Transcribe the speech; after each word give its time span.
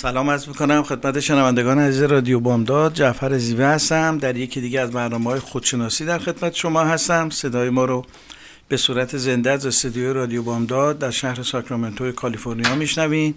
سلام 0.00 0.28
از 0.28 0.48
می‌کنم 0.48 0.82
خدمت 0.82 1.20
شنوندگان 1.20 1.78
عزیز 1.78 2.02
رادیو 2.02 2.40
بامداد. 2.40 2.94
جعفر 2.94 3.38
زیوه 3.38 3.64
هستم. 3.64 4.18
در 4.18 4.36
یکی 4.36 4.60
دیگه 4.60 4.80
از 4.80 4.90
برنامه 4.90 5.30
های 5.30 5.40
خودشناسی 5.40 6.04
در 6.04 6.18
خدمت 6.18 6.54
شما 6.54 6.84
هستم. 6.84 7.30
صدای 7.30 7.70
ما 7.70 7.84
رو 7.84 8.04
به 8.68 8.76
صورت 8.76 9.16
زنده 9.16 9.50
از 9.50 9.66
استودیو 9.66 10.12
رادیو 10.12 10.42
بامداد 10.42 10.98
در 10.98 11.10
شهر 11.10 11.42
ساکرامنتو 11.42 12.12
کالیفرنیا 12.12 12.74
میشنوین. 12.74 13.34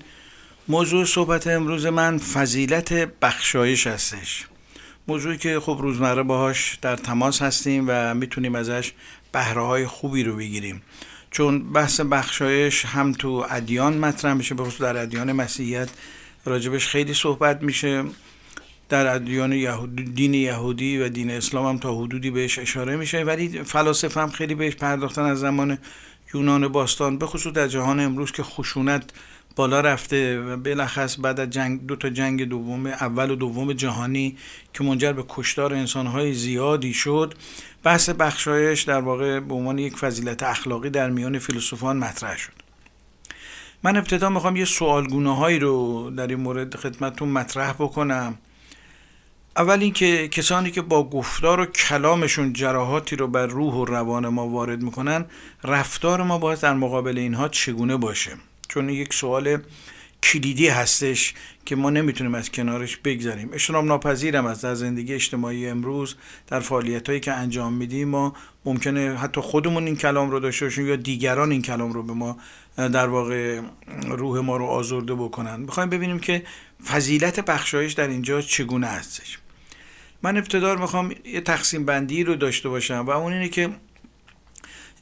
موضوع 0.67 1.05
صحبت 1.05 1.47
امروز 1.47 1.85
من 1.85 2.17
فضیلت 2.17 2.93
بخشایش 3.21 3.87
هستش. 3.87 4.47
موضوعی 5.07 5.37
که 5.37 5.59
خب 5.59 5.77
روزمره 5.81 6.23
باهاش 6.23 6.79
در 6.81 6.95
تماس 6.95 7.41
هستیم 7.41 7.85
و 7.87 8.13
می‌تونیم 8.13 8.55
ازش 8.55 8.91
بهره 9.31 9.65
های 9.65 9.87
خوبی 9.87 10.23
رو 10.23 10.35
بگیریم. 10.35 10.81
چون 11.31 11.73
بحث 11.73 12.01
بخشایش 12.01 12.85
هم 12.85 13.11
تو 13.11 13.45
ادیان 13.49 13.97
مطرح 13.97 14.33
میشه 14.33 14.55
به 14.55 14.63
در 14.79 14.97
ادیان 14.97 15.31
مسیحیت 15.31 15.89
راجبش 16.45 16.87
خیلی 16.87 17.13
صحبت 17.13 17.63
میشه 17.63 18.03
در 18.89 19.15
ادیان 19.15 19.53
یهود 19.53 19.95
دین 19.95 20.33
یهودی 20.33 20.97
و 20.97 21.09
دین 21.09 21.31
اسلام 21.31 21.65
هم 21.65 21.77
تا 21.77 21.95
حدودی 21.95 22.31
بهش 22.31 22.59
اشاره 22.59 22.95
میشه 22.95 23.23
ولی 23.23 23.63
فلاسفه 23.63 24.21
هم 24.21 24.29
خیلی 24.29 24.55
بهش 24.55 24.75
پرداختن 24.75 25.21
از 25.21 25.39
زمان 25.39 25.77
یونان 26.33 26.67
باستان 26.67 27.17
به 27.17 27.25
خصوص 27.25 27.53
در 27.53 27.67
جهان 27.67 27.99
امروز 27.99 28.31
که 28.31 28.43
خشونت 28.43 29.03
بالا 29.55 29.81
رفته 29.81 30.39
و 30.39 30.57
بالاخص 30.57 31.19
بعد 31.19 31.39
از 31.39 31.49
جنگ 31.49 31.85
دو 31.85 31.95
تا 31.95 32.09
جنگ 32.09 32.43
دوم 32.43 32.85
اول 32.85 33.31
و 33.31 33.35
دوم 33.35 33.73
جهانی 33.73 34.37
که 34.73 34.83
منجر 34.83 35.13
به 35.13 35.23
کشتار 35.29 35.73
انسانهای 35.73 36.33
زیادی 36.33 36.93
شد 36.93 37.33
بحث 37.83 38.09
بخشایش 38.09 38.81
در 38.81 39.01
واقع 39.01 39.39
به 39.39 39.53
عنوان 39.53 39.79
یک 39.79 39.97
فضیلت 39.97 40.43
اخلاقی 40.43 40.89
در 40.89 41.09
میان 41.09 41.39
فیلسوفان 41.39 41.97
مطرح 41.97 42.37
شد. 42.37 42.60
من 43.83 43.97
ابتدا 43.97 44.29
می‌خوام 44.29 44.55
یه 44.55 44.65
سوالگونه 44.65 45.35
هایی 45.35 45.59
رو 45.59 46.09
در 46.09 46.27
این 46.27 46.39
مورد 46.39 46.75
خدمتتون 46.75 47.29
مطرح 47.29 47.73
بکنم. 47.73 48.37
اول 49.57 49.79
اینکه 49.81 50.27
کسانی 50.27 50.71
که 50.71 50.81
با 50.81 51.09
گفتار 51.09 51.59
و 51.59 51.65
کلامشون 51.65 52.53
جراحاتی 52.53 53.15
رو 53.15 53.27
بر 53.27 53.45
روح 53.45 53.73
و 53.73 53.85
روان 53.85 54.27
ما 54.27 54.47
وارد 54.47 54.81
می‌کنن 54.81 55.25
رفتار 55.63 56.23
ما 56.23 56.37
باید 56.37 56.59
در 56.59 56.73
مقابل 56.73 57.17
اینها 57.17 57.47
چگونه 57.47 57.97
باشه؟ 57.97 58.31
چون 58.67 58.89
یک 58.89 59.13
سوال 59.13 59.57
کلیدی 60.23 60.67
هستش 60.67 61.33
که 61.65 61.75
ما 61.75 61.89
نمی‌تونیم 61.89 62.35
از 62.35 62.51
کنارش 62.51 62.97
بگذاریم. 62.97 63.49
اشترام 63.53 63.85
ناپذیرم 63.85 64.45
از 64.45 64.61
در 64.61 64.73
زندگی 64.73 65.13
اجتماعی 65.13 65.67
امروز 65.67 66.15
در 66.47 66.59
فعالیت 66.59 67.07
هایی 67.09 67.19
که 67.19 67.33
انجام 67.33 67.73
میدیم 67.73 68.07
ما 68.07 68.33
ممکنه 68.65 69.17
حتی 69.17 69.41
خودمون 69.41 69.85
این 69.85 69.95
کلام 69.95 70.31
رو 70.31 70.39
داشته 70.39 70.65
باشیم 70.65 70.87
یا 70.87 70.95
دیگران 70.95 71.51
این 71.51 71.61
کلام 71.61 71.93
رو 71.93 72.03
به 72.03 72.13
ما 72.13 72.37
در 72.89 73.07
واقع 73.07 73.61
روح 74.03 74.39
ما 74.39 74.57
رو 74.57 74.65
آزرده 74.65 75.15
بکنن. 75.15 75.59
می‌خوایم 75.59 75.89
ببینیم 75.89 76.19
که 76.19 76.43
فضیلت 76.85 77.39
بخشایش 77.39 77.93
در 77.93 78.07
اینجا 78.07 78.41
چگونه 78.41 78.87
هستش. 78.87 79.39
من 80.21 80.37
ابتدار 80.37 80.77
می‌خوام 80.77 81.15
یه 81.25 81.41
تقسیم 81.41 81.85
بندی 81.85 82.23
رو 82.23 82.35
داشته 82.35 82.69
باشم 82.69 83.05
و 83.07 83.09
اون 83.09 83.33
اینه 83.33 83.49
که 83.49 83.69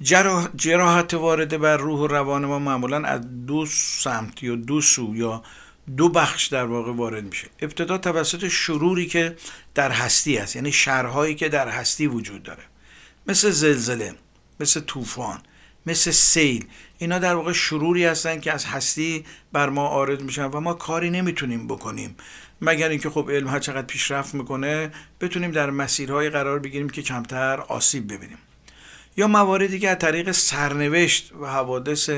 جراح 0.02 0.48
جراحت 0.56 1.14
وارده 1.14 1.58
بر 1.58 1.78
روح 1.78 2.00
و 2.00 2.08
روان 2.08 2.46
ما 2.46 2.60
معمولا 2.60 3.08
از 3.08 3.46
دو 3.46 3.66
سمت 3.66 4.44
یا 4.44 4.56
دو 4.56 4.82
سو 4.82 5.16
یا 5.16 5.44
دو 5.98 6.10
بخش 6.10 6.48
در 6.48 6.66
واقع 6.66 6.92
وارد 6.92 7.24
میشه. 7.24 7.48
ابتدا 7.60 7.98
توسط 7.98 8.48
شروری 8.48 9.08
که 9.08 9.36
در 9.76 9.92
هستی 9.92 10.38
است 10.38 10.56
یعنی 10.56 10.72
شرهایی 10.72 11.36
که 11.36 11.50
در 11.50 11.68
هستی 11.68 12.08
وجود 12.08 12.44
داره. 12.44 12.64
مثل 13.28 13.50
زلزله 13.50 14.16
مثل 14.60 14.80
طوفان 14.80 15.40
مثل 15.86 16.12
سیل 16.12 16.66
اینا 17.02 17.20
در 17.20 17.36
واقع 17.36 17.54
شروری 17.54 18.06
هستن 18.06 18.40
که 18.40 18.54
از 18.54 18.66
هستی 18.66 19.26
بر 19.52 19.70
ما 19.70 19.88
آرد 19.88 20.22
میشن 20.22 20.46
و 20.46 20.60
ما 20.60 20.74
کاری 20.74 21.10
نمی‌تونیم 21.10 21.68
بکنیم. 21.68 22.16
مگر 22.62 22.90
اینکه 22.90 23.10
خب 23.10 23.32
علم 23.32 23.48
هر 23.48 23.60
چقدر 23.60 23.88
پیشرفت 23.88 24.36
می‌کنه 24.36 24.92
بتونیم 25.22 25.52
در 25.52 25.70
مسیرهای 25.70 26.30
قرار 26.30 26.60
بگیریم 26.60 26.90
که 26.90 27.02
کمتر 27.02 27.60
آسیب 27.60 28.14
ببینیم. 28.14 28.38
یا 29.18 29.28
مواردی 29.28 29.80
که 29.80 29.90
از 29.90 30.00
طریق 30.00 30.32
سرنوشت 30.32 31.32
و 31.42 31.46
حوادث 31.46 32.10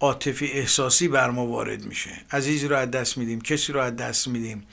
عاطفی 0.00 0.46
احساسی 0.46 1.08
بر 1.08 1.30
ما 1.30 1.46
وارد 1.46 1.84
میشه. 1.84 2.10
عزیزی 2.30 2.68
رو 2.68 2.76
از 2.76 2.90
دست 2.90 3.18
میدیم 3.18 3.40
کسی 3.40 3.72
رو 3.72 3.80
از 3.80 3.96
دست 3.96 4.28
میدیم. 4.28 4.66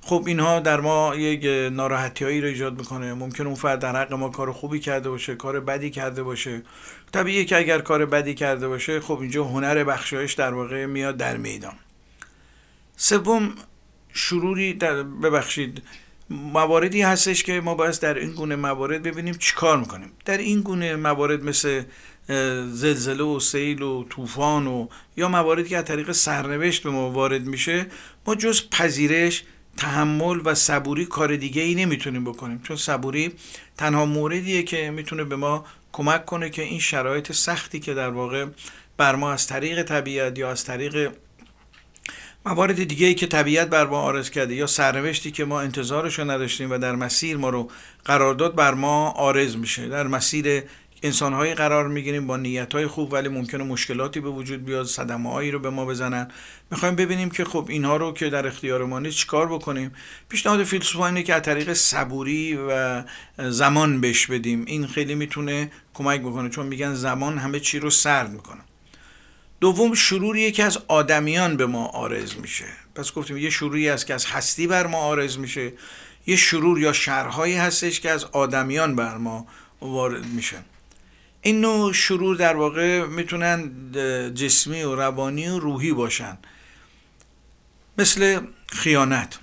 خب 0.00 0.24
اینها 0.26 0.60
در 0.60 0.80
ما 0.80 1.14
یک 1.16 1.72
ناراحتی 1.72 2.24
هایی 2.24 2.40
رو 2.40 2.46
ایجاد 2.48 2.78
می‌کنه. 2.78 3.14
ممکن 3.14 3.46
اون 3.46 3.54
فرد 3.54 3.78
در 3.78 3.96
حق 3.96 4.12
ما 4.12 4.28
کار 4.28 4.52
خوبی 4.52 4.80
کرده 4.80 5.10
باشه 5.10 5.34
کار 5.34 5.60
بدی 5.60 5.90
کرده 5.90 6.22
باشه. 6.22 6.62
طبیعیه 7.12 7.44
که 7.44 7.56
اگر 7.56 7.78
کار 7.78 8.06
بدی 8.06 8.34
کرده 8.34 8.68
باشه 8.68 9.00
خب 9.00 9.20
اینجا 9.20 9.44
هنر 9.44 9.84
بخشایش 9.84 10.32
در 10.32 10.54
واقع 10.54 10.86
میاد 10.86 11.16
در 11.16 11.36
میدان. 11.36 11.74
سوم 12.96 13.54
شروری 14.12 14.74
در 14.74 15.02
ببخشید 15.02 15.82
مواردی 16.30 17.02
هستش 17.02 17.42
که 17.42 17.60
ما 17.60 17.74
باید 17.74 18.00
در 18.00 18.14
این 18.14 18.30
گونه 18.30 18.56
موارد 18.56 19.02
ببینیم 19.02 19.34
چیکار 19.34 19.78
می‌کنیم. 19.78 20.10
در 20.24 20.38
این 20.38 20.60
گونه 20.60 20.96
موارد 20.96 21.44
مثل 21.44 21.82
زلزله 22.70 23.22
و 23.22 23.40
سیل 23.40 23.82
و 23.82 24.04
طوفان 24.04 24.66
و 24.66 24.88
یا 25.16 25.28
مواردی 25.28 25.68
که 25.68 25.78
از 25.78 25.84
طریق 25.84 26.12
سرنوشت 26.12 26.82
به 26.82 26.90
ما 26.90 27.10
وارد 27.10 27.42
میشه 27.42 27.86
ما 28.26 28.34
جز 28.34 28.70
پذیرش 28.70 29.44
تحمل 29.76 30.40
و 30.44 30.54
صبوری 30.54 31.04
کار 31.04 31.36
دیگه 31.36 31.62
ای 31.62 31.74
نمی‌تونیم 31.74 32.24
بکنیم. 32.24 32.60
چون 32.62 32.76
صبوری 32.76 33.32
تنها 33.76 34.06
موردیه 34.06 34.62
که 34.62 34.90
می‌تونه 34.90 35.24
به 35.24 35.36
ما 35.36 35.64
کمک 35.98 36.24
کنه 36.24 36.50
که 36.50 36.62
این 36.62 36.80
شرایط 36.80 37.32
سختی 37.32 37.80
که 37.80 37.94
در 37.94 38.08
واقع 38.08 38.46
بر 38.96 39.16
ما 39.16 39.32
از 39.32 39.46
طریق 39.46 39.82
طبیعت 39.82 40.38
یا 40.38 40.50
از 40.50 40.64
طریق 40.64 41.12
موارد 42.46 42.84
دیگه 42.84 43.06
ای 43.06 43.14
که 43.14 43.26
طبیعت 43.26 43.68
بر 43.68 43.86
ما 43.86 44.00
آرز 44.00 44.30
کرده 44.30 44.54
یا 44.54 44.66
سرنوشتی 44.66 45.30
که 45.30 45.44
ما 45.44 45.60
انتظارش 45.60 46.18
رو 46.18 46.30
نداشتیم 46.30 46.70
و 46.70 46.78
در 46.78 46.94
مسیر 46.94 47.36
ما 47.36 47.48
رو 47.48 47.70
قرار 48.04 48.34
داد 48.34 48.54
بر 48.54 48.74
ما 48.74 49.10
آرز 49.10 49.56
میشه 49.56 49.88
در 49.88 50.06
مسیر 50.06 50.62
انسانهایی 51.02 51.54
قرار 51.54 51.88
می‌گیریم 51.88 52.26
با 52.26 52.36
نیتهای 52.36 52.86
خوب 52.86 53.12
ولی 53.12 53.28
ممکنه 53.28 53.64
مشکلاتی 53.64 54.20
به 54.20 54.28
وجود 54.28 54.64
بیاد 54.64 54.86
صدمه 54.86 55.32
هایی 55.32 55.50
رو 55.50 55.58
به 55.58 55.70
ما 55.70 55.84
بزنن. 55.84 56.28
می‌خوایم 56.70 56.94
ببینیم 56.94 57.30
که 57.30 57.44
خب 57.44 57.66
اینها 57.68 57.96
رو 57.96 58.12
که 58.12 58.30
در 58.30 58.46
اختیار 58.46 58.84
ما 58.84 58.98
نیست 58.98 59.16
چیکار 59.16 59.46
بکنیم. 59.46 59.92
پیشنهاد 60.28 60.64
فیلسوفا 60.64 61.06
اینه 61.06 61.22
که 61.22 61.34
از 61.34 61.42
طریق 61.42 61.72
صبوری 61.72 62.58
و 62.68 63.02
زمان 63.38 64.00
بش 64.00 64.26
بدیم. 64.26 64.64
این 64.66 64.86
خیلی 64.86 65.14
می‌تونه 65.14 65.70
کمک 65.94 66.20
بکنه 66.20 66.48
چون 66.48 66.66
میگن 66.66 66.94
زمان 66.94 67.38
همه 67.38 67.60
چی 67.60 67.78
رو 67.78 67.90
سرد 67.90 68.30
می‌کنه. 68.30 68.60
دوم 69.60 69.94
شروریه 69.94 70.50
که 70.50 70.64
از 70.64 70.78
آدمیان 70.88 71.56
به 71.56 71.66
ما 71.66 71.86
آرز 71.86 72.36
میشه. 72.36 72.66
پس 72.94 73.12
گفتیم 73.12 73.36
یه 73.36 73.50
شروری 73.50 73.88
است 73.88 74.06
که 74.06 74.14
از 74.14 74.26
هستی 74.26 74.66
بر 74.66 74.86
ما 74.86 74.98
آرز 74.98 75.38
میشه. 75.38 75.72
یه 76.26 76.36
شرور 76.36 76.80
یا 76.80 76.92
شرهایی 76.92 77.54
هستش 77.54 78.00
که 78.00 78.10
از 78.10 78.24
آدمیان 78.24 78.96
بر 78.96 79.16
ما 79.16 79.46
وارد 79.80 80.26
میشه 80.26 80.56
این 81.42 81.60
نوع 81.60 81.92
شرور 81.92 82.36
در 82.36 82.56
واقع 82.56 83.06
می‌تونن 83.06 83.72
جسمی 84.34 84.82
و 84.82 84.94
روانی 84.94 85.48
و 85.48 85.58
روحی 85.58 85.92
باشن. 85.92 86.38
مثل 87.98 88.40
خیانت 88.68 89.38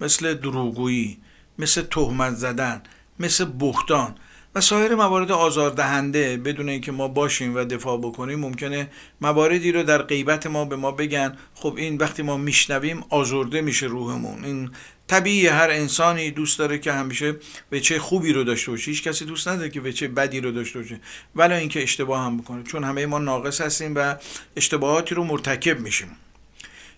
مثل 0.00 0.34
دروغگویی 0.34 1.18
مثل 1.58 1.82
تهمت 1.82 2.34
زدن 2.34 2.82
مثل 3.18 3.46
بختان 3.60 4.14
و 4.54 4.60
سایر 4.60 4.94
موارد 4.94 5.32
آزاردهنده 5.32 6.36
بدون 6.36 6.68
اینکه 6.68 6.92
ما 6.92 7.08
باشیم 7.08 7.56
و 7.56 7.64
دفاع 7.64 7.98
بکنیم 7.98 8.40
ممکنه 8.40 8.88
مواردی 9.20 9.72
رو 9.72 9.82
در 9.82 10.02
غیبت 10.02 10.46
ما 10.46 10.64
به 10.64 10.76
ما 10.76 10.90
بگن. 10.90 11.36
خب 11.54 11.74
این 11.76 11.96
وقتی 11.96 12.22
ما 12.22 12.36
میشنویم 12.36 13.04
آزرده 13.08 13.60
میشه 13.60 13.86
روحمون. 13.86 14.44
این 14.44 14.70
طبیعی 15.06 15.46
هر 15.46 15.70
انسانی 15.70 16.30
دوست 16.30 16.58
داره 16.58 16.78
که 16.78 16.92
همیشه 16.92 17.36
چه 17.82 17.98
خوبی 17.98 18.32
رو 18.32 18.44
داشته 18.44 18.70
باشه. 18.70 18.90
هیچ 18.90 19.02
کسی 19.02 19.24
دوست 19.24 19.48
نداره 19.48 19.70
که 19.70 19.92
چه 19.92 20.08
بدی 20.08 20.40
رو 20.40 20.52
داشته 20.52 20.78
باشه. 20.78 21.00
ولی 21.36 21.54
اینکه 21.54 21.82
اشتباه 21.82 22.24
هم 22.24 22.36
بکنه. 22.36 22.62
چون 22.62 22.84
همه 22.84 23.06
ما 23.06 23.18
ناقص 23.18 23.60
هستیم 23.60 23.94
و 23.96 24.14
اشتباهاتی 24.56 25.14
رو 25.14 25.24
مرتکب 25.24 25.80
میشیم. 25.80 26.16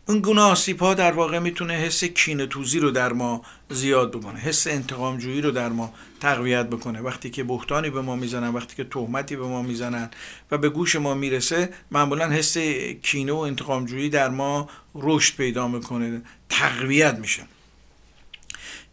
اون 0.08 0.20
گونه 0.20 0.40
آسیب 0.40 0.80
ها 0.80 0.94
در 0.94 1.12
واقع 1.12 1.38
می‌تونه 1.38 1.74
حس 1.74 2.04
کینه 2.04 2.46
توزی 2.46 2.80
رو 2.80 2.90
در 2.90 3.12
ما 3.12 3.42
زیاد 3.70 4.10
بکنه 4.16 4.38
حس 4.38 4.66
انتقام 4.66 5.18
جویی 5.18 5.40
رو 5.40 5.50
در 5.50 5.68
ما 5.68 5.94
تقویت 6.20 6.66
بکنه. 6.66 7.00
وقتی 7.00 7.30
که 7.30 7.44
بهتانی 7.44 7.90
به 7.90 8.00
ما 8.02 8.16
می‌زنن 8.16 8.48
وقتی 8.48 8.76
که 8.76 8.84
تهمتی 8.84 9.36
به 9.36 9.46
ما 9.46 9.62
می‌زنن 9.62 10.10
و 10.50 10.58
به 10.58 10.68
گوش 10.68 10.96
ما 10.96 11.14
می‌رسه 11.14 11.70
معمولا 11.90 12.28
حس 12.30 12.58
کینه 13.02 13.32
و 13.32 13.36
انتقام 13.36 13.86
جویی 13.86 14.08
در 14.08 14.28
ما 14.28 14.68
رشد 14.94 15.36
پیدا 15.36 15.68
می‌کنه 15.68 16.22
تقویت 16.48 17.18
میشه. 17.18 17.42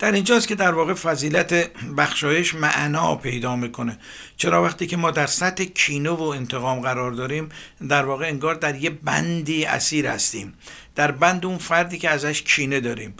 در 0.01 0.11
اینجاست 0.11 0.47
که 0.47 0.55
در 0.55 0.71
واقع 0.71 0.93
فضیلت 0.93 1.53
بخشایش 1.97 2.55
معنا 2.55 3.15
پیدا 3.15 3.55
می‌کنه. 3.55 3.97
چرا 4.37 4.63
وقتی 4.63 4.87
که 4.87 4.97
ما 4.97 5.11
در 5.11 5.25
سطح 5.25 5.63
کینه 5.63 6.09
و 6.09 6.21
انتقام 6.23 6.79
قرار 6.79 7.11
داریم 7.11 7.49
در 7.89 8.05
واقع 8.05 8.27
انگار 8.27 8.55
در 8.55 8.75
یه 8.75 8.89
بندی 8.89 9.65
اسیر 9.65 10.07
هستیم. 10.07 10.53
در 10.95 11.11
بند 11.11 11.45
اون 11.45 11.57
فردی 11.57 11.97
که 11.97 12.09
ازش 12.09 12.41
کینه 12.41 12.79
داریم. 12.79 13.13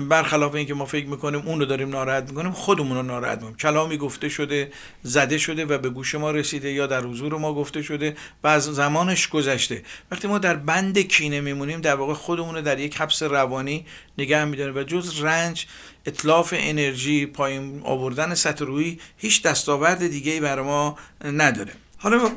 برخلاف 0.00 0.54
اینکه 0.54 0.74
ما 0.74 0.84
فکر 0.84 1.06
می‌کنیم 1.06 1.42
اون 1.46 1.60
رو 1.60 1.66
داریم 1.66 1.88
ناراحت 1.88 2.28
می‌کنیم 2.28 2.52
خودمون 2.52 2.96
رو 2.96 3.02
ناراحت 3.02 3.38
می‌کنیم. 3.38 3.56
کلامی 3.56 3.96
گفته 3.96 4.28
شده 4.28 4.72
زده 5.02 5.38
شده 5.38 5.64
و 5.64 5.78
به 5.78 5.90
گوش 5.90 6.14
ما 6.14 6.30
رسیده 6.30 6.72
یا 6.72 6.86
در 6.86 7.00
حضور 7.00 7.38
ما 7.38 7.54
گفته 7.54 7.82
شده 7.82 8.16
و 8.44 8.48
از 8.48 8.64
زمانش 8.64 9.28
گذشته. 9.28 9.82
وقتی 10.10 10.28
ما 10.28 10.38
در 10.38 10.54
بند 10.54 10.98
کینه 10.98 11.40
میمونیم 11.40 11.80
در 11.80 11.94
واقع 11.94 12.14
خودمون 12.14 12.54
رو 12.54 12.60
در 12.60 12.78
یک 12.78 13.00
حبس 13.00 13.22
روانی 13.22 13.86
نگه 14.18 14.44
میداریم 14.44 14.76
و 14.76 14.82
جز 14.82 15.20
رنج 15.20 15.66
اطلاف 16.06 16.54
انرژی 16.56 17.26
پایین 17.26 17.80
آوردن 17.84 18.34
سطح 18.34 18.64
روی 18.64 18.98
هیچ 19.16 19.42
دستاورد 19.42 20.06
دیگه 20.06 20.40
برای 20.40 20.64
ما 20.64 20.96
نداره. 21.24 21.72
حالا 21.98 22.30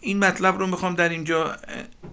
این 0.00 0.18
مطلب 0.18 0.58
رو 0.58 0.66
می‌خوام 0.66 0.94
در 0.94 1.08
اینجا 1.08 1.56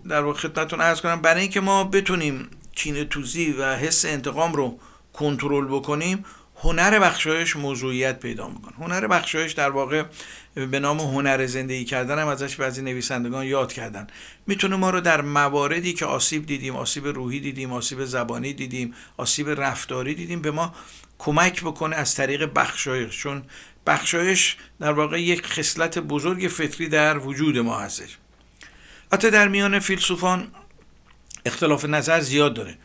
در 0.10 0.22
واقع 0.22 0.40
خدمتتون 0.40 0.82
عرض 0.82 1.02
کنم. 1.02 1.22
برای 1.22 1.42
اینکه 1.42 1.62
ما 1.62 1.84
بتونیم 1.84 2.48
کینه 2.76 3.04
توزی 3.04 3.52
و 3.52 3.76
حس 3.76 4.06
انتقام 4.06 4.54
رو 4.54 4.80
کنترل 5.14 5.66
بکنیم 5.66 6.26
هنر 6.64 7.00
بخشایش 7.00 7.56
موضوعیت 7.56 8.20
پیدا 8.20 8.48
می‌کنه. 8.48 8.74
هنر 8.78 9.08
بخشایش 9.08 9.52
در 9.52 9.70
واقع 9.70 10.04
به 10.56 10.80
نام 10.80 11.00
هنر 11.00 11.46
زندگی 11.46 11.86
کردن 11.86 12.20
هم 12.20 12.28
ازش 12.28 12.56
بعضی 12.56 12.82
نویسندگان 12.82 13.46
یاد 13.46 13.74
کردن. 13.74 14.08
می‌تونه 14.48 14.76
ما 14.76 14.90
رو 14.90 15.02
در 15.02 15.22
مواردی 15.22 15.94
که 15.94 16.06
آسیب 16.06 16.46
دیدیم 16.46 16.76
آسیب 16.76 17.08
روحی 17.08 17.40
دیدیم 17.40 17.74
آسیب 17.74 18.06
زبانی 18.06 18.54
دیدیم 18.54 18.94
آسیب 19.18 19.50
رفتاری 19.50 20.16
دیدیم 20.16 20.42
به 20.42 20.52
ما 20.52 20.76
کمک 21.20 21.62
بکنه 21.62 21.96
از 21.96 22.16
طریق 22.16 22.54
بخشایش. 22.54 23.20
چون 23.20 23.44
بخشایش 23.88 24.58
در 24.80 24.92
واقع 24.92 25.22
یک 25.22 25.46
خصلت 25.46 26.00
بزرگ 26.00 26.48
فطری 26.48 26.88
در 26.90 27.18
وجود 27.18 27.58
ما 27.58 27.80
هستش. 27.80 28.18
حتی 29.14 29.32
در 29.32 29.48
میان 29.48 29.80
فیلسوفان 29.80 30.52
اختلاف 31.46 31.86
نظر 31.86 32.20
زیاد 32.20 32.54
داره. 32.54 32.78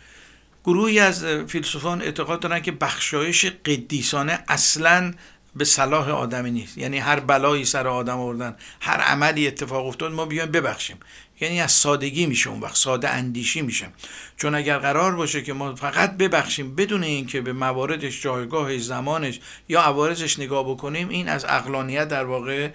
گروهی 0.64 0.98
از 0.98 1.24
فیلسوفان 1.24 2.02
اعتقاد 2.02 2.40
دارن 2.40 2.60
که 2.60 2.72
بخشایش 2.72 3.46
قدیسانه 3.46 4.44
اصلا 4.48 5.14
به 5.56 5.64
صلاح 5.64 6.10
آدمی 6.10 6.50
نیست. 6.50 6.78
یعنی 6.78 6.98
هر 6.98 7.20
بلایی 7.20 7.64
سر 7.64 7.88
آدم 7.88 8.18
آوردن 8.18 8.56
هر 8.80 9.00
عملی 9.00 9.46
اتفاق 9.46 9.86
افتاد 9.86 10.12
ما 10.12 10.26
بیایم 10.26 10.50
ببخشیم. 10.50 10.96
یعنی 11.40 11.60
از 11.60 11.72
سادگی 11.72 12.26
میشه 12.26 12.50
اون 12.50 12.60
وقت 12.60 12.76
ساده 12.76 13.08
اندیشی 13.08 13.62
میشه. 13.62 13.88
چون 14.36 14.54
اگر 14.54 14.78
قرار 14.78 15.16
باشه 15.16 15.42
که 15.42 15.52
ما 15.52 15.74
فقط 15.74 16.16
ببخشیم 16.16 16.74
بدون 16.74 17.02
اینکه 17.02 17.40
به 17.40 17.52
مواردش 17.52 18.22
جایگاهش 18.22 18.82
زمانش 18.82 19.40
یا 19.68 19.80
عوارضش 19.80 20.38
نگاه 20.38 20.70
بکنیم 20.70 21.08
این 21.08 21.28
از 21.28 21.44
اقلانیت 21.48 22.08
در 22.08 22.24
واقع 22.24 22.70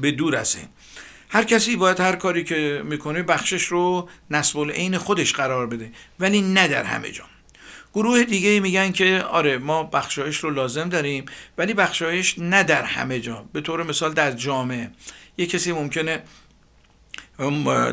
به 0.00 0.10
دور 0.10 0.36
هستیم 0.36 0.68
هر 1.32 1.44
کسی 1.44 1.76
باید 1.76 2.00
هر 2.00 2.16
کاری 2.16 2.44
که 2.44 2.82
می‌کنه 2.84 3.22
بخشش 3.22 3.64
رو 3.64 4.08
نسب 4.30 4.70
عین 4.70 4.98
خودش 4.98 5.32
قرار 5.32 5.66
بده 5.66 5.92
ولی 6.20 6.42
نه 6.42 6.68
در 6.68 6.84
همه 6.84 7.10
جا. 7.12 7.24
گروه 7.94 8.24
دیگه 8.24 8.60
میگن 8.60 8.92
که 8.92 9.22
آره 9.30 9.58
ما 9.58 9.82
بخشایش 9.82 10.36
رو 10.36 10.50
لازم 10.50 10.88
داریم 10.88 11.24
ولی 11.58 11.74
بخشایش 11.74 12.38
نه 12.38 12.62
در 12.62 12.82
همه 12.82 13.20
جا. 13.20 13.44
به 13.52 13.60
طور 13.60 13.82
مثال 13.82 14.12
در 14.12 14.32
جامعه 14.32 14.90
یه 15.38 15.46
کسی 15.46 15.72
ممکنه 15.72 16.22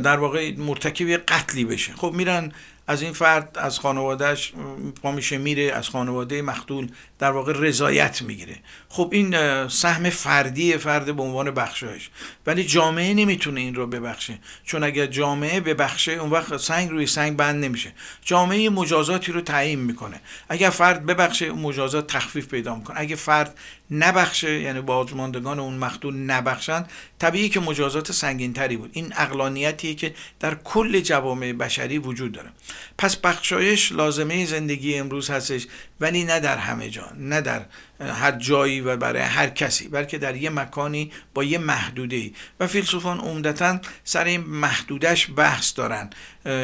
در 0.03 0.17
واقع 0.17 0.53
مرتکب 0.57 1.17
قتلی 1.17 1.65
بشه. 1.65 1.93
خب 1.93 2.13
میرن 2.15 2.51
از 2.87 3.01
این 3.01 3.13
فرد 3.13 3.57
از 3.57 3.79
خانوادهش 3.79 4.53
پا 5.01 5.11
میشه 5.11 5.37
میره 5.37 5.63
از 5.63 5.89
خانواده 5.89 6.41
مختول 6.41 6.87
در 7.19 7.31
واقع 7.31 7.53
رضایت 7.55 8.21
می‌گیره. 8.21 8.55
خب 8.89 9.09
این 9.11 9.67
سهم 9.67 10.09
فردی 10.09 10.77
فرد 10.77 11.15
به 11.15 11.23
عنوان 11.23 11.51
بخشایش. 11.51 12.09
ولی 12.45 12.63
جامعه 12.63 13.13
نمی‌تونه 13.13 13.59
این 13.59 13.75
رو 13.75 13.87
ببخشه. 13.87 14.39
چون 14.63 14.83
اگر 14.83 15.05
جامعه 15.05 15.59
ببخشه 15.59 16.11
اون 16.11 16.29
وقت 16.29 16.57
سنگ 16.57 16.89
روی 16.89 17.07
سنگ 17.07 17.37
بند 17.37 17.65
نمیشه. 17.65 17.93
جامعه 18.21 18.69
مجازاتی 18.69 19.31
رو 19.31 19.41
تعیین 19.41 19.79
می‌کنه. 19.79 20.21
اگر 20.49 20.69
فرد 20.69 21.05
ببخشه 21.05 21.51
مجازات 21.51 22.07
تخفیف 22.07 22.47
پیدا 22.47 22.75
می‌کنه. 22.75 22.99
اگر 22.99 23.15
فرد 23.15 23.57
نبخشه 23.91 24.59
یعنی 24.59 24.81
بازماندگان 24.81 25.59
اون 25.59 25.77
مقتول 25.77 26.17
نبخشند. 26.17 26.89
طبیعی 27.19 27.49
که 27.49 27.59
مجازات 27.59 28.11
سنگین 28.11 28.53
تری 28.53 28.77
بود. 28.77 28.89
این 28.93 29.13
اقلانیتیه 29.17 29.93
که 29.93 30.13
در 30.39 30.55
کل 30.55 30.99
جوامع 30.99 31.53
بشری 31.53 31.97
وجود 31.97 32.31
داره. 32.31 32.49
پس 32.97 33.15
بخشایش 33.15 33.91
لازمه 33.91 34.45
زندگی 34.45 34.95
امروز 34.95 35.29
هستش 35.29 35.67
ولی 35.99 36.23
نه 36.23 36.39
در 36.39 36.57
همه 36.57 36.89
جا 36.89 37.11
نه 37.17 37.41
در 37.41 37.65
هر 37.99 38.31
جایی 38.31 38.81
و 38.81 38.97
برای 38.97 39.21
هر 39.21 39.49
کسی 39.49 39.87
بلکه 39.87 40.17
در 40.17 40.35
یه 40.35 40.49
مکانی 40.49 41.11
با 41.33 41.43
یه 41.43 41.57
محدوده. 41.57 42.15
ای 42.15 42.33
و 42.59 42.67
فیلسوفان 42.67 43.19
عمدتا 43.19 43.79
سر 44.03 44.23
این 44.23 44.41
محدودش 44.41 45.27
بحث 45.35 45.77
دارن 45.77 46.09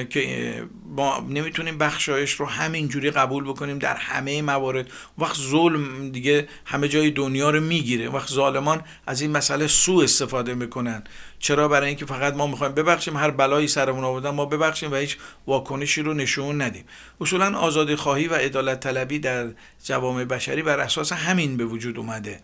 که 0.10 0.64
ما 0.86 1.28
نمی‌تونیم 1.30 1.78
بخشایش 1.78 2.32
رو 2.32 2.46
همینجوری 2.46 3.12
قبول 3.12 3.44
بکنیم 3.44 3.80
در 3.80 3.96
همه 3.96 4.42
موارد. 4.42 4.88
وقت 5.18 5.38
ظلم 5.38 6.12
دیگه 6.12 6.48
همه 6.66 6.88
جای 6.88 7.12
دنیا 7.12 7.50
رو 7.50 7.62
می‌گیره. 7.62 8.10
وقت 8.10 8.30
ظالمان 8.30 8.82
از 9.08 9.22
این 9.22 9.32
مسئله 9.32 9.68
سو 9.68 9.98
استفاده 9.98 10.54
می‌کنن. 10.54 11.04
چرا 11.44 11.68
برای 11.68 11.88
اینکه 11.88 12.06
فقط 12.06 12.34
ما 12.34 12.48
می‌خوایم 12.48 12.74
ببخشیم 12.74 13.18
هر 13.18 13.32
بلایی 13.32 13.68
سرمون 13.68 14.04
آوردن 14.04 14.30
ما 14.30 14.46
ببخشیم 14.46 14.92
و 14.92 14.96
هیچ 14.96 15.18
واکنشی 15.48 16.02
رو 16.02 16.14
نشون 16.14 16.62
ندیم. 16.62 16.86
اصولا 17.22 17.58
آزادی 17.58 17.96
خواهی 17.96 18.28
و 18.28 18.34
عدالت 18.34 18.80
طلبی 18.80 19.20
در 19.20 19.48
جوامع 19.84 20.24
بشری 20.24 20.62
بر 20.62 20.80
اساس 20.80 21.12
همین 21.12 21.58
به 21.58 21.66
وجود 21.66 21.98
اومده. 21.98 22.40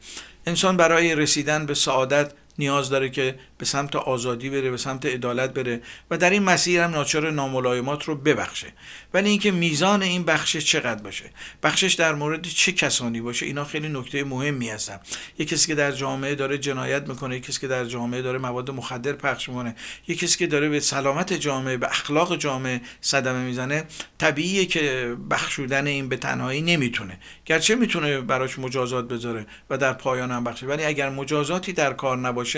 انسان 0.46 0.78
برای 0.78 1.16
رسیدن 1.16 1.66
به 1.66 1.74
سعادت 1.74 2.34
نیاز 2.60 2.90
داره 2.90 3.10
که 3.10 3.36
به 3.58 3.66
سمت 3.66 3.96
آزادی 3.96 4.50
بره 4.50 4.72
به 4.72 4.78
سمت 4.78 5.06
عدالت 5.06 5.54
بره 5.54 5.82
و 6.12 6.18
در 6.18 6.30
این 6.30 6.44
مسیر 6.44 6.82
هم 6.82 6.92
ناچار 6.92 7.32
ناملایمات 7.32 8.04
رو 8.04 8.16
ببخشه. 8.16 8.68
ولی 9.14 9.30
اینکه 9.30 9.52
میزان 9.52 10.02
این 10.02 10.24
بخشش 10.24 10.66
چقدر 10.66 11.04
باشه؟ 11.04 11.26
بخشش 11.64 11.94
در 11.94 12.16
مورد 12.16 12.48
چه 12.48 12.72
کسانی 12.72 13.22
باشه؟ 13.22 13.46
اینا 13.46 13.64
خیلی 13.64 13.90
نکته 13.90 14.24
مهمی 14.24 14.70
هستن. 14.70 15.00
یه 15.40 15.46
کسی 15.46 15.68
که 15.68 15.76
در 15.76 15.92
جامعه 15.92 16.36
داره 16.36 16.58
جنایت 16.58 17.10
می‌کنه 17.10 17.36
یه 17.36 17.42
کسی 17.42 17.60
که 17.60 17.68
در 17.68 17.86
جامعه 17.86 18.22
داره 18.22 18.38
مواد 18.38 18.72
مخدر 18.72 19.14
پخش 19.14 19.50
می‌کنه 19.50 19.76
یه 20.08 20.16
کسی 20.16 20.38
که 20.38 20.48
داره 20.48 20.70
به 20.70 20.80
سلامت 20.80 21.34
جامعه 21.34 21.78
به 21.78 21.88
اخلاق 21.88 22.36
جامعه 22.36 22.82
صدمه 23.02 23.40
می‌زنه 23.40 23.84
طبیعیه 24.18 24.66
که 24.66 25.16
بخشودن 25.30 25.88
این 25.88 26.10
به 26.10 26.18
تنهایی 26.18 26.62
نمی‌تونه. 26.62 27.20
گرچه 27.46 27.76
می‌تونه 27.76 28.22
براش 28.22 28.60
مجازات 28.60 29.08
بذاره 29.08 29.46
و 29.70 29.78
در 29.78 29.94
پایان 29.94 30.32
هم 30.32 30.44
بخشه. 30.44 30.66
ولی 30.66 30.84
اگر 30.84 31.10
مجازاتی 31.10 31.74
در 31.74 31.94
کار 31.94 32.18
نباشه 32.18 32.49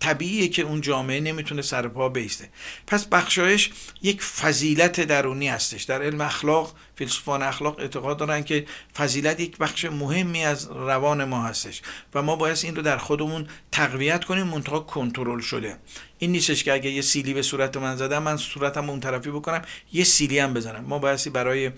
طبیعیه 0.00 0.48
که 0.48 0.62
اون 0.62 0.80
جامعه 0.80 1.20
نمی‌تونه 1.20 1.62
سر 1.62 1.88
پا 1.88 2.08
بیسته. 2.08 2.48
پس 2.86 3.06
بخشایش 3.06 3.70
یک 4.02 4.22
فضیلت 4.22 5.00
درونی 5.00 5.48
هستش. 5.48 5.82
در 5.82 6.02
علم 6.02 6.20
اخلاق 6.20 6.74
فیلسوفان 7.00 7.42
اخلاق 7.42 7.78
اعتقاد 7.78 8.16
دارن 8.16 8.44
که 8.44 8.66
فضیلت 8.96 9.40
یک 9.40 9.58
بخش 9.58 9.84
مهمی 9.84 10.44
از 10.44 10.70
روان 10.70 11.24
ما 11.24 11.42
هستش 11.42 11.82
و 12.14 12.22
ما 12.22 12.36
باید 12.36 12.60
این 12.62 12.76
رو 12.76 12.82
در 12.82 12.96
خودمون 12.96 13.46
تقویت 13.72 14.24
کنیم 14.24 14.46
منتها 14.46 14.80
کنترل 14.80 15.40
شده. 15.40 15.76
این 16.18 16.32
نیستش 16.32 16.64
که 16.64 16.72
اگه 16.72 16.90
یه 16.90 17.02
سیلی 17.02 17.34
به 17.34 17.42
صورت 17.42 17.76
من 17.76 17.96
زدم 17.96 18.22
من 18.22 18.36
صورتم 18.36 18.90
اون 18.90 19.00
طرفی 19.00 19.30
بکنم 19.30 19.62
یه 19.92 20.04
سیلی 20.04 20.38
هم 20.38 20.54
بزنم. 20.54 20.84
ما 20.84 20.98
بایستی 20.98 21.30
برای 21.30 21.70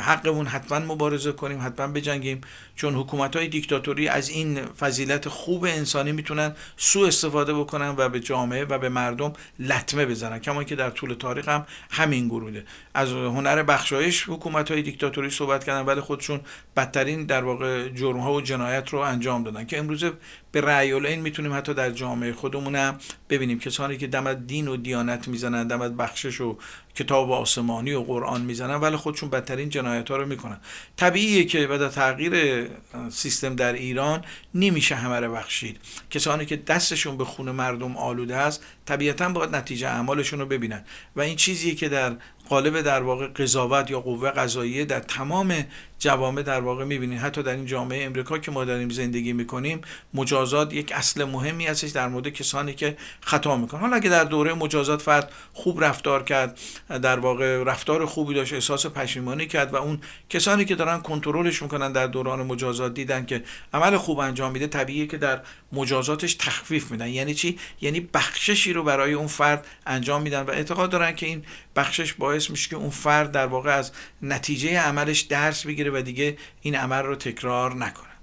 حقمون 0.00 0.46
حتما 0.46 0.78
مبارزه 0.78 1.32
کنیم 1.32 1.60
حتما 1.66 1.86
بجنگیم. 1.86 2.40
چون 2.76 2.94
حکومت 2.94 3.36
های 3.36 3.48
دیکتاتوری 3.48 4.08
از 4.08 4.28
این 4.28 4.66
فضیلت 4.66 5.28
خوب 5.28 5.64
انسانی 5.64 6.12
می‌تونن 6.12 6.54
سو 6.76 7.00
استفاده 7.00 7.54
بکنن 7.54 7.94
و 7.96 8.08
به 8.08 8.20
جامعه 8.20 8.64
و 8.64 8.78
به 8.78 8.88
مردم 8.88 9.32
لطمه 9.58 10.06
بزنن. 10.06 10.38
کما 10.38 10.64
که 10.64 10.76
در 10.76 10.90
طول 10.90 11.14
تاریخ 11.14 11.48
هم 11.48 11.66
همین 11.90 12.28
گروده 12.28 12.64
از 12.94 13.12
هنر 13.12 13.62
بخشایش 13.62 14.28
حکومت 14.34 14.70
های 14.70 14.82
دیکتاتوری 14.82 15.30
صحبت 15.30 15.64
کردن 15.64 15.80
ولی 15.86 16.00
خودشون 16.00 16.40
بدترین 16.76 17.26
در 17.26 17.44
واقع 17.44 17.88
جرم 17.88 18.18
ها 18.18 18.32
و 18.32 18.40
جنایت 18.40 18.88
رو 18.88 18.98
انجام 18.98 19.42
دادن 19.42 19.66
که 19.66 19.78
امروز 19.78 20.04
به 20.52 20.60
رأی 20.60 20.92
این 20.92 21.20
می‌تونیم 21.20 21.54
حتی 21.54 21.74
در 21.74 21.90
جامعه 21.90 22.32
خودمون 22.32 22.76
هم 22.76 22.98
ببینیم. 23.30 23.58
کسانی 23.58 23.96
که 23.96 24.06
دم 24.06 24.34
دین 24.34 24.68
و 24.68 24.76
دیانت 24.76 25.28
می‌زنن 25.28 25.66
دم 25.66 25.96
بخشش 25.96 26.40
و 26.40 26.58
کتاب 26.94 27.32
آسمانی 27.32 27.92
و 27.92 28.02
قرآن 28.02 28.40
می‌زنن 28.40 28.74
ولی 28.74 28.96
خودشون 28.96 29.30
بدترین 29.30 29.68
جنایت 29.68 30.10
ها 30.10 30.16
رو 30.16 30.26
می‌کنن. 30.26 30.60
طبیعیه 30.96 31.44
که 31.44 31.66
بعد 31.66 31.88
تغییر 31.88 32.66
سیستم 33.08 33.56
در 33.56 33.72
ایران 33.72 34.24
نمیشه 34.54 34.94
همه 34.94 35.20
رو 35.20 35.34
بخشید. 35.34 35.80
کسانی 36.10 36.46
که 36.46 36.56
دستشون 36.56 37.16
به 37.16 37.24
خون 37.24 37.50
مردم 37.50 37.96
آلوده 37.96 38.36
است 38.36 38.64
طبیعتا 38.86 39.28
باید 39.28 39.56
نتیجه 39.56 39.88
اعمالشون 39.88 40.40
رو 40.40 40.46
ببینن. 40.46 40.84
و 41.16 41.20
این 41.20 41.36
چیزیه 41.36 41.74
که 41.74 41.88
در 41.88 42.16
قالب 42.48 42.80
در 42.80 43.02
واقع 43.02 43.26
قضاوت 43.26 43.90
یا 43.90 44.00
قوه 44.00 44.30
قضاییه 44.30 44.84
در 44.84 45.00
تمام 45.00 45.64
جوامع 46.04 46.42
در 46.42 46.60
واقع 46.60 46.84
می‌بینید 46.84 47.18
حتی 47.18 47.42
در 47.42 47.52
این 47.52 47.66
جامعه 47.66 48.04
امریکا 48.04 48.38
که 48.38 48.50
ما 48.50 48.64
داریم 48.64 48.88
زندگی 48.88 49.32
می‌کنیم 49.32 49.80
مجازات 50.14 50.72
یک 50.72 50.92
اصل 50.92 51.24
مهمی 51.24 51.66
هستش 51.66 51.90
در 51.90 52.08
مورد 52.08 52.28
کسانی 52.28 52.74
که 52.74 52.96
خطا 53.20 53.56
می‌کنن. 53.56 53.80
حالا 53.80 53.96
اگه 53.96 54.10
در 54.10 54.24
دوره 54.24 54.54
مجازات 54.54 55.02
فرد 55.02 55.32
خوب 55.52 55.84
رفتار 55.84 56.22
کرد 56.22 56.58
در 57.02 57.18
واقع 57.18 57.62
رفتار 57.62 58.06
خوبی 58.06 58.34
داشت 58.34 58.52
احساس 58.52 58.86
پشیمانی 58.86 59.46
کرد 59.46 59.74
و 59.74 59.76
اون 59.76 60.00
کسانی 60.28 60.64
که 60.64 60.74
دارن 60.74 61.00
کنترلش 61.00 61.62
می‌کنن 61.62 61.92
در 61.92 62.06
دوران 62.06 62.46
مجازات 62.46 62.94
دیدن 62.94 63.26
که 63.26 63.42
عمل 63.74 63.96
خوب 63.96 64.18
انجام 64.18 64.52
میده 64.52 64.66
طبیعیه 64.66 65.06
که 65.06 65.18
در 65.18 65.40
مجازاتش 65.72 66.34
تخفیف 66.34 66.90
میدن. 66.90 67.08
یعنی 67.08 67.34
چی؟ 67.34 67.58
یعنی 67.80 68.00
بخششی 68.00 68.72
رو 68.72 68.82
برای 68.82 69.12
اون 69.12 69.26
فرد 69.26 69.66
انجام 69.86 70.22
میدن 70.22 70.42
و 70.42 70.50
اعتقاد 70.50 70.90
دارن 70.90 71.12
که 71.16 71.26
این 71.26 71.44
بخشش 71.76 72.12
باعث 72.12 72.50
میشه 72.50 72.70
که 72.70 72.76
اون 72.76 72.90
فرد 72.90 73.32
در 73.32 73.46
واقع 73.46 73.70
از 73.70 73.92
نتیجه 74.22 74.78
عملش 74.78 75.20
درس 75.20 75.66
بگیره 75.66 75.90
و 75.94 76.02
دیگه 76.02 76.36
این 76.62 76.74
عمل 76.76 77.02
رو 77.02 77.14
تکرار 77.14 77.74
نکنه 77.74 78.14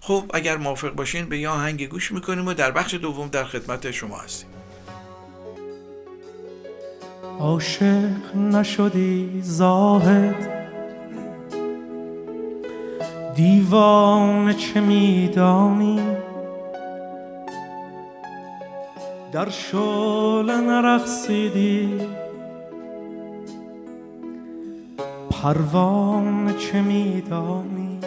خب 0.00 0.30
اگر 0.34 0.56
موافق 0.56 0.90
باشین 0.90 1.28
به 1.28 1.38
یه 1.38 1.48
آهنگ 1.48 1.88
گوش 1.88 2.12
می‌کنیم 2.12 2.46
و 2.46 2.54
در 2.54 2.70
بخش 2.70 2.94
دوم 2.94 3.28
در 3.28 3.44
خدمت 3.44 3.90
شما 3.90 4.16
هستیم. 4.16 4.48
عاشق 7.38 8.36
نشدی 8.36 9.40
زاهد. 9.42 10.62
دیوان 13.34 14.52
چه 14.52 14.80
میدانی؟ 14.80 16.00
در 19.32 19.50
شعله 19.50 20.56
نرقصیدی. 20.56 22.00
پروانه 25.42 26.54
چه 26.54 26.82
میدانی؟ 26.82 27.98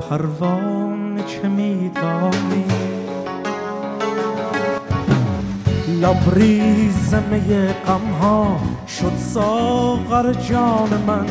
پروانه 0.00 1.22
چه 1.26 1.48
میدانی؟ 1.48 2.64
لبریز 6.00 7.14
می 7.14 7.56
غم 7.86 8.12
ها 8.20 8.60
شد 8.88 9.16
ساغر 9.16 10.32
جان 10.32 11.02
من. 11.06 11.26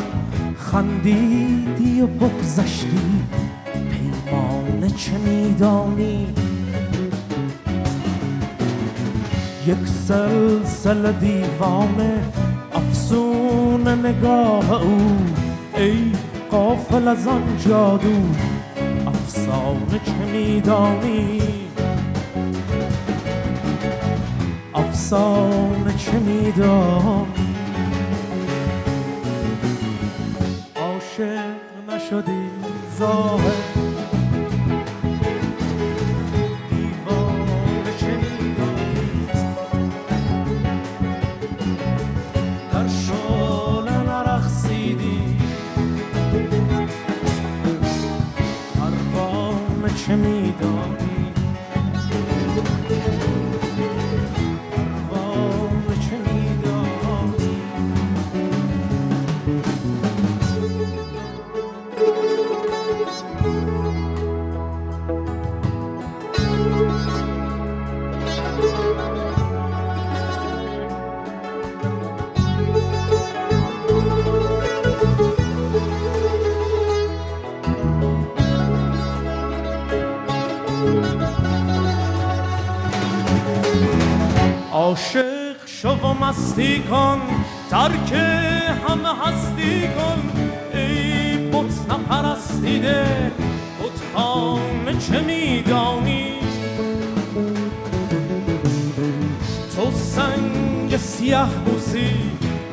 خندیدی 0.56 2.00
و 2.00 2.06
بگذشتی 2.06 3.24
پیمانه 3.90 4.90
چه 4.90 5.18
میدانی؟ 5.18 6.34
یک 9.66 9.88
سلسل 10.08 11.12
دیوانه 11.12 12.39
افسون 13.10 13.88
نگاه 13.88 14.82
او 14.82 15.16
ای 15.76 16.12
قافل 16.50 17.08
از 17.08 17.26
آن 17.26 17.58
جادو 17.58 18.22
افسانه 19.06 20.00
چه 20.04 20.32
میدانی؟ 20.32 21.42
افسانه 24.74 25.94
چه 25.96 26.18
میدانی؟ 26.18 27.54
عاشق 30.76 31.54
نشدی 31.88 32.50
ظاهر 32.98 33.69
عاشق 84.90 85.56
شو 85.66 85.88
و 85.88 86.14
مستی 86.14 86.78
کن 86.78 87.20
ترک 87.70 88.12
همه 88.88 89.08
هستی 89.24 89.88
کن. 89.88 90.22
ای 90.74 91.36
بت 91.36 91.90
نپرستیده 91.90 93.06
خانه 94.14 94.98
چه 94.98 95.20
میدانی؟ 95.20 96.32
تو 99.76 99.90
سنگ 99.90 100.96
سیاه 100.96 101.50
بوسی 101.50 102.10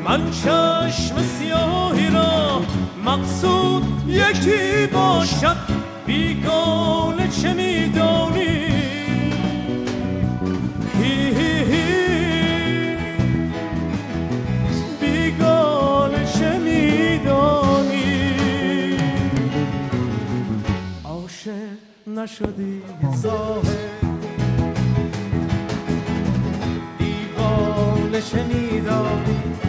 من 0.05 0.31
چشم 0.31 1.15
سیاهی 1.39 2.09
را. 2.09 2.61
مقصود 3.05 3.83
یکی 4.07 4.87
باشد 4.93 5.57
بیگانه 6.05 7.27
چه 7.41 7.53
میدانی؟ 7.53 8.26
نشدی 22.27 22.81
ظاهر. 23.15 23.61
دیوانه 26.97 28.21
شنیدم. 28.21 29.23
در 29.63 29.66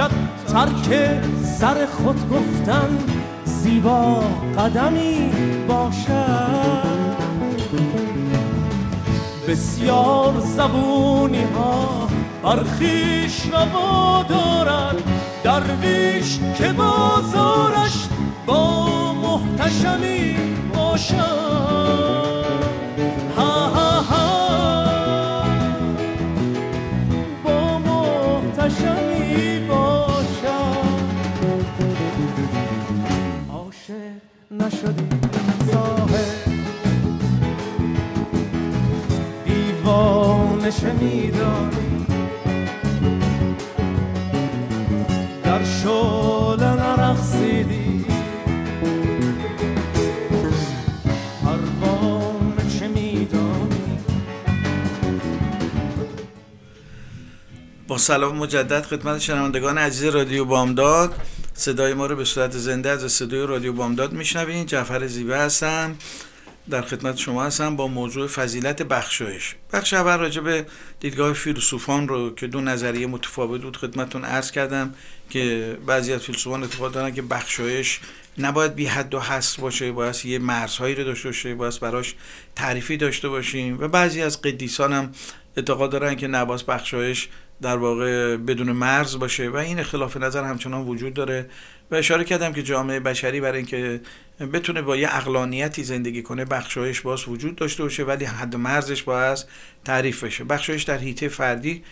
باشد 0.00 0.10
ترک 0.52 1.20
سر 1.44 1.86
خود 1.86 2.30
گفتن 2.30 2.98
زیبا 3.44 4.20
قدمی 4.58 5.30
باشد. 5.68 7.20
بسیار 9.48 10.32
زبونی 10.40 11.44
ها 11.54 12.08
برخیش 12.42 13.46
روا 13.52 14.24
دارد 14.28 14.96
درویش 15.44 16.38
که 16.58 16.72
بازارش 16.72 18.08
با 18.46 19.12
محتشمی 19.12 20.36
باشد. 20.74 22.29
نشدی 34.70 35.08
صاحب. 35.72 36.10
دیوانشه 39.44 40.92
میدانی 40.92 42.06
در 45.44 45.64
شعله 45.64 46.74
نرخصیدی 46.74 48.04
با 57.88 57.98
سلام 57.98 58.36
مجدد 58.36 58.82
خدمت 58.82 59.18
شنوندگان 59.18 59.78
عزیز 59.78 60.14
رادیو 60.14 60.44
بامداد. 60.44 61.14
صدای 61.60 61.94
ما 61.94 62.06
رو 62.06 62.16
به 62.16 62.24
صورت 62.24 62.56
زنده 62.56 62.90
از 62.90 63.12
صدای 63.12 63.46
رادیو 63.46 63.72
بامداد 63.72 64.12
میشنوین. 64.12 64.66
جعفر 64.66 65.06
زیبه 65.06 65.38
هستم. 65.38 65.96
در 66.70 66.82
خدمت 66.82 67.16
شما 67.16 67.44
هستم 67.44 67.76
با 67.76 67.88
موضوع 67.88 68.26
فضیلت 68.26 68.82
بخشایش. 68.82 69.54
بخش 69.72 69.94
اول 69.94 70.18
راجع 70.18 70.40
به 70.40 70.66
دیدگاه 71.00 71.32
فیلسوفان 71.32 72.08
رو 72.08 72.34
که 72.34 72.46
دو 72.46 72.60
نظریه 72.60 73.06
متفاوت 73.06 73.62
بود 73.62 73.76
خدمتتون 73.76 74.24
عرض 74.24 74.50
کردم 74.50 74.94
که 75.30 75.76
بعضی 75.86 76.12
از 76.12 76.20
فیلسوفان 76.20 76.62
اتفاق 76.64 76.92
دارن 76.92 77.14
که 77.14 77.22
بخشایش 77.22 78.00
نباید 78.38 78.74
بی 78.74 78.86
حد 78.86 79.14
و 79.14 79.20
حصر 79.20 79.62
باشه 79.62 79.92
باید 79.92 80.26
یه 80.26 80.38
مرزهایی 80.38 80.94
رو 80.94 81.04
داشته 81.04 81.28
باشه 81.28 81.54
باید 81.54 81.80
براش 81.80 82.14
تعریفی 82.56 82.96
داشته 82.96 83.28
باشیم. 83.28 83.80
و 83.80 83.88
بعضی 83.88 84.22
از 84.22 84.42
قدیسان 84.42 84.92
هم 84.92 85.12
اعتقاد 85.56 85.90
دارن 85.90 86.14
که 86.14 86.26
نباید 86.26 86.66
بخشایش 86.66 87.28
در 87.62 87.76
واقع 87.76 88.36
بدون 88.36 88.72
مرز 88.72 89.18
باشه 89.18 89.48
و 89.48 89.56
این 89.56 89.78
اختلاف 89.78 90.16
نظر 90.16 90.44
همچنان 90.44 90.86
وجود 90.86 91.14
داره 91.14 91.46
و 91.90 91.94
اشاره 91.94 92.24
کردم 92.24 92.52
که 92.52 92.62
جامعه 92.62 93.00
بشری 93.00 93.40
برای 93.40 93.58
اینکه 93.58 94.00
بتونه 94.52 94.82
با 94.82 94.96
یه 94.96 95.16
اقلانیتی 95.16 95.84
زندگی 95.84 96.22
کنه 96.22 96.44
بخشایش 96.44 97.00
باز 97.00 97.28
وجود 97.28 97.56
داشته 97.56 97.82
باشه 97.82 98.04
ولی 98.04 98.24
حد 98.24 98.56
مرزش 98.56 99.02
باید 99.02 99.38
تعریف 99.84 100.24
بشه. 100.24 100.44
بخشایش 100.44 100.82
در 100.82 100.98
هیته 100.98 101.28
فردی 101.28 101.82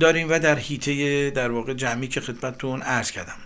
داریم 0.00 0.30
و 0.30 0.38
در 0.38 0.58
هیته 0.58 1.30
در 1.30 1.50
واقع 1.50 1.74
جمعی 1.74 2.08
که 2.08 2.20
خدمتتون 2.20 2.82
عرض 2.82 3.10
کردم. 3.10 3.36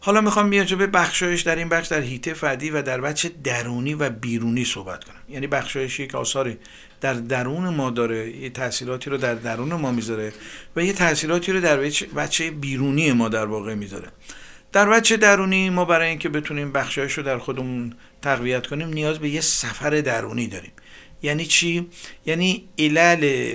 حالا 0.00 0.20
می‌خوام 0.20 0.50
بیاجه 0.50 0.76
به 0.76 0.86
بخشایش 0.86 1.40
در 1.40 1.56
این 1.56 1.68
بخش 1.68 1.88
در 1.88 2.00
هیته 2.00 2.34
فردی 2.34 2.70
و 2.70 2.82
در 2.82 3.00
بچه 3.00 3.30
درونی 3.44 3.94
و 3.94 4.10
بیرونی 4.10 4.64
صحبت 4.64 5.04
کنم. 5.04 5.22
یعنی 5.28 5.46
بخشایش 5.46 6.00
یک 6.00 6.14
آثاری 6.14 6.58
در 7.00 7.14
درون 7.14 7.68
ما 7.68 7.90
داره 7.90 8.36
یه 8.36 8.50
تاثیراتی 8.50 9.10
رو 9.10 9.16
در 9.16 9.34
درون 9.34 9.72
ما 9.72 9.92
می‌ذاره 9.92 10.32
و 10.76 10.82
یه 10.82 10.92
تاثیراتی 10.92 11.52
رو 11.52 11.60
در 11.60 11.76
بچه 12.16 12.50
بیرونی 12.50 13.12
ما 13.12 13.28
در 13.28 13.46
واقع 13.46 13.74
می‌ذاره. 13.74 14.08
در 14.72 14.88
بچه 14.88 15.16
درونی 15.16 15.70
ما 15.70 15.84
برای 15.84 16.08
اینکه 16.08 16.28
بتونیم 16.28 16.72
بخشایش 16.72 17.12
رو 17.12 17.22
در 17.22 17.38
خودمون 17.38 17.94
تقویت 18.22 18.66
کنیم 18.66 18.88
نیاز 18.88 19.18
به 19.18 19.28
یه 19.28 19.40
سفر 19.40 19.90
درونی 19.90 20.46
داریم. 20.46 20.72
یعنی 21.22 21.46
چی؟ 21.46 21.88
یعنی 22.26 22.68
علل 22.78 23.52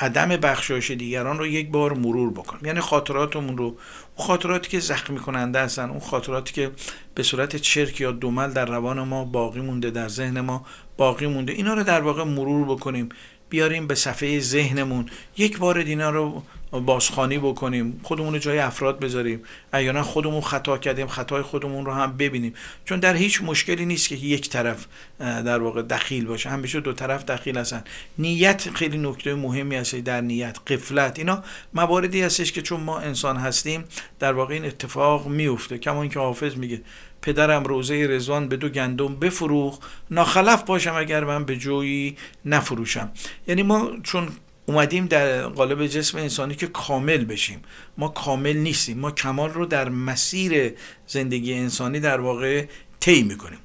عدم 0.00 0.28
بخشایش 0.28 0.90
دیگران 0.90 1.38
رو 1.38 1.46
یک 1.46 1.70
بار 1.70 1.92
مرور 1.92 2.30
بکنیم. 2.30 2.66
یعنی 2.66 2.80
خاطراتمون 2.80 3.56
رو 3.56 3.76
اون 4.16 4.26
خاطراتی 4.26 4.70
که 4.70 4.80
زخمی 4.80 5.18
کننده 5.18 5.60
هستن 5.60 5.90
اون 5.90 6.00
خاطراتی 6.00 6.52
که 6.52 6.70
به 7.14 7.22
صورت 7.22 7.56
چرک 7.56 8.00
یا 8.00 8.12
دومل 8.12 8.52
در 8.52 8.64
روان 8.64 9.02
ما 9.02 9.24
باقی 9.24 9.60
مونده 9.60 9.90
در 9.90 10.08
ذهن 10.08 10.40
ما 10.40 10.66
باقی 10.96 11.26
مونده 11.26 11.52
اینا 11.52 11.74
رو 11.74 11.82
در 11.82 12.00
واقع 12.00 12.24
مرور 12.24 12.64
بکنیم 12.64 13.08
بیاریم 13.48 13.86
به 13.86 13.94
صفحه 13.94 14.40
ذهنمون. 14.40 15.06
یک 15.36 15.58
بار 15.58 15.78
اینا 15.78 16.10
رو 16.10 16.42
بازخانی 16.80 17.38
بکنیم 17.38 18.00
خودمون 18.02 18.32
رو 18.32 18.38
جای 18.38 18.58
افراد 18.58 19.00
بذاریم. 19.00 19.40
احیانا 19.72 20.02
خودمون 20.02 20.40
خطا 20.40 20.78
کردیم 20.78 21.06
خطای 21.06 21.42
خودمون 21.42 21.86
رو 21.86 21.92
هم 21.92 22.16
ببینیم. 22.16 22.54
چون 22.84 23.00
در 23.00 23.14
هیچ 23.14 23.42
مشکلی 23.42 23.86
نیست 23.86 24.08
که 24.08 24.14
یک 24.14 24.48
طرف 24.48 24.86
در 25.20 25.58
واقع 25.58 25.82
دخیل 25.82 26.26
باشه. 26.26 26.50
همیشه 26.50 26.80
دو 26.80 26.92
طرف 26.92 27.24
دخیل 27.24 27.58
هستن. 27.58 27.84
نیت 28.18 28.70
خیلی 28.70 28.98
نکته 28.98 29.34
مهمی 29.34 29.76
هست 29.76 29.94
در 29.94 30.20
نیت. 30.20 30.58
قفلت. 30.66 31.18
اینا 31.18 31.42
مواردی 31.74 32.22
هستش 32.22 32.52
که 32.52 32.62
چون 32.62 32.80
ما 32.80 32.98
انسان 32.98 33.36
هستیم 33.36 33.84
در 34.18 34.32
واقع 34.32 34.54
این 34.54 34.64
اتفاق 34.64 35.26
میفته 35.26 35.78
کما 35.78 36.02
اینکه 36.02 36.20
حافظ 36.20 36.56
میگه 36.56 36.80
پدرم 37.22 37.64
روزه 37.64 38.06
رزوان 38.10 38.48
به 38.48 38.56
دو 38.56 38.68
گندم 38.68 39.16
بفروخ 39.16 39.78
ناخلف 40.10 40.62
باشم 40.62 40.94
اگر 40.94 41.24
من 41.24 41.44
به 41.44 41.56
جویی 41.56 42.16
نفروشم. 42.44 43.10
یعنی 43.48 43.62
ما 43.62 43.90
چون 44.02 44.28
اومدیم 44.66 45.06
در 45.06 45.42
قالب 45.42 45.86
جسم 45.86 46.18
انسانی 46.18 46.54
که 46.54 46.66
کامل 46.66 47.24
بشیم. 47.24 47.62
ما 47.98 48.08
کامل 48.08 48.56
نیستیم. 48.56 48.98
ما 48.98 49.10
کمال 49.10 49.50
رو 49.50 49.66
در 49.66 49.88
مسیر 49.88 50.72
زندگی 51.06 51.54
انسانی 51.54 52.00
در 52.00 52.20
واقع 52.20 52.64
طی 53.00 53.22
می‌کنیم. 53.22 53.58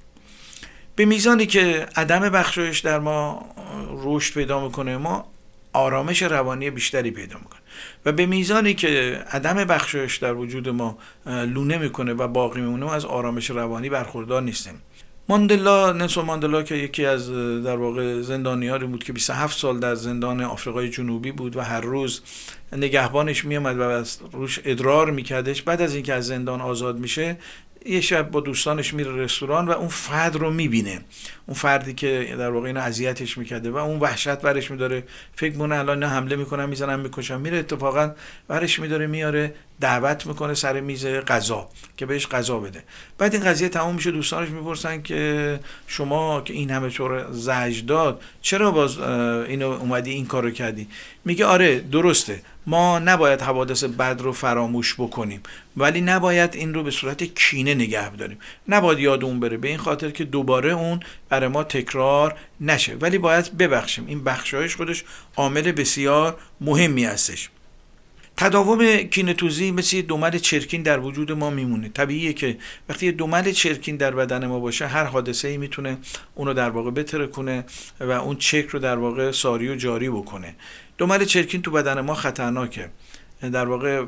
به 0.95 1.05
میزانی 1.05 1.45
که 1.45 1.87
عدم 1.95 2.19
بخشایش 2.19 2.79
در 2.79 2.99
ما 2.99 3.45
رشد 4.03 4.33
پیدا 4.33 4.63
می‌کنه 4.63 4.97
ما 4.97 5.31
آرامش 5.73 6.21
روانی 6.21 6.69
بیشتری 6.69 7.11
پیدا 7.11 7.37
می‌کنه 7.37 7.59
و 8.05 8.11
به 8.11 8.25
میزانی 8.25 8.73
که 8.73 9.23
عدم 9.31 9.53
بخشایش 9.53 10.17
در 10.17 10.33
وجود 10.33 10.69
ما 10.69 10.97
لونه 11.25 11.77
می‌کنه 11.77 12.13
و 12.13 12.27
باقی 12.27 12.61
میمونه 12.61 12.91
از 12.91 13.05
آرامش 13.05 13.49
روانی 13.49 13.89
برخوردار 13.89 14.41
نیستیم. 14.41 14.81
ماندلا 15.29 15.91
نلسون 15.91 16.25
ماندلا 16.25 16.63
که 16.63 16.75
یکی 16.75 17.05
از 17.05 17.31
در 17.63 17.75
واقع 17.75 18.21
زندانیاری 18.21 18.85
بود 18.85 19.03
که 19.03 19.13
27 19.13 19.59
سال 19.59 19.79
در 19.79 19.95
زندان 19.95 20.41
آفریقای 20.41 20.89
جنوبی 20.89 21.31
بود 21.31 21.55
و 21.55 21.61
هر 21.61 21.81
روز 21.81 22.21
نگهبانش 22.73 23.45
میامد 23.45 23.79
و 23.79 24.05
روش 24.31 24.59
ادرار 24.65 25.11
میکردش. 25.11 25.61
بعد 25.61 25.81
از 25.81 25.95
اینکه 25.95 26.13
از 26.13 26.27
زندان 26.27 26.61
آزاد 26.61 26.99
میشه 26.99 27.37
یه 27.85 28.01
شب 28.01 28.31
با 28.31 28.39
دوستانش 28.39 28.93
میره 28.93 29.11
رستوران 29.15 29.67
و 29.67 29.71
اون 29.71 29.87
فرد 29.87 30.35
رو 30.35 30.51
می‌بینه. 30.51 31.01
اون 31.45 31.57
فردی 31.57 31.93
که 31.93 32.35
در 32.37 32.49
واقع 32.49 32.67
اینو 32.67 32.79
اذیتش 32.79 33.37
می‌کرده 33.37 33.71
و 33.71 33.77
اون 33.77 33.99
وحشت 33.99 34.41
برش 34.41 34.71
میداره. 34.71 35.03
فکر 35.35 35.57
مونه 35.57 35.75
الان 35.75 36.03
حمله 36.03 36.35
می‌کنن 36.35 36.65
می‌زنن 36.65 36.99
می‌کشن. 36.99 37.39
میره 37.39 37.57
اتفاقا 37.57 38.11
برش 38.47 38.79
میداره 38.79 39.07
میاره 39.07 39.53
دعوت 39.79 40.25
می‌کنه 40.25 40.53
سر 40.53 40.79
میز 40.79 41.05
غذا 41.05 41.69
که 41.97 42.05
بهش 42.05 42.27
غذا 42.27 42.59
بده. 42.59 42.83
بعد 43.17 43.33
این 43.33 43.43
قضیه 43.43 43.69
تموم 43.69 43.95
میشه 43.95 44.11
دوستانش 44.11 44.49
می‌پرسن 44.49 45.01
که 45.01 45.59
شما 45.87 46.41
که 46.41 46.53
این 46.53 46.71
همه 46.71 46.89
طور 46.89 47.31
زجر 47.31 47.81
داد 47.87 48.21
چرا 48.41 48.71
باز 48.71 48.99
اینو 48.99 49.69
اومدی 49.69 50.11
این 50.11 50.25
کارو 50.25 50.51
کردی؟ 50.51 50.87
میگه 51.25 51.45
آره 51.45 51.79
درسته. 51.79 52.41
ما 52.69 52.99
نباید 52.99 53.41
حوادث 53.41 53.83
بد 53.83 54.21
رو 54.21 54.33
فراموش 54.33 54.93
بکنیم 54.93 55.41
ولی 55.77 56.01
نباید 56.01 56.55
این 56.55 56.73
رو 56.73 56.83
به 56.83 56.91
صورت 56.91 57.23
کینه 57.23 57.73
نگه 57.73 58.15
داریم. 58.15 58.37
نباید 58.67 58.99
یاد 58.99 59.23
اون 59.23 59.39
بره 59.39 59.57
به 59.57 59.67
این 59.67 59.77
خاطر 59.77 60.09
که 60.09 60.23
دوباره 60.23 60.71
اون 60.71 60.99
برای 61.29 61.47
ما 61.47 61.63
تکرار 61.63 62.35
نشه. 62.61 62.95
ولی 62.95 63.17
باید 63.17 63.57
ببخشیم 63.57 64.05
این 64.07 64.23
بخشایش 64.23 64.75
خودش 64.75 65.03
عامل 65.35 65.71
بسیار 65.71 66.37
مهمی 66.61 67.05
هستش. 67.05 67.49
تداوم 68.37 68.97
کینتوزی 68.97 69.71
مثل 69.71 69.95
یه 69.95 70.01
دومل 70.01 70.37
چرکین 70.37 70.83
در 70.83 70.99
وجود 70.99 71.31
ما 71.31 71.49
میمونه. 71.49 71.89
طبیعیه 71.89 72.33
که 72.33 72.57
وقتی 72.89 73.05
یه 73.05 73.11
دومل 73.11 73.51
چرکین 73.51 73.97
در 73.97 74.11
بدن 74.11 74.45
ما 74.45 74.59
باشه 74.59 74.87
هر 74.87 75.03
حادثه 75.03 75.47
ای 75.47 75.57
می‌تونه 75.57 75.97
اونو 76.35 76.53
در 76.53 76.69
واقع 76.69 76.91
بتره 76.91 77.27
کنه 77.27 77.65
و 77.99 78.11
اون 78.11 78.35
چک 78.35 78.65
رو 78.69 78.79
در 78.79 78.97
واقع 78.97 79.31
ساری 79.31 79.69
و 79.69 79.75
جاری 79.75 80.09
بکنه. 80.09 80.55
دومل 80.99 81.25
چرکین 81.25 81.61
تو 81.61 81.71
بدن 81.71 82.01
ما 82.01 82.13
خطرناکه. 82.13 82.89
در 83.41 83.65
واقع 83.65 84.05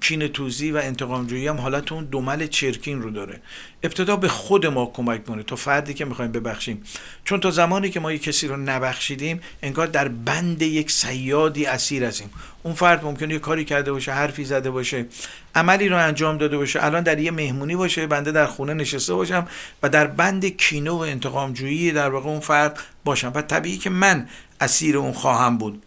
کین 0.00 0.28
توزی 0.28 0.70
و 0.72 0.76
انتقامجویی 0.76 1.48
هم 1.48 1.56
حالت 1.56 1.92
اون 1.92 2.04
دومل 2.04 2.46
چرکین 2.46 3.02
رو 3.02 3.10
داره. 3.10 3.40
ابتدا 3.82 4.16
به 4.16 4.28
خود 4.28 4.66
ما 4.66 4.86
کمک 4.86 5.24
کنه 5.24 5.42
تا 5.42 5.56
فردی 5.56 5.94
که 5.94 6.04
می‌خوایم 6.04 6.32
ببخشیم. 6.32 6.82
چون 7.24 7.40
تا 7.40 7.50
زمانی 7.50 7.90
که 7.90 8.00
ما 8.00 8.12
یک 8.12 8.22
کسی 8.22 8.48
رو 8.48 8.56
نبخشیدیم 8.56 9.40
انگار 9.62 9.86
در 9.86 10.08
بند 10.08 10.62
یک 10.62 10.90
سیادی 10.90 11.66
اسیر 11.66 12.04
هستیم. 12.04 12.30
اون 12.62 12.74
فرد 12.74 13.04
ممکنه 13.04 13.34
یه 13.34 13.38
کاری 13.40 13.64
کرده 13.64 13.92
باشه 13.92 14.12
حرفی 14.12 14.44
زده 14.44 14.70
باشه 14.70 15.06
عملی 15.54 15.88
رو 15.88 15.98
انجام 15.98 16.38
داده 16.38 16.56
باشه 16.56 16.84
الان 16.84 17.02
در 17.02 17.18
یه 17.18 17.30
مهمونی 17.30 17.76
باشه 17.76 18.06
بنده 18.06 18.32
در 18.32 18.46
خونه 18.46 18.74
نشسته 18.74 19.14
باشم 19.14 19.48
و 19.82 19.88
در 19.88 20.06
بند 20.06 20.44
کینه 20.44 20.90
و 20.90 20.96
انتقامجویی 20.96 21.92
در 21.92 22.10
واقع 22.10 22.28
اون 22.28 22.40
فرد 22.40 22.78
باشم. 23.04 23.32
و 23.34 23.42
طبیعی 23.42 23.78
که 23.78 23.90
من 23.90 24.28
اسیر 24.60 24.96
اون 24.96 25.12
خواهم 25.12 25.58
بود. 25.58 25.82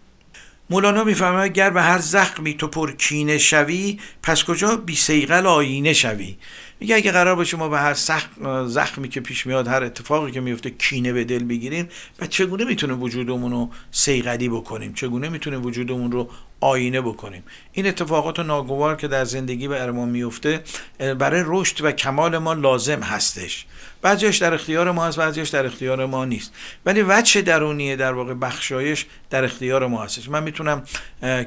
مولانا 0.69 1.03
می‌فهمه 1.03 1.47
گر 1.47 1.69
به 1.69 1.81
هر 1.81 1.99
زخمی 1.99 2.53
تو 2.53 2.67
پر 2.67 2.91
کینه 2.91 3.37
شوی 3.37 3.99
پس 4.23 4.43
کجا 4.43 4.75
بی 4.75 4.95
سیغل 4.95 5.45
آینه 5.45 5.93
شوی؟ 5.93 6.37
میگه 6.79 6.95
اگه 6.95 7.11
قرار 7.11 7.35
باشه 7.35 7.57
ما 7.57 7.69
به 7.69 7.79
هر 7.79 7.93
زخمی 8.65 9.09
که 9.09 9.21
پیش 9.21 9.47
میاد 9.47 9.67
هر 9.67 9.83
اتفاقی 9.83 10.31
که 10.31 10.41
میفته 10.41 10.69
کینه 10.69 11.13
به 11.13 11.23
دل 11.23 11.43
بگیریم 11.43 11.89
و 12.19 12.27
چگونه 12.27 12.65
می‌تونه 12.65 12.93
وجودمون 12.93 13.51
رو 13.51 13.69
سیغلی 13.91 14.49
بکنیم؟ 14.49 14.93
چگونه 14.93 15.29
می‌تونه 15.29 15.57
وجودمون 15.57 16.11
رو 16.11 16.29
آینه 16.59 17.01
بکنیم. 17.01 17.43
این 17.71 17.87
اتفاقات 17.87 18.39
ناگوار 18.39 18.95
که 18.95 19.07
در 19.07 19.25
زندگی 19.25 19.67
به 19.67 19.91
ما 19.91 20.05
میفته 20.05 20.63
برای 21.19 21.43
رشد 21.45 21.85
و 21.85 21.91
کمال 21.91 22.37
ما 22.37 22.53
لازم 22.53 22.99
هستش. 22.99 23.65
بعضیش 24.01 24.37
در 24.37 24.53
اختیار 24.53 24.91
ما 24.91 25.05
هست 25.05 25.17
بعضیش 25.17 25.49
در 25.49 25.65
اختیار 25.65 26.05
ما 26.05 26.25
نیست. 26.25 26.53
ولی 26.85 27.01
وجه 27.07 27.41
درونیه 27.41 27.95
در 27.95 28.13
واقع 28.13 28.33
بخشایش 28.33 29.05
در 29.29 29.43
اختیار 29.43 29.87
ما 29.87 30.03
هستش. 30.03 30.29
من 30.29 30.43
می‌تونم 30.43 30.83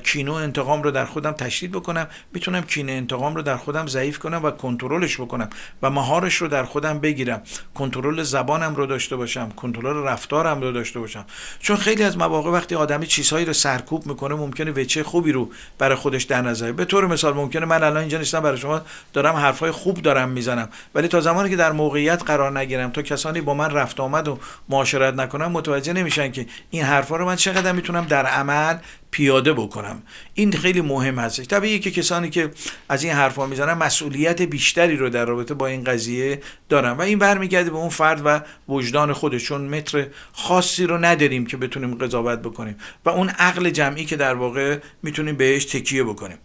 کینو 0.04 0.32
انتقام 0.32 0.82
رو 0.82 0.90
در 0.90 1.04
خودم 1.04 1.32
تشدید 1.32 1.72
بکنم 1.72 2.06
می‌تونم 2.32 2.62
کینه 2.62 2.92
انتقام 2.92 3.34
رو 3.34 3.42
در 3.42 3.56
خودم 3.56 3.86
ضعیف 3.86 4.18
کنم 4.18 4.44
و 4.44 4.50
کنترلش 4.50 5.20
بکنم 5.20 5.50
و 5.82 5.90
مهارش 5.90 6.34
رو 6.34 6.48
در 6.48 6.64
خودم 6.64 6.98
بگیرم. 6.98 7.42
کنترل 7.74 8.22
زبانم 8.22 8.74
رو 8.74 8.86
داشته 8.86 9.16
باشم 9.16 9.50
کنترل 9.50 10.04
رفتارم 10.04 10.60
رو 10.60 10.72
داشته 10.72 11.00
باشم. 11.00 11.24
چون 11.60 11.76
خیلی 11.76 12.02
از 12.02 12.18
مواقع 12.18 12.50
وقتی 12.50 12.74
آدمی 12.74 13.06
چیزهایی 13.06 13.44
رو 13.44 13.52
سرکوب 13.52 14.06
می‌کنه 14.06 14.34
ممکنه 14.34 14.70
وچه 14.70 14.99
خوبی 15.02 15.32
رو 15.32 15.50
برای 15.78 15.96
خودش 15.96 16.22
در 16.22 16.42
نظر. 16.42 16.72
به 16.72 16.84
طور 16.84 17.06
مثال 17.06 17.34
ممکنه 17.34 17.66
من 17.66 17.82
الان 17.82 17.96
اینجا 17.96 18.18
نشستم 18.18 18.40
برای 18.40 18.58
شما 18.58 18.80
دارم 19.12 19.36
حرفای 19.36 19.70
خوب 19.70 20.02
دارم 20.02 20.28
می‌زنم. 20.28 20.68
ولی 20.94 21.08
تا 21.08 21.20
زمانی 21.20 21.50
که 21.50 21.56
در 21.56 21.72
موقعیت 21.72 22.22
قرار 22.22 22.58
نگیرم 22.58 22.90
تا 22.90 23.02
کسانی 23.02 23.40
با 23.40 23.54
من 23.54 23.70
رفت 23.70 24.00
آمد 24.00 24.28
و 24.28 24.38
معاشرت 24.68 25.14
نکنم 25.14 25.52
متوجه 25.52 25.92
نمیشن 25.92 26.32
که 26.32 26.46
این 26.70 26.82
حرفا 26.82 27.16
رو 27.16 27.26
من 27.26 27.36
چقدر 27.36 27.72
می‌تونم 27.72 28.04
در 28.04 28.26
عمل 28.26 28.76
پیاده 29.10 29.52
بکنم. 29.52 30.02
این 30.34 30.52
خیلی 30.52 30.80
مهم 30.80 31.18
هستش 31.18 31.46
طبیعیه 31.46 31.78
که 31.78 31.90
کسانی 31.90 32.30
که 32.30 32.50
از 32.88 33.04
این 33.04 33.12
حرفا 33.12 33.46
می‌زنن 33.46 33.72
مسئولیت 33.72 34.42
بیشتری 34.42 34.96
رو 34.96 35.10
در 35.10 35.24
رابطه 35.24 35.54
با 35.54 35.66
این 35.66 35.84
قضیه 35.84 36.40
دارن 36.68 36.90
و 36.90 37.00
این 37.00 37.18
برمیگرده 37.18 37.70
به 37.70 37.76
اون 37.76 37.88
فرد 37.88 38.22
و 38.24 38.40
وجدان 38.68 39.12
خودش 39.12 39.44
چون 39.44 39.60
متر 39.68 40.06
خاصی 40.32 40.86
رو 40.86 40.98
نداریم 40.98 41.46
که 41.46 41.56
بتونیم 41.56 41.94
قضاوت 41.94 42.38
بکنیم 42.38 42.76
و 43.04 43.10
اون 43.10 43.28
عقل 43.28 43.70
جمعی 43.70 44.04
که 44.04 44.16
در 44.16 44.34
واقع 44.34 44.78
می‌تونیم 45.02 45.36
بهش 45.36 45.64
تکیه 45.64 46.04
بکنیم. 46.04 46.38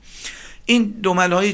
این 0.67 0.83
دومل 0.83 1.33
های 1.33 1.53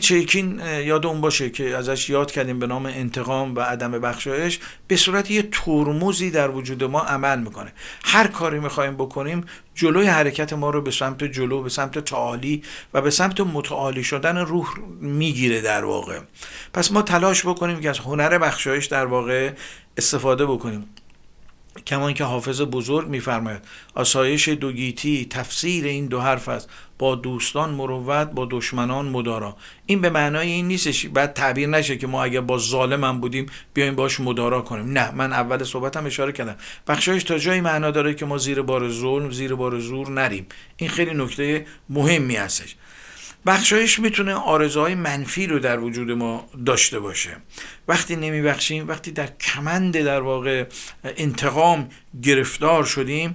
یاد 0.85 1.05
اون 1.05 1.21
باشه 1.21 1.49
که 1.49 1.77
ازش 1.77 2.09
یاد 2.09 2.31
کردیم 2.31 2.59
به 2.59 2.67
نام 2.67 2.85
انتقام 2.85 3.55
و 3.55 3.59
عدم 3.59 3.91
بخشایش 3.91 4.59
به 4.87 4.95
صورت 4.95 5.31
یه 5.31 5.49
ترمزی 5.51 6.31
در 6.31 6.49
وجود 6.49 6.83
ما 6.83 7.01
عمل 7.01 7.39
می‌کنه. 7.39 7.73
هر 8.03 8.27
کاری 8.27 8.59
می‌خوایم 8.59 8.93
بکنیم 8.93 9.45
جلوی 9.75 10.07
حرکت 10.07 10.53
ما 10.53 10.69
رو 10.69 10.81
به 10.81 10.91
سمت 10.91 11.23
جلو 11.23 11.61
به 11.61 11.69
سمت 11.69 11.99
تعالی 11.99 12.63
و 12.93 13.01
به 13.01 13.09
سمت 13.09 13.41
متعالی 13.41 14.03
شدن 14.03 14.37
روح 14.37 14.67
می‌گیره 15.01 15.61
در 15.61 15.85
واقع. 15.85 16.19
پس 16.73 16.91
ما 16.91 17.01
تلاش 17.01 17.45
بکنیم 17.45 17.79
که 17.79 17.89
از 17.89 17.99
هنر 17.99 18.37
بخشایش 18.37 18.85
در 18.85 19.05
واقع 19.05 19.51
استفاده 19.97 20.45
بکنیم. 20.45 20.89
کمان 21.87 22.13
که 22.13 22.23
حافظ 22.23 22.61
بزرگ 22.61 23.07
میفرماید 23.07 23.61
آسایش 23.95 24.49
دوگیتی 24.49 25.27
تفسیر 25.29 25.85
این 25.85 26.05
دو 26.05 26.19
حرف 26.19 26.49
است. 26.49 26.69
با 26.97 27.15
دوستان 27.15 27.69
مروت 27.69 28.31
با 28.31 28.47
دشمنان 28.51 29.05
مدارا. 29.05 29.57
این 29.85 30.01
به 30.01 30.09
معنای 30.09 30.47
این 30.47 30.67
نیستش. 30.67 31.05
بعد 31.05 31.33
تعبیر 31.33 31.69
نشه 31.69 31.97
که 31.97 32.07
ما 32.07 32.23
اگر 32.23 32.41
با 32.41 32.57
هم 32.85 33.19
بودیم 33.19 33.45
بیایم 33.73 33.95
باش 33.95 34.19
مدارا 34.19 34.61
کنیم. 34.61 34.91
نه 34.91 35.11
من 35.11 35.33
اول 35.33 35.63
صحبتم 35.63 36.05
اشاره 36.05 36.31
کردم. 36.31 36.55
بخشایش 36.87 37.23
تا 37.23 37.37
جایی 37.37 37.61
معنا 37.61 37.91
داره 37.91 38.13
که 38.13 38.25
ما 38.25 38.37
زیر 38.37 38.61
بار 38.61 38.89
ظلم 38.89 39.31
زیر 39.31 39.55
بار 39.55 39.79
زور 39.79 40.09
نریم. 40.09 40.45
این 40.77 40.89
خیلی 40.89 41.13
نکته 41.13 41.65
مهمی 41.89 42.35
هستش. 42.35 42.75
بخشایش 43.45 43.99
می‌تونه 43.99 44.33
آرزوهای 44.33 44.95
منفی 44.95 45.47
رو 45.47 45.59
در 45.59 45.79
وجود 45.79 46.11
ما 46.11 46.49
داشته 46.65 46.99
باشه. 46.99 47.37
وقتی 47.87 48.15
نمیبخشیم 48.15 48.87
وقتی 48.87 49.11
در 49.11 49.27
کمند 49.27 49.97
در 49.97 50.21
واقع 50.21 50.65
انتقام 51.03 51.89
گرفتار 52.23 52.83
شدیم 52.83 53.33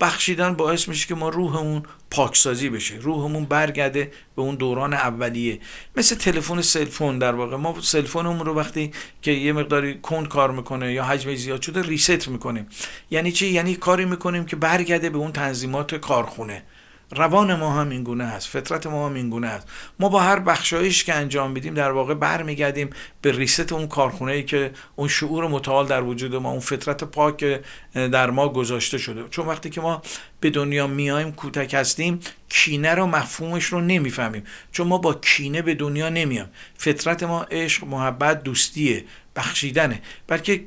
بخشیدن 0.00 0.54
باعث 0.54 0.88
میشه 0.88 1.06
که 1.06 1.14
ما 1.14 1.28
روحمون 1.28 1.82
پاکسازی 2.10 2.68
بشه 2.68 2.94
روحمون 2.96 3.44
برگرده 3.44 4.12
به 4.36 4.42
اون 4.42 4.54
دوران 4.54 4.94
اولیه. 4.94 5.60
مثل 5.96 6.16
تلفن 6.16 6.62
cell 6.62 6.87
phone 6.87 7.18
در 7.18 7.32
واقع. 7.32 7.56
ما 7.56 7.80
cell 7.80 8.02
phone 8.02 8.30
مون 8.30 8.46
رو 8.46 8.54
وقتی 8.54 8.90
که 9.22 9.30
یه 9.30 9.52
مقداری 9.52 9.98
کند 9.98 10.28
کار 10.28 10.50
می‌کنه 10.50 10.92
یا 10.92 11.04
حجم 11.04 11.34
زیاد 11.34 11.62
شده 11.62 11.82
reset 11.82 12.28
می‌کنیم. 12.28 12.66
یعنی 13.10 13.32
چی؟ 13.32 13.46
یعنی 13.46 13.74
کاری 13.74 14.04
می‌کنیم 14.04 14.44
که 14.46 14.56
برگرده 14.56 15.10
به 15.10 15.18
اون 15.18 15.32
تنظیمات 15.32 15.94
کارخونه. 15.94 16.62
روان 17.10 17.54
ما 17.54 17.80
هم 17.80 17.88
این 17.90 18.02
گونه 18.02 18.24
هست 18.24 18.48
فطرت 18.48 18.86
ما 18.86 19.06
هم 19.06 19.14
این 19.14 19.30
گونه 19.30 19.46
هست. 19.46 19.68
ما 19.98 20.08
با 20.08 20.20
هر 20.20 20.38
بخشایش 20.38 21.04
که 21.04 21.14
انجام 21.14 21.50
میدیم 21.50 21.74
در 21.74 21.90
واقع 21.90 22.14
برمیگردیم 22.14 22.90
به 23.22 23.32
reset 23.32 23.72
اون 23.72 23.86
کارخونه 23.86 24.32
ای 24.32 24.42
که 24.42 24.70
اون 24.96 25.08
شعور 25.08 25.48
متعال 25.48 25.86
در 25.86 26.02
وجود 26.02 26.34
ما 26.34 26.50
اون 26.50 26.60
فطرت 26.60 27.04
پاک 27.04 27.60
در 27.94 28.30
ما 28.30 28.48
گذاشته 28.48 28.98
شده. 28.98 29.24
چون 29.30 29.46
وقتی 29.46 29.70
که 29.70 29.80
ما 29.80 30.02
به 30.40 30.50
دنیا 30.50 30.86
میایم 30.86 31.32
کودک 31.32 31.74
هستیم 31.74 32.20
کینه 32.48 32.94
رو 32.94 33.06
مفهومش 33.06 33.64
رو 33.64 33.80
نمی‌فهمیم. 33.80 34.44
چون 34.72 34.86
ما 34.86 34.98
با 34.98 35.14
کینه 35.14 35.62
به 35.62 35.74
دنیا 35.74 36.08
نمیام 36.08 36.48
فطرت 36.76 37.22
ما 37.22 37.42
عشق 37.42 37.84
محبت 37.84 38.42
دوستیه. 38.42 39.04
بخشیدنه. 39.36 40.02
بلکه 40.26 40.58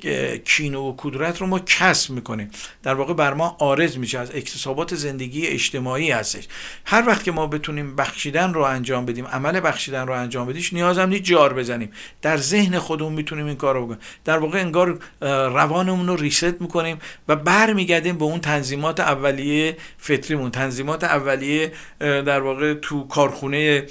کینه 0.46 0.78
و 0.78 0.94
کدورت 0.98 1.42
رو 1.42 1.48
ما 1.48 1.60
کسب 1.60 2.12
می‌کنیم. 2.12 2.52
در 2.84 2.94
واقع 2.94 3.14
بر 3.14 3.34
ما 3.34 3.58
آرز 3.60 3.98
میشه 3.98 4.20
از 4.20 4.36
اکتسابات 4.36 4.96
زندگی 4.96 5.48
اجتماعی 5.48 6.12
هستش. 6.12 6.48
هر 6.86 7.08
وقت 7.08 7.24
که 7.24 7.32
ما 7.32 7.48
بتونیم 7.48 7.96
بخشیدن 7.96 8.54
رو 8.54 8.62
انجام 8.62 9.06
بدیم 9.06 9.28
عمل 9.28 9.60
بخشیدن 9.60 10.08
رو 10.08 10.14
انجام 10.14 10.48
بدیش 10.48 10.74
نیازم 10.74 11.10
نیست 11.10 11.24
جار 11.24 11.54
بزنیم. 11.54 11.92
در 12.22 12.38
ذهن 12.38 12.80
خودمون 12.80 13.14
می‌تونیم 13.14 13.46
این 13.46 13.56
کار 13.56 13.76
رو 13.76 13.86
بکنیم. 13.86 14.00
در 14.26 14.38
واقع 14.38 14.60
انگار 14.60 15.00
روانمون 15.22 16.08
رو 16.08 16.16
ریست 16.16 16.62
می‌کنیم 16.62 17.00
و 17.28 17.36
برمیگردیم 17.36 18.18
به 18.18 18.26
اون 18.26 18.40
تنظیمات 18.40 19.00
اولیه 19.00 19.78
فطریمون. 19.98 20.52
تنظیمات 20.52 21.04
اولیه 21.04 21.72
در 22.00 22.40
واقع 22.40 22.74
تو 22.74 23.08
کارخونه 23.08 23.86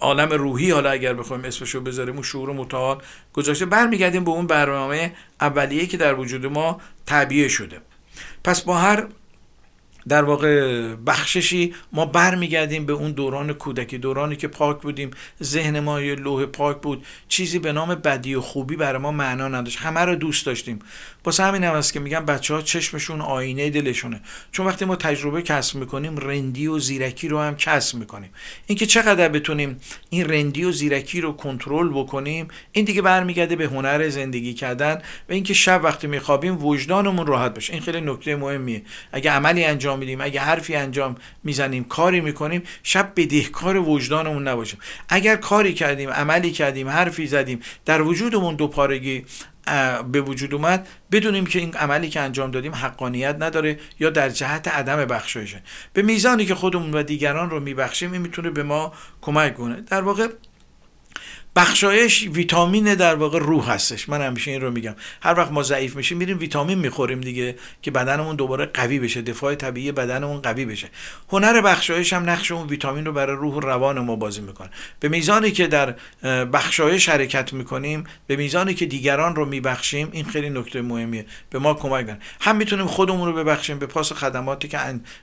عالم 0.00 0.28
روحی. 0.28 0.70
حالا 0.70 0.90
اگر 0.90 1.14
بخوایم 1.14 1.44
اسمشو 1.44 1.80
بذاریم 1.80 2.14
اون 2.14 2.22
شعور 2.22 2.52
متعال 2.52 2.98
گذاشته. 3.38 3.66
برمیگردیم 3.66 4.24
به 4.24 4.30
اون 4.30 4.46
برنامه 4.46 5.12
اولیه 5.40 5.86
که 5.86 5.96
در 5.96 6.14
وجود 6.14 6.46
ما 6.46 6.80
تعبیه 7.06 7.48
شده. 7.48 7.80
پس 8.44 8.60
با 8.60 8.78
هر 8.78 9.06
در 10.08 10.24
واقع 10.24 10.94
بخششی 10.94 11.74
ما 11.92 12.06
برمیگردیم 12.06 12.86
به 12.86 12.92
اون 12.92 13.12
دوران 13.12 13.52
کودکی 13.52 13.98
دورانی 13.98 14.36
که 14.36 14.48
پاک 14.48 14.80
بودیم. 14.80 15.10
ذهن 15.42 15.80
ما 15.80 16.00
یه 16.00 16.14
لوح 16.14 16.46
پاک 16.46 16.80
بود. 16.80 17.06
چیزی 17.28 17.58
به 17.58 17.72
نام 17.72 17.94
بدی 17.94 18.34
و 18.34 18.40
خوبی 18.40 18.76
برای 18.76 19.02
ما 19.02 19.12
معنا 19.12 19.48
نداشت. 19.48 19.78
همه 19.78 20.00
رو 20.00 20.14
دوست 20.14 20.46
داشتیم. 20.46 20.78
واسه 21.28 21.44
همین 21.44 21.64
هم 21.64 21.74
است 21.74 21.92
که 21.92 22.00
میگم 22.00 22.24
بچه 22.24 22.54
ها 22.54 22.62
چشمشون 22.62 23.20
آینه 23.20 23.70
دلشونه. 23.70 24.20
چون 24.52 24.66
وقتی 24.66 24.84
ما 24.84 24.96
تجربه 24.96 25.42
کسب 25.42 25.76
می‌کنیم 25.76 26.16
رندی 26.16 26.66
و 26.66 26.78
زیرکی 26.78 27.28
رو 27.28 27.40
هم 27.40 27.56
کسب 27.56 27.98
می‌کنیم. 27.98 28.30
اینکه 28.66 28.86
چقدر 28.86 29.28
بتونیم 29.28 29.80
این 30.10 30.28
رندی 30.28 30.64
و 30.64 30.72
زیرکی 30.72 31.20
رو 31.20 31.32
کنترل 31.32 31.88
بکنیم 31.88 32.48
این 32.72 32.84
دیگه 32.84 33.02
برمیگرده 33.02 33.56
به 33.56 33.64
هنر 33.64 34.08
زندگی 34.08 34.54
کردن 34.54 34.94
و 35.28 35.32
اینکه 35.32 35.54
شب 35.54 35.80
وقتی 35.84 36.06
میخوابیم 36.06 36.64
وجدانمون 36.64 37.26
راحت 37.26 37.54
باشه 37.54 37.72
این 37.72 37.82
خیلی 37.82 38.00
نکته 38.00 38.36
مهمیه. 38.36 38.82
اگه 39.12 39.30
عملی 39.30 39.64
انجام 39.64 39.98
میدیم 39.98 40.20
اگه 40.20 40.40
حرفی 40.40 40.74
انجام 40.74 41.14
می‌زنیم 41.44 41.84
کاری 41.84 42.20
می‌کنیم 42.20 42.62
شب 42.82 43.12
بدهکار 43.16 43.76
وجدانمون 43.76 44.48
نباشیم 44.48 44.78
اگر 45.08 45.36
کاری 45.36 45.74
کردیم 45.74 46.10
عملی 46.10 46.50
کردیم 46.50 46.88
حرفی 46.88 47.26
زدیم 47.26 47.60
در 47.84 48.02
وجودمون 48.02 48.54
دو 48.54 48.68
پارگی 48.68 49.24
به 50.12 50.20
وجود 50.20 50.54
اومد. 50.54 50.88
بدونیم 51.12 51.46
که 51.46 51.58
این 51.58 51.74
عملی 51.74 52.08
که 52.08 52.20
انجام 52.20 52.50
دادیم 52.50 52.74
حقانیت 52.74 53.36
نداره 53.38 53.78
یا 54.00 54.10
در 54.10 54.28
جهت 54.28 54.68
عدم 54.68 55.04
بخشایشه. 55.04 55.62
به 55.92 56.02
میزانی 56.02 56.46
که 56.46 56.54
خودمون 56.54 56.94
و 56.94 57.02
دیگران 57.02 57.50
رو 57.50 57.60
میبخشیم 57.60 58.12
این 58.12 58.22
می‌تونه 58.22 58.50
به 58.50 58.62
ما 58.62 58.92
کمک 59.20 59.54
کنه. 59.54 59.80
در 59.80 60.02
واقع 60.02 60.28
بخشایش 61.56 62.28
ویتامین 62.32 62.94
در 62.94 63.14
واقع 63.14 63.38
روح 63.38 63.70
هستش. 63.70 64.08
من 64.08 64.22
همیشه 64.22 64.50
این 64.50 64.60
رو 64.60 64.70
میگم. 64.70 64.94
هر 65.22 65.38
وقت 65.38 65.52
ما 65.52 65.62
ضعیف 65.62 65.96
میشیم 65.96 66.18
میریم 66.18 66.38
ویتامین 66.38 66.78
می‌خوریم 66.78 67.20
دیگه 67.20 67.56
که 67.82 67.90
بدنمون 67.90 68.36
دوباره 68.36 68.66
قوی 68.66 68.98
بشه. 68.98 69.22
دفاع 69.22 69.54
طبیعی 69.54 69.92
بدنمون 69.92 70.40
قوی 70.40 70.64
بشه. 70.64 70.88
هنر 71.32 71.60
بخشایش 71.60 72.12
هم 72.12 72.30
نقش 72.30 72.52
اون 72.52 72.66
ویتامین 72.66 73.04
رو 73.04 73.12
برای 73.12 73.36
روح 73.36 73.54
و 73.54 73.60
روان 73.60 74.00
ما 74.00 74.16
بازی 74.16 74.40
می‌کنه. 74.40 74.70
به 75.00 75.08
میزانی 75.08 75.50
که 75.50 75.66
در 75.66 75.94
بخشایش 76.44 77.08
حرکت 77.08 77.52
می‌کنیم 77.52 78.04
به 78.26 78.36
میزانی 78.36 78.74
که 78.74 78.86
دیگران 78.86 79.36
رو 79.36 79.44
میبخشیم 79.44 80.08
این 80.12 80.24
خیلی 80.24 80.50
نکته 80.50 80.82
مهمیه. 80.82 81.26
به 81.50 81.58
ما 81.58 81.74
کمک 81.74 82.06
کنه 82.06 82.18
هم 82.40 82.56
می‌تونیم 82.56 82.86
خودمون 82.86 83.28
رو 83.28 83.44
ببخشیم 83.44 83.78
به 83.78 83.86
پاس 83.86 84.12
خدماتی 84.12 84.68
که 84.68 84.78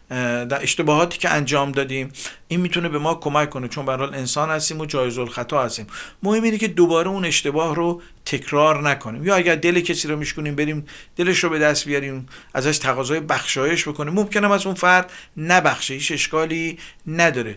در 0.09 0.61
اشتباهاتی 0.61 1.17
که 1.17 1.29
انجام 1.29 1.71
دادیم. 1.71 2.11
این 2.47 2.61
می‌تونه 2.61 2.89
به 2.89 2.99
ما 2.99 3.15
کمک 3.15 3.49
کنه. 3.49 3.67
چون 3.67 3.85
به 3.85 3.91
انسان 3.91 4.49
هستیم 4.49 4.79
و 4.79 4.85
جایز 4.85 5.17
الخطا 5.17 5.63
هستیم. 5.63 5.87
مهم 6.23 6.43
اینه 6.43 6.57
که 6.57 6.67
دوباره 6.67 7.09
اون 7.09 7.25
اشتباه 7.25 7.75
رو 7.75 8.01
تکرار 8.25 8.89
نکنیم. 8.89 9.23
یا 9.23 9.35
اگر 9.35 9.55
دل 9.55 9.79
کسی 9.79 10.07
رو 10.07 10.15
میشکنیم 10.17 10.55
بریم 10.55 10.85
دلش 11.15 11.43
رو 11.43 11.49
به 11.49 11.59
دست 11.59 11.85
بیاریم 11.85 12.27
ازش 12.53 12.77
تقاضای 12.77 13.19
بخشایش 13.19 13.87
بکنیم. 13.87 14.13
ممکنه 14.13 14.51
از 14.51 14.65
اون 14.65 14.75
فرد 14.75 15.11
نبخشه 15.37 15.93
هیچ 15.93 16.11
اشکالی 16.11 16.77
نداره. 17.07 17.55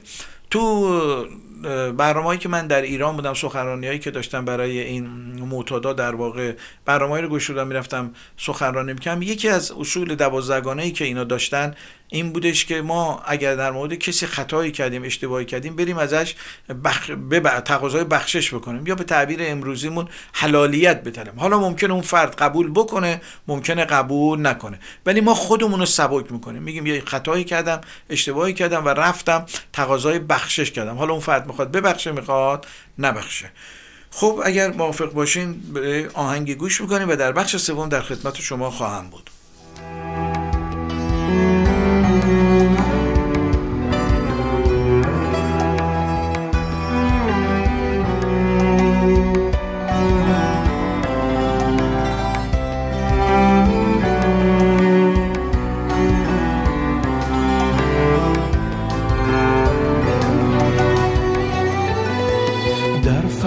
تو 0.50 1.28
برنامه‌ای 1.96 2.38
که 2.38 2.48
من 2.48 2.66
در 2.66 2.82
ایران 2.82 3.16
بودم 3.16 3.34
سخنرانیایی 3.34 3.98
که 3.98 4.10
داشتم 4.10 4.44
برای 4.44 4.80
این 4.80 5.06
معتادا 5.40 5.92
در 5.92 6.14
واقع 6.14 6.52
برنامه‌ای 6.84 7.22
رو 7.22 7.28
گوش 7.28 7.50
دادم 7.50 7.68
می‌رفتم 7.68 8.10
سخنرانی 8.36 8.92
می‌کردم. 8.92 9.22
یکی 9.22 9.48
از 9.48 9.72
اصول 9.72 10.14
دوازدگانه 10.14 10.82
ای 10.82 10.90
که 10.90 11.04
اینا 11.04 11.24
داشتن 11.24 11.74
این 12.10 12.32
بودش 12.32 12.64
که 12.64 12.82
ما 12.82 13.22
اگر 13.26 13.54
در 13.54 13.70
مورد 13.70 13.94
کسی 13.94 14.26
خطایی 14.26 14.70
کردیم 14.72 15.04
اشتباهی 15.04 15.44
کردیم 15.44 15.76
بریم 15.76 15.98
ازش 15.98 16.34
بخ... 16.84 17.10
بب... 17.10 17.60
تقاضای 17.60 18.04
بخشش 18.04 18.54
بکنیم 18.54 18.86
یا 18.86 18.94
به 18.94 19.04
تعبیر 19.04 19.38
امروزیمون 19.42 20.08
حلالیت 20.32 21.02
بطلبیم 21.02 21.40
حالا 21.40 21.60
ممکنه 21.60 21.92
اون 21.92 22.02
فرد 22.02 22.34
قبول 22.34 22.70
بکنه 22.70 23.20
ممکنه 23.48 23.84
قبول 23.84 24.46
نکنه. 24.46 24.78
ولی 25.06 25.20
ما 25.20 25.34
خودمون 25.34 25.80
رو 25.80 25.86
سبک 25.86 26.32
می‌کنیم. 26.32 26.62
میگیم 26.62 26.86
یه 26.86 27.02
خطایی 27.06 27.44
کردم 27.44 27.80
اشتباهی 28.10 28.52
کردم 28.52 28.84
و 28.84 28.88
رفتم 28.88 29.46
تقاضای 29.72 30.18
بخشش 30.18 30.70
کردم. 30.70 30.96
حالا 30.96 31.12
اون 31.12 31.22
فرد 31.22 31.47
می‌خواد 31.48 31.72
ببخشه 31.72 32.12
می‌خواد 32.12 32.66
نبخشه. 32.98 33.50
خب 34.10 34.40
اگر 34.44 34.70
موافق 34.72 35.12
باشین 35.12 35.60
به 35.74 36.10
آهنگی 36.14 36.54
گوش 36.54 36.80
می‌کنیم 36.80 37.08
و 37.08 37.16
در 37.16 37.32
بخش 37.32 37.56
سوم 37.56 37.88
در 37.88 38.00
خدمت 38.00 38.40
شما 38.40 38.70
خواهم 38.70 39.10
بود. 39.10 39.30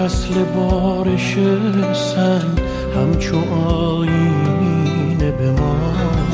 فصل 0.02 0.44
بارش 0.44 1.34
سنگ 1.92 2.58
همچو 2.96 3.36
آینه 3.66 5.30
بمان 5.30 6.32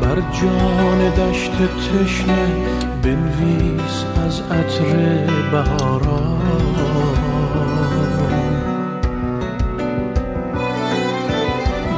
بر 0.00 0.22
جان 0.40 1.10
دشت 1.10 1.52
تشنه 1.52 2.46
بنویس 3.02 4.04
از 4.26 4.40
عطر 4.40 5.26
بهاران. 5.52 6.38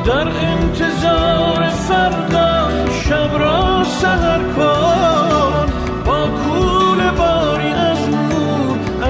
در 0.06 0.28
انتظار 0.28 1.68
فردا 1.68 2.68
شب 2.90 3.38
را 3.38 3.84
سهر 3.84 4.38
کن. 4.56 5.29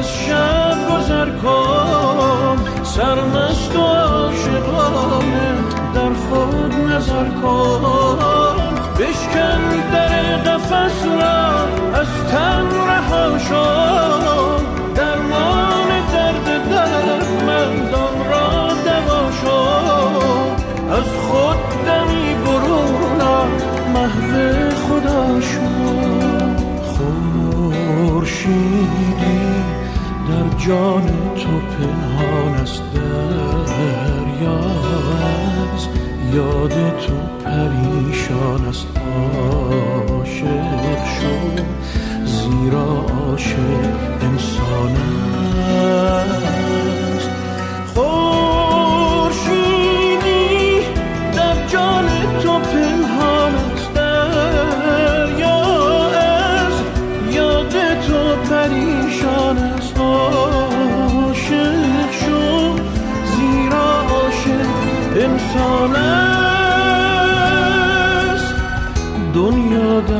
از 0.01 0.09
شب 0.09 0.77
گذر 0.91 1.31
کن. 1.31 2.59
سرمست 2.83 3.77
و 3.77 3.81
عاشقانه 3.81 5.51
در 5.95 6.13
خود 6.13 6.75
نظر 6.75 7.29
کن. 7.43 8.75
بشکن 8.99 9.63
در 9.93 10.37
قفس 10.37 11.05
را 11.07 11.41
از 12.01 12.07
تن 12.31 12.67
رها 12.89 13.39
شو. 13.39 13.65
درمان 14.95 15.89
درد 16.13 16.47
دردمندان 16.71 18.17
را 18.31 18.69
دوا 18.85 19.23
شو. 19.41 19.61
از 20.93 21.09
خود 21.29 21.61
دمی 21.87 22.35
برون 22.45 23.21
محو 23.95 24.71
خدا 24.71 25.41
شو. 25.41 25.60
جان 30.67 31.07
تو 31.37 31.61
پنهان 31.61 32.55
است 32.55 32.83
دریا 32.95 34.59
از 35.75 35.89
یاد 36.35 37.01
تو 37.01 37.13
پریشان 37.45 38.65
است 38.69 38.87
عاشق 38.97 41.05
شو. 41.05 41.63
زیرا 42.25 43.07
عاشق 43.29 43.85
انسان 44.23 44.97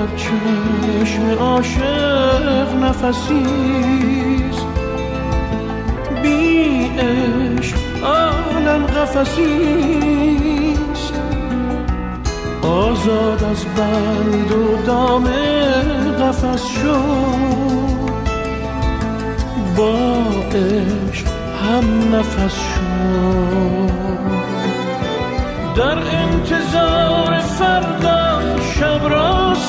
در 0.01 0.07
چشم 0.17 1.31
عاشق 1.31 2.75
نفسیست 2.83 4.67
بی 6.23 6.91
عشق 6.99 7.77
عالم 8.05 8.87
قفسیست 8.87 10.01
آزاد 12.63 13.45
از 13.45 13.65
بند 13.77 14.53
و 14.53 14.83
دام 14.87 15.25
قفس 16.21 16.67
شو 16.67 17.03
با 19.77 20.25
عشق 20.55 21.27
هم 21.65 22.15
نفس 22.15 22.55
شو 22.55 22.81
در 25.77 25.99
انتظار 25.99 27.41
شب 27.59 27.83
را 27.83 27.90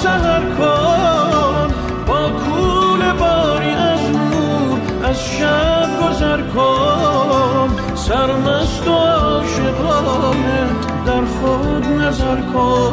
سهر 0.03 0.41
کن 0.57 1.73
با 2.07 2.29
کول 2.29 3.11
باری 3.19 3.69
از 3.69 4.09
نور 4.09 4.79
از 5.03 5.25
شب 5.25 5.89
گذر 6.01 6.41
کن. 6.41 7.69
سرمست 7.95 8.87
و 8.87 8.91
عاشقانه 8.91 10.69
در 11.05 11.25
خود 11.25 11.85
نظر 11.85 12.41
کن. 12.53 12.91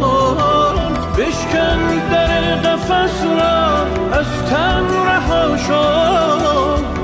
بشکن 1.19 1.81
در 2.11 2.55
قفس 2.55 3.25
را 3.25 3.87
از 4.19 4.27
تن 4.51 4.85
رها 5.07 5.57
شو. 5.57 6.98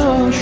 محو 0.00 0.39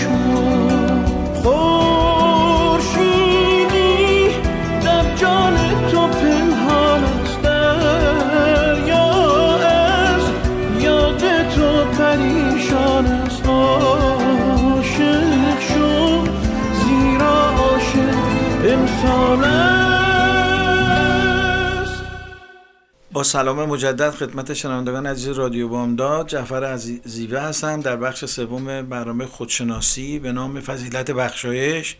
سلام 23.22 23.64
مجدد 23.64 24.10
خدمت 24.10 24.54
شنوندگان 24.54 25.06
عزیز 25.06 25.28
رادیو 25.28 25.68
بامداد 25.68 26.26
جعفر 26.28 26.64
عزیز- 26.64 27.00
زیوه 27.04 27.40
هستم 27.40 27.80
در 27.80 27.96
بخش 27.96 28.24
سوم 28.24 28.82
برنامه 28.82 29.26
خودشناسی 29.26 30.18
به 30.18 30.32
نام 30.32 30.60
فضیلت 30.60 31.10
بخشایش. 31.10 31.96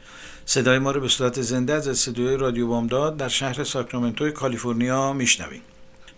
صدای 0.47 0.79
ما 0.79 0.91
رو 0.91 1.01
به 1.01 1.09
صورت 1.09 1.43
زنده 1.43 1.73
از 1.73 1.89
استودیوی 1.89 2.37
رادیو 2.37 2.67
بامداد 2.67 3.17
در 3.17 3.29
شهر 3.29 3.65
ساکرامنتو 3.65 4.31
کالیفرنیا 4.31 5.13
میشنویم 5.13 5.61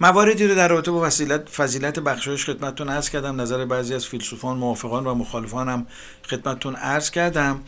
مواردی 0.00 0.46
رو 0.46 0.54
در 0.54 0.68
رابطه 0.68 0.90
با 0.90 1.06
فضیلت 1.06 1.48
فضیلت 1.48 1.98
بخشایش 1.98 2.44
خدمتتون 2.46 2.88
عرض 2.88 3.10
کردم. 3.10 3.40
نظر 3.40 3.64
بعضی 3.64 3.94
از 3.94 4.06
فیلسوفان 4.06 4.56
موافقان 4.56 5.06
و 5.06 5.14
مخالفان 5.14 5.68
هم 5.68 5.86
خدمتتون 6.30 6.76
عرض 6.76 7.10
کردم. 7.10 7.60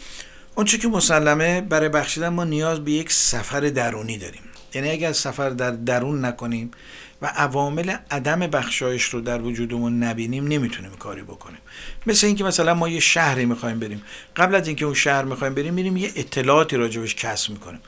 اونچه 0.54 0.78
که 0.78 0.88
مسلمه 0.88 1.60
برای 1.60 1.88
بخشیدن 1.88 2.28
ما 2.28 2.44
نیاز 2.44 2.84
به 2.84 2.90
یک 2.92 3.12
سفر 3.12 3.60
درونی 3.60 4.18
داریم. 4.18 4.42
یعنی 4.74 4.90
اگر 4.90 5.12
سفر 5.12 5.50
در 5.50 5.70
درون 5.70 6.24
نکنیم 6.24 6.70
و 7.22 7.26
عوامل 7.26 7.96
عدم 8.10 8.38
بخشایش 8.38 9.04
رو 9.04 9.20
در 9.20 9.42
وجودمون 9.42 10.02
نبینیم 10.02 10.46
نمی‌تونیم 10.46 10.90
کاری 10.90 11.22
بکنیم. 11.22 11.58
مثل 12.06 12.26
اینکه 12.26 12.44
مثلا 12.44 12.74
ما 12.74 12.88
یه 12.88 13.00
شهری 13.00 13.44
می‌خوایم 13.44 13.78
بریم. 13.78 14.02
قبل 14.36 14.54
از 14.54 14.66
اینکه 14.66 14.84
اون 14.84 14.94
شهر 14.94 15.24
می‌خوایم 15.24 15.54
بریم 15.54 15.74
میریم 15.74 15.96
یه 15.96 16.12
اطلاعاتی 16.16 16.76
راجبش 16.76 17.14
کسب 17.14 17.50
می‌کنیم. 17.50 17.80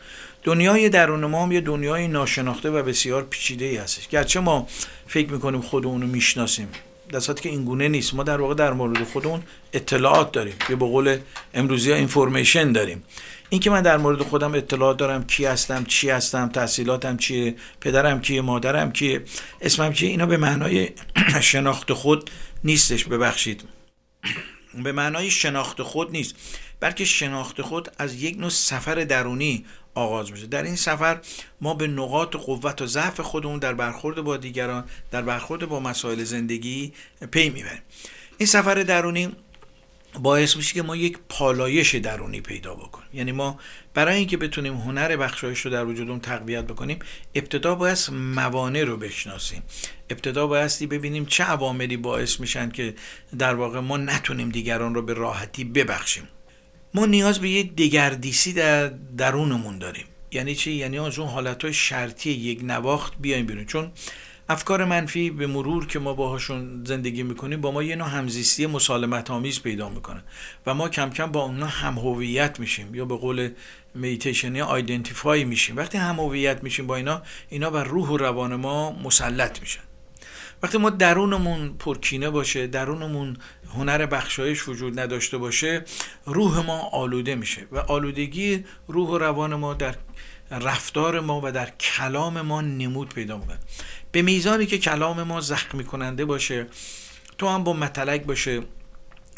دنیای 0.42 0.88
درون 0.88 1.25
ما 1.25 1.42
هم 1.42 1.53
یه 1.53 1.61
دنیای 1.61 2.09
ناشناخته 2.09 2.70
و 2.70 2.83
بسیار 2.83 3.23
پیچیده 3.23 3.64
ای 3.64 3.77
هستش. 3.77 4.09
گرچه 4.09 4.40
ما 4.40 4.68
فکر 5.07 5.33
می‌کنیم 5.33 5.61
خودمون 5.61 6.03
رو 6.03 6.07
می‌شناسیم. 6.09 6.68
در 7.11 7.20
که 7.20 7.49
این 7.49 7.64
گونه 7.64 7.88
نیست. 7.88 8.14
ما 8.14 8.23
در 8.23 8.40
واقع 8.40 8.55
در 8.55 8.73
مورد 8.73 9.05
خودمون 9.05 9.42
اطلاعات 9.73 10.33
داریم. 10.33 10.55
که 10.68 10.77
به 10.77 10.87
قول 10.87 11.18
امروزی 11.55 11.90
ها 11.90 11.97
اینفورمیشن 11.97 12.73
داریم. 12.73 13.03
اینکه 13.55 13.71
من 13.71 13.83
در 13.83 13.97
مورد 13.97 14.23
خودم 14.23 14.55
اطلاعات 14.55 14.97
دارم 14.97 15.25
کی 15.25 15.45
هستم 15.45 15.85
چی 15.85 16.11
هستم 16.11 16.49
تحصیلاتم 16.49 17.17
چیه 17.17 17.55
پدرم 17.81 18.21
کیه 18.21 18.40
مادرم 18.40 18.93
کیه 18.93 19.23
اسمم 19.61 19.93
چیه 19.93 20.11
اینا 20.11 20.27
به 20.27 20.37
معنای 20.37 20.90
شناخت 21.40 21.93
خود 21.93 22.31
نیستش 22.64 23.05
ببخشید. 23.05 23.64
به 24.85 24.93
معنای 24.93 25.31
شناخت 25.31 25.83
خود 25.83 26.11
نیست 26.11 26.35
بلکه 26.81 27.05
شناخت 27.05 27.62
خود 27.62 27.88
از 27.99 28.14
یک 28.23 28.38
نوع 28.38 28.51
سفر 28.51 28.95
درونی 28.95 29.64
آغاز 29.95 30.33
میشه. 30.33 30.47
در 30.47 30.62
این 30.62 30.77
سفر 30.77 31.21
ما 31.61 31.75
به 31.75 31.87
نقاط 31.87 32.37
قوت 32.37 32.83
و 32.83 32.87
ضعف 32.87 33.21
خودمون 33.21 33.59
در 33.59 33.75
برخورد 33.75 34.21
با 34.21 34.37
دیگران 34.37 34.85
در 35.11 35.23
برخورد 35.23 35.69
با 35.69 35.81
مسائل 35.81 36.25
زندگی 36.25 36.93
پی 37.31 37.51
می‌بریم. 37.51 37.83
این 38.38 38.47
سفر 38.47 38.75
درونی 38.75 39.33
باعث 40.22 40.57
میشه 40.57 40.74
که 40.74 40.83
ما 40.83 40.96
یک 40.96 41.18
پالایش 41.29 41.94
درونی 41.94 42.40
پیدا 42.40 42.74
بکنیم. 42.74 43.09
یعنی 43.12 43.33
ما 43.33 43.59
برای 43.94 44.16
اینکه 44.16 44.37
بتونیم 44.37 44.74
هنر 44.74 45.16
بخشایش 45.16 45.61
رو 45.61 45.70
در 45.70 45.85
وجودمون 45.85 46.20
تقویت 46.20 46.64
بکنیم 46.64 46.98
ابتدا 47.35 47.74
باید 47.74 47.98
موانع 48.12 48.85
رو 48.85 48.96
بشناسیم. 48.96 49.62
ابتدا 50.11 50.46
بایستی 50.46 50.87
ببینیم 50.87 51.27
چه 51.27 51.44
عواملی 51.44 51.96
باعث 51.96 52.40
میشن 52.40 52.70
که 52.70 52.94
در 53.38 53.55
واقع 53.55 53.81
ما 53.81 53.96
نتونیم 53.96 54.48
دیگران 54.48 54.94
رو 54.94 55.03
به 55.03 55.14
راحتی 55.14 55.64
ببخشیم. 55.64 56.29
ما 56.94 57.07
نیاز 57.07 57.38
به 57.38 57.48
یه 57.48 57.62
دگردیسی 57.62 58.53
در 58.53 58.88
درونمون 59.16 59.79
داریم. 59.79 60.05
یعنی 60.33 60.55
چی؟ 60.55 60.72
یعنی 60.72 60.98
از 60.98 61.18
اون 61.18 61.29
حالت 61.29 61.64
های 61.64 61.72
شرطی 61.72 62.31
یک 62.31 62.61
نواخت 62.62 63.12
بیایم 63.20 63.46
بیرون. 63.46 63.64
چون 63.64 63.92
افکار 64.48 64.85
منفی 64.85 65.30
به 65.30 65.46
مرور 65.46 65.87
که 65.87 65.98
ما 65.98 66.14
باهاشون 66.14 66.85
زندگی 66.85 67.22
می‌کنیم 67.22 67.61
با 67.61 67.70
ما 67.70 67.83
یه 67.83 67.96
نوع 67.96 68.09
همزیستی 68.09 68.66
مسالمت 68.66 69.30
آمیز 69.30 69.62
پیدا 69.62 69.88
می‌کنه 69.88 70.22
و 70.66 70.74
ما 70.74 70.88
کم 70.88 71.11
کم 71.11 71.33
با 71.33 71.42
اونا 71.42 71.66
هم 71.66 71.98
هویت 71.98 72.61
میشیم 72.61 72.94
یا 72.94 73.04
به 73.04 73.16
قول 73.16 73.50
میتیشنی 73.94 74.61
آیدنتیفای 74.61 75.44
میشیم. 75.44 75.76
وقتی 75.76 75.98
هم 75.98 76.20
هویت 76.20 76.62
میشیم 76.62 76.87
با 76.87 76.96
اینا 76.96 77.22
اینا 77.48 77.70
بر 77.70 77.85
روح 77.85 78.09
و 78.09 78.16
روان 78.16 78.54
ما 78.54 78.92
مسلط 78.92 79.61
میشن. 79.61 79.80
وقتی 80.62 80.78
ما 80.78 80.90
درونمون 80.90 81.74
پرکینه 81.78 82.30
باشه 82.30 82.66
درونمون 82.66 83.37
هنر 83.74 84.07
بخشایش 84.07 84.68
وجود 84.68 85.00
نداشته 85.00 85.38
باشه 85.38 85.85
روح 86.26 86.66
ما 86.66 86.78
آلوده 86.78 87.35
میشه 87.35 87.66
و 87.72 87.78
آلودگی 87.78 88.64
روح 88.88 89.09
و 89.09 89.18
روان 89.18 89.54
ما 89.54 89.74
در 89.74 89.94
رفتار 90.59 91.21
ما 91.21 91.40
و 91.45 91.53
در 91.53 91.71
کلام 91.71 92.40
ما 92.40 92.61
نمود 92.61 93.14
پیدا 93.14 93.37
می‌کنه. 93.37 93.59
به 94.12 94.23
میزانی 94.23 94.67
که 94.67 94.79
کلام 94.79 95.23
ما 95.23 95.40
زخمی 95.40 95.85
کننده 95.85 96.25
باشه 96.25 96.67
تو 97.38 97.49
هم 97.49 97.64
با 97.64 97.73
متلک 97.73 98.23
باشه 98.23 98.62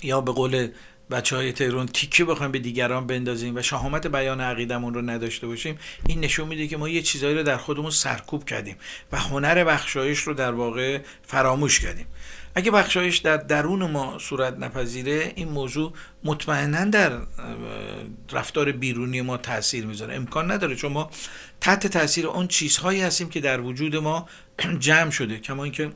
یا 0.02 0.20
به 0.20 0.32
قول 0.32 0.68
بچه 1.10 1.36
های 1.36 1.52
تهران 1.52 1.86
تیکه 1.86 2.24
بخوایم 2.24 2.52
به 2.52 2.58
دیگران 2.58 3.06
بندازیم 3.06 3.56
و 3.56 3.62
شهامت 3.62 4.06
بیان 4.06 4.40
عقیدمون 4.40 4.94
رو 4.94 5.02
نداشته 5.02 5.46
باشیم 5.46 5.78
این 6.08 6.20
نشون 6.20 6.48
میده 6.48 6.66
که 6.66 6.76
ما 6.76 6.88
یه 6.88 7.02
چیزایی 7.02 7.34
رو 7.34 7.42
در 7.42 7.56
خودمون 7.56 7.90
سرکوب 7.90 8.44
کردیم 8.44 8.76
و 9.12 9.18
هنر 9.18 9.64
بخشایش 9.64 10.18
رو 10.18 10.34
در 10.34 10.52
واقع 10.52 11.00
فراموش 11.22 11.80
کردیم. 11.80 12.06
اگه 12.56 12.70
بخشایش 12.70 13.18
در 13.18 13.36
درون 13.36 13.90
ما 13.90 14.18
صورت 14.18 14.58
نپذیره 14.58 15.32
این 15.36 15.48
موضوع 15.48 15.92
مطمئنا 16.24 16.84
در 16.84 17.12
رفتار 18.32 18.72
بیرونی 18.72 19.20
ما 19.20 19.36
تاثیر 19.36 19.86
می‌ذاره. 19.86 20.14
امکان 20.14 20.50
نداره. 20.50 20.76
چون 20.76 20.92
ما 20.92 21.10
تحت 21.60 21.86
تاثیر 21.86 22.26
اون 22.26 22.48
چیزهایی 22.48 23.00
هستیم 23.00 23.28
که 23.28 23.40
در 23.40 23.60
وجود 23.60 23.96
ما 23.96 24.28
جمع 24.78 25.10
شده. 25.10 25.38
کما 25.38 25.64
اینکه 25.64 25.90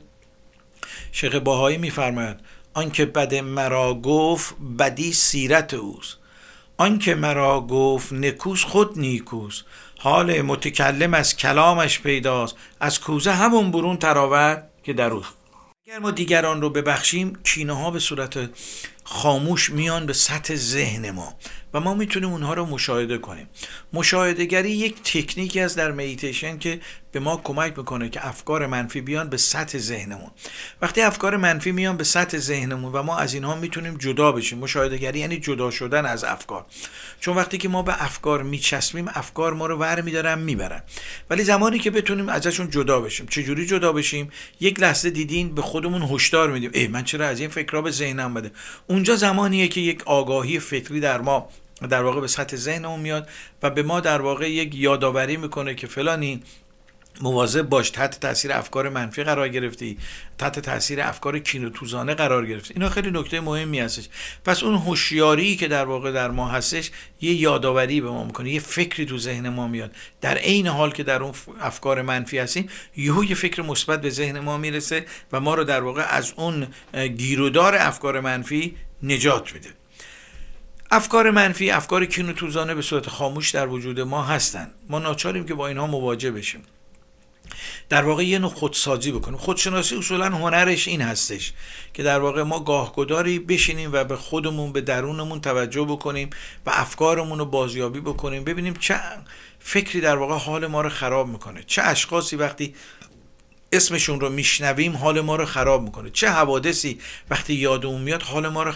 شیخ 1.11 1.35
باهایی 1.35 1.77
میفرماید 1.77 2.37
آنکه 2.73 3.05
بد 3.05 3.35
مرا 3.35 3.93
گفت 3.93 4.55
بدی 4.79 5.13
سیرت 5.13 5.73
اوست. 5.73 6.17
آنکه 6.77 7.15
مرا 7.15 7.61
گفت 7.61 8.13
نکوس 8.13 8.63
خود 8.63 8.99
نیکوس 8.99 9.63
حال 9.99 10.41
متکلم 10.41 11.13
از 11.13 11.37
کلامش 11.37 11.99
پیداست. 11.99 12.55
از 12.79 12.99
کوزه 12.99 13.31
همون 13.31 13.71
برون 13.71 13.97
تراور 13.97 14.63
که 14.83 14.93
در 14.93 15.09
اوست 15.09 15.40
اگر 15.87 15.99
ما 15.99 16.11
دیگران 16.11 16.61
رو 16.61 16.69
ببخشیم 16.69 17.35
کینه 17.43 17.73
ها 17.73 17.91
به 17.91 17.99
صورت 17.99 18.49
خاموش 19.11 19.69
میان 19.69 20.05
به 20.05 20.13
سطح 20.13 20.55
ذهن 20.55 21.11
ما 21.11 21.35
و 21.73 21.79
ما 21.79 21.93
می‌تونیم 21.93 22.29
اونها 22.29 22.53
رو 22.53 22.65
مشاهده 22.65 23.17
کنیم. 23.17 23.49
مشاهدهگری 23.93 24.71
یک 24.71 24.95
تکنیکی 25.03 25.59
از 25.59 25.75
در 25.75 25.91
میتیشن 25.91 26.57
که 26.57 26.79
به 27.11 27.19
ما 27.19 27.41
کمک 27.43 27.77
می‌کنه 27.77 28.09
که 28.09 28.27
افکار 28.27 28.67
منفی 28.67 29.01
بیان 29.01 29.29
به 29.29 29.37
سطح 29.37 29.77
ذهنمون. 29.77 30.31
وقتی 30.81 31.01
افکار 31.01 31.37
منفی 31.37 31.71
میان 31.71 31.97
به 31.97 32.03
سطح 32.03 32.37
ذهنمون 32.37 32.91
و 32.91 33.03
ما 33.03 33.17
از 33.17 33.33
اینها 33.33 33.55
می‌تونیم 33.55 33.97
جدا 33.97 34.31
بشیم. 34.31 34.59
مشاهدهگری 34.59 35.19
یعنی 35.19 35.37
جدا 35.37 35.71
شدن 35.71 36.05
از 36.05 36.23
افکار. 36.23 36.65
چون 37.19 37.35
وقتی 37.35 37.57
که 37.57 37.69
ما 37.69 37.81
به 37.81 38.03
افکار 38.03 38.43
میچسبیم 38.43 39.07
افکار 39.07 39.53
ما 39.53 39.65
رو 39.65 39.77
ور 39.77 40.01
میدارن 40.01 40.39
می‌برن. 40.39 40.81
ولی 41.29 41.43
زمانی 41.43 41.79
که 41.79 41.91
بتونیم 41.91 42.29
ازشون 42.29 42.69
جدا 42.69 43.01
بشیم 43.01 43.25
چجوری 43.25 43.65
جدا 43.65 43.93
بشیم؟ 43.93 44.31
یک 44.59 44.79
لحظه 44.79 45.09
دیدین 45.09 45.55
به 45.55 45.61
خودمون 45.61 46.01
هشدار 46.01 46.51
میدیم. 46.51 46.71
ای 46.73 46.87
من 46.87 47.03
چرا 47.03 47.27
از 47.27 47.39
این 47.39 47.49
فکرها 47.49 47.81
به 47.81 47.91
ذهنم 47.91 48.33
بده 48.33 48.51
اونجا 49.01 49.15
زمانیه 49.15 49.67
که 49.67 49.81
یک 49.81 50.03
آگاهی 50.05 50.59
فکری 50.59 50.99
در 50.99 51.21
ما 51.21 51.49
در 51.89 52.03
واقع 52.03 52.21
به 52.21 52.27
سطح 52.27 52.57
ذهنمون 52.57 52.99
میاد 52.99 53.29
و 53.63 53.69
به 53.69 53.83
ما 53.83 53.99
در 53.99 54.21
واقع 54.21 54.51
یک 54.51 54.75
یادآوری 54.75 55.37
می‌کنه 55.37 55.75
که 55.75 55.87
فلانی 55.87 56.43
مواظب 57.21 57.61
باش 57.61 57.89
تحت 57.89 58.19
تاثیر 58.19 58.53
افکار 58.53 58.89
منفی 58.89 59.23
قرار 59.23 59.49
گرفتی 59.49 59.97
تحت 60.37 60.59
تاثیر 60.59 61.01
افکار 61.01 61.39
کین 61.39 61.65
و 61.65 61.69
توزانه 61.69 62.13
قرار 62.13 62.45
گرفتی. 62.45 62.73
اینا 62.73 62.89
خیلی 62.89 63.11
نکته 63.11 63.41
مهمی 63.41 63.79
هستش. 63.79 64.09
پس 64.45 64.63
اون 64.63 64.75
هوشیاری 64.75 65.55
که 65.55 65.67
در 65.67 65.85
واقع 65.85 66.11
در 66.11 66.31
ما 66.31 66.47
هستش 66.47 66.91
یه 67.21 67.33
یادآوری 67.33 68.01
به 68.01 68.09
ما 68.09 68.23
می‌کنه 68.23 68.49
یه 68.49 68.59
فکری 68.59 69.05
تو 69.05 69.17
ذهن 69.17 69.49
ما 69.49 69.67
میاد. 69.67 69.91
در 70.21 70.37
عین 70.37 70.67
حال 70.67 70.91
که 70.91 71.03
در 71.03 71.23
اون 71.23 71.33
افکار 71.61 72.01
منفی 72.01 72.37
هستیم 72.37 72.69
یهو 72.97 73.23
یه 73.23 73.35
فکر 73.35 73.61
مثبت 73.61 74.01
به 74.01 74.09
ذهن 74.09 74.39
ما 74.39 74.57
می‌رسه 74.57 75.05
و 75.31 75.39
ما 75.39 75.55
رو 75.55 75.63
در 75.63 75.83
واقع 75.83 76.05
از 76.09 76.33
اون 76.35 76.67
گیرودار 77.17 77.75
افکار 77.75 78.19
منفی 78.19 78.75
نجات 79.03 79.53
میده. 79.53 79.69
افکار 80.91 81.31
منفی 81.31 81.71
افکار 81.71 82.05
کین 82.05 82.29
و 82.29 82.33
توزانه 82.33 82.75
به 82.75 82.81
صورت 82.81 83.09
خاموش 83.09 83.49
در 83.49 83.67
وجود 83.67 83.99
ما 83.99 84.23
هستند 84.23 84.71
ما 84.89 84.99
ناچاریم 84.99 85.45
که 85.45 85.53
با 85.53 85.67
اینها 85.67 85.87
مواجه 85.87 86.31
بشیم. 86.31 86.63
در 87.89 88.03
واقع 88.03 88.25
یه 88.25 88.39
نوع 88.39 88.49
خودسازی 88.49 89.11
بکنیم. 89.11 89.37
خودشناسی 89.37 89.95
اصولا 89.95 90.25
هنرش 90.25 90.87
این 90.87 91.01
هستش 91.01 91.53
که 91.93 92.03
در 92.03 92.19
واقع 92.19 92.43
ما 92.43 92.59
گاهگداری 92.59 93.39
بشینیم 93.39 93.89
و 93.93 94.03
به 94.03 94.15
خودمون 94.15 94.71
به 94.71 94.81
درونمون 94.81 95.41
توجه 95.41 95.81
بکنیم 95.81 96.29
و 96.65 96.69
افکارمون 96.73 97.39
رو 97.39 97.45
بازیابی 97.45 97.99
بکنیم. 97.99 98.43
ببینیم 98.43 98.73
چه 98.73 98.99
فکری 99.59 100.01
در 100.01 100.15
واقع 100.15 100.35
حال 100.35 100.67
ما 100.67 100.81
رو 100.81 100.89
خراب 100.89 101.27
می‌کنه. 101.27 101.63
چه 101.67 101.81
اشخاصی 101.81 102.35
وقتی 102.35 102.75
اسمشون 103.71 104.19
رو 104.19 104.29
میشنویم 104.29 104.97
حال 104.97 105.21
ما 105.21 105.35
رو 105.35 105.45
خراب 105.45 105.83
می‌کنه. 105.83 106.09
چه 106.09 106.29
حوادثی 106.29 106.99
وقتی 107.29 107.53
یادمون 107.53 108.01
میاد 108.01 108.23
حال 108.23 108.47
ما 108.47 108.63
رو 108.63 108.71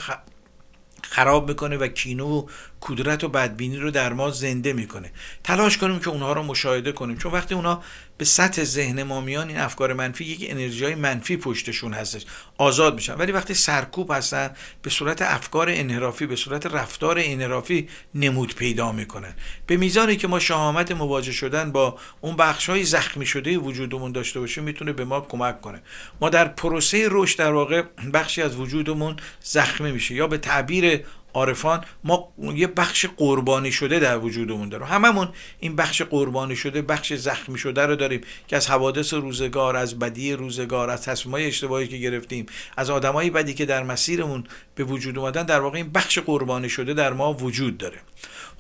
خراب 1.03 1.49
می‌کنه 1.49 1.77
و 1.77 1.87
کینه 1.87 2.23
و 2.23 2.47
کدرت 2.81 3.23
و 3.23 3.27
بدبینی 3.27 3.77
رو 3.77 3.91
در 3.91 4.13
ما 4.13 4.29
زنده 4.29 4.73
می‌کنه. 4.73 5.11
تلاش 5.43 5.77
کنیم 5.77 5.99
که 5.99 6.09
اونها 6.09 6.33
رو 6.33 6.43
مشاهده 6.43 6.91
کنیم. 6.91 7.17
چون 7.17 7.31
وقتی 7.31 7.55
اونها 7.55 7.83
به 8.17 8.25
سطح 8.25 8.63
ذهن 8.63 9.03
ما 9.03 9.21
میان 9.21 9.47
این 9.47 9.57
افکار 9.57 9.93
منفی 9.93 10.25
یک 10.25 10.47
انرژی 10.49 10.85
های 10.85 10.95
منفی 10.95 11.37
پشتشون 11.37 11.93
هستش. 11.93 12.25
آزاد 12.57 12.95
میشن. 12.95 13.13
ولی 13.15 13.31
وقتی 13.31 13.53
سرکوب 13.53 14.11
هستن 14.11 14.51
به 14.81 14.89
صورت 14.89 15.21
افکار 15.21 15.69
انحرافی 15.69 16.25
به 16.25 16.35
صورت 16.35 16.65
رفتار 16.65 17.19
انحرافی 17.19 17.89
نمود 18.15 18.55
پیدا 18.55 18.91
می‌کنن. 18.91 19.33
به 19.67 19.77
میزانی 19.77 20.15
که 20.15 20.27
ما 20.27 20.39
شهامت 20.39 20.91
مواجه 20.91 21.31
شدن 21.31 21.71
با 21.71 21.97
اون 22.21 22.35
بخش 22.35 22.69
های 22.69 22.83
زخمی 22.83 23.25
شده 23.25 23.57
وجودمون 23.57 24.11
داشته 24.11 24.39
باشیم 24.39 24.63
می‌تونه 24.63 24.93
به 24.93 25.05
ما 25.05 25.21
کمک 25.21 25.61
کنه. 25.61 25.81
ما 26.21 26.29
در 26.29 26.47
پروسه 26.47 27.07
رشد 27.11 27.37
در 27.37 27.51
واقع 27.51 27.83
بخشی 28.13 28.41
از 28.41 28.55
وجودمون 28.55 29.15
زخمی 29.43 29.91
میشه 29.91 30.15
یا 30.15 30.27
به 30.27 30.37
تعبیر 30.37 31.03
عارفان 31.35 31.81
ما 32.03 32.33
یه 32.55 32.67
بخش 32.67 33.05
قربانی 33.17 33.71
شده 33.71 33.99
در 33.99 34.17
وجودمون 34.17 34.69
داریم. 34.69 34.87
هممون 34.87 35.29
این 35.59 35.75
بخش 35.75 36.01
قربانی 36.01 36.55
شده 36.55 36.81
بخش 36.81 37.13
زخمی 37.13 37.57
شده 37.57 37.85
رو 37.85 37.95
داریم 37.95 38.21
که 38.47 38.55
از 38.55 38.67
حوادث 38.67 39.13
روزگار 39.13 39.75
از 39.75 39.99
بدی 39.99 40.33
روزگار 40.33 40.89
از 40.89 41.01
تصمیمای 41.01 41.47
اشتباهی 41.47 41.87
که 41.87 41.97
گرفتیم 41.97 42.45
از 42.77 42.89
آدمایی 42.89 43.29
بدی 43.29 43.53
که 43.53 43.65
در 43.65 43.83
مسیرمون 43.83 44.43
به 44.75 44.83
وجود 44.83 45.17
اومدن 45.17 45.43
در 45.43 45.59
واقع 45.59 45.77
این 45.77 45.91
بخش 45.91 46.19
قربانی 46.19 46.69
شده 46.69 46.93
در 46.93 47.13
ما 47.13 47.33
وجود 47.33 47.77
داره. 47.77 47.97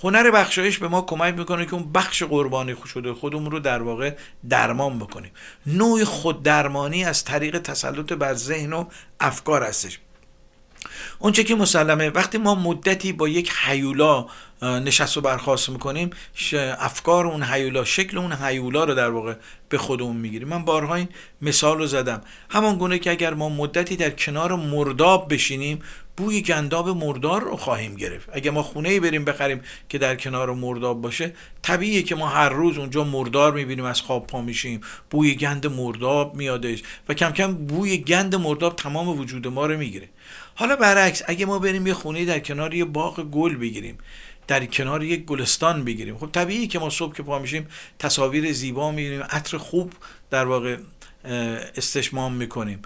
هنر 0.03 0.31
بخشایش 0.31 0.77
به 0.77 0.87
ما 0.87 1.01
کمک 1.01 1.33
می‌کنه 1.37 1.65
که 1.65 1.73
اون 1.73 1.91
بخش 1.91 2.23
قربانی 2.23 2.75
شده 2.93 3.13
خودمون 3.13 3.51
رو 3.51 3.59
در 3.59 3.81
واقع 3.81 4.15
درمان 4.49 4.99
بکنیم. 4.99 5.31
نوع 5.65 6.03
خود 6.03 6.43
درمانی 6.43 7.05
از 7.05 7.23
طریق 7.23 7.59
تسلط 7.59 8.13
بر 8.13 8.33
ذهن 8.33 8.73
و 8.73 8.85
افکار 9.19 9.63
هستش. 9.63 9.99
اونچه 11.19 11.43
که 11.43 11.55
مسلمه 11.55 12.09
وقتی 12.09 12.37
ما 12.37 12.55
مدتی 12.55 13.13
با 13.13 13.27
یک 13.27 13.51
حیولا 13.51 14.25
نشست 14.61 15.17
و 15.17 15.21
برخواست 15.21 15.69
می‌کنیم 15.69 16.09
افکار 16.79 17.27
اون 17.27 17.43
هیولا 17.43 17.83
شکل 17.83 18.17
اون 18.17 18.33
هیولا 18.41 18.83
رو 18.83 18.93
در 18.93 19.09
واقع 19.09 19.33
به 19.69 19.77
خودمون 19.77 20.15
می‌گیریم. 20.15 20.47
من 20.47 20.65
بارها 20.65 20.95
این 20.95 21.09
مثال 21.41 21.77
رو 21.77 21.87
زدم. 21.87 22.21
همان 22.49 22.77
گونه 22.77 22.99
که 22.99 23.11
اگر 23.11 23.33
ما 23.33 23.49
مدتی 23.49 23.95
در 23.95 24.09
کنار 24.09 24.55
مرداب 24.55 25.33
بشینیم 25.33 25.81
بوی 26.17 26.41
گنداب 26.41 26.89
مردار 26.89 27.41
رو 27.41 27.57
خواهیم 27.57 27.95
گرفت. 27.95 28.29
اگه 28.33 28.51
ما 28.51 28.63
خونه 28.63 28.89
ای 28.89 28.99
بریم 28.99 29.25
بخریم 29.25 29.61
که 29.89 29.97
در 29.97 30.15
کنار 30.15 30.53
مرداب 30.53 31.01
باشه 31.01 31.33
طبیعیه 31.61 32.01
که 32.01 32.15
ما 32.15 32.27
هر 32.27 32.49
روز 32.49 32.77
اونجا 32.77 33.03
مردار 33.03 33.53
می‌بینیم 33.53 33.85
از 33.85 34.01
خواب 34.01 34.27
پا 34.27 34.41
میشیم. 34.41 34.81
بوی 35.09 35.35
گند 35.35 35.67
مرداب 35.67 36.35
میادش 36.35 36.83
و 37.09 37.13
کم 37.13 37.31
کم 37.31 37.53
بوی 37.53 37.97
گند 37.97 38.35
مرداب 38.35 38.75
تمام 38.75 39.19
وجود 39.19 39.47
ما 39.47 39.65
رو 39.65 39.77
می‌گیره. 39.77 40.09
حالا 40.55 40.75
برعکس 40.75 41.21
اگه 41.27 41.45
ما 41.45 41.59
بریم 41.59 41.87
یه 41.87 41.93
خونه 41.93 42.25
در 42.25 42.39
کنار 42.39 42.73
یه 42.73 42.85
باغ 42.85 43.23
گل 43.23 43.55
بگیریم 43.55 43.97
در 44.47 44.65
کنار 44.65 45.03
یک 45.03 45.25
گلستان 45.25 45.85
بگیریم 45.85 46.17
خب 46.17 46.29
طبیعی 46.31 46.67
که 46.67 46.79
ما 46.79 46.89
صبح 46.89 47.15
که 47.15 47.23
پا 47.23 47.39
میشیم 47.39 47.67
تصاویر 47.99 48.51
زیبا 48.51 48.91
می‌بینیم 48.91 49.23
عطر 49.29 49.57
خوب 49.57 49.93
در 50.29 50.45
واقع 50.45 50.77
استشمام 51.77 52.33
می‌کنیم. 52.33 52.81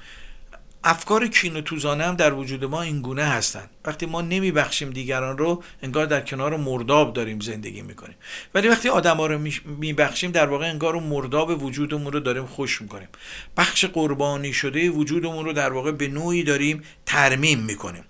افکار 0.84 1.27
کین 1.27 1.55
و 1.55 1.61
توزانه 1.61 2.03
هم 2.03 2.15
در 2.15 2.34
وجود 2.34 2.65
ما 2.65 2.82
این 2.82 3.01
گونه 3.01 3.23
هستند 3.23 3.69
وقتی 3.86 4.05
ما 4.05 4.21
نمیبخشیم 4.21 4.89
دیگران 4.89 5.38
رو 5.38 5.63
انگار 5.84 6.05
در 6.05 6.21
کنار 6.21 6.57
مرداب 6.57 7.13
داریم 7.13 7.39
زندگی 7.39 7.82
می‌کنیم. 7.82 8.15
ولی 8.53 8.67
وقتی 8.67 8.89
آدم 8.89 9.17
ها 9.17 9.27
رو 9.27 9.39
میبخشیم 9.65 10.32
در 10.32 10.47
واقع 10.47 10.69
انگار 10.69 10.95
اون 10.95 11.03
مرداب 11.03 11.63
وجودمون 11.63 12.13
رو 12.13 12.19
داریم 12.19 12.45
خوش 12.45 12.82
می‌کنیم. 12.82 13.07
بخش 13.57 13.86
قربانی 13.86 14.53
شده 14.53 14.89
وجودمون 14.89 15.45
رو 15.45 15.53
در 15.53 15.73
واقع 15.73 15.91
به 15.91 16.07
نوعی 16.07 16.43
داریم 16.43 16.84
ترمیم 17.05 17.59
می‌کنیم. 17.59 18.03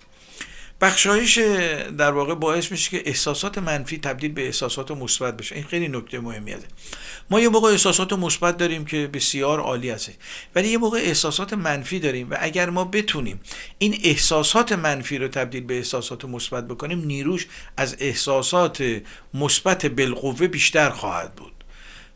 بخشایش 0.80 1.38
در 1.98 2.12
واقع 2.12 2.34
باعث 2.34 2.72
میشه 2.72 2.90
که 2.90 3.08
احساسات 3.08 3.58
منفی 3.58 3.98
تبدیل 3.98 4.32
به 4.32 4.46
احساسات 4.46 4.90
مثبت 4.90 5.36
بشه. 5.36 5.54
این 5.54 5.64
خیلی 5.64 5.88
نکته 5.88 6.20
مهمی 6.20 6.52
هست 6.52 6.66
ما 7.30 7.40
یه 7.40 7.48
موقع 7.48 7.70
احساسات 7.70 8.12
مثبت 8.12 8.56
داریم 8.56 8.84
که 8.84 9.06
بسیار 9.06 9.60
عالی 9.60 9.90
هست 9.90 10.10
ولی 10.54 10.68
یه 10.68 10.78
موقع 10.78 10.98
احساسات 10.98 11.52
منفی 11.52 11.98
داریم 11.98 12.30
و 12.30 12.36
اگر 12.40 12.70
ما 12.70 12.84
بتونیم 12.84 13.40
این 13.78 14.00
احساسات 14.04 14.72
منفی 14.72 15.18
رو 15.18 15.28
تبدیل 15.28 15.64
به 15.64 15.76
احساسات 15.76 16.24
مثبت 16.24 16.68
بکنیم 16.68 17.04
نیروش 17.04 17.46
از 17.76 17.96
احساسات 17.98 19.02
مثبت 19.34 19.86
بالقوه 19.86 20.48
بیشتر 20.48 20.90
خواهد 20.90 21.34
بود. 21.34 21.52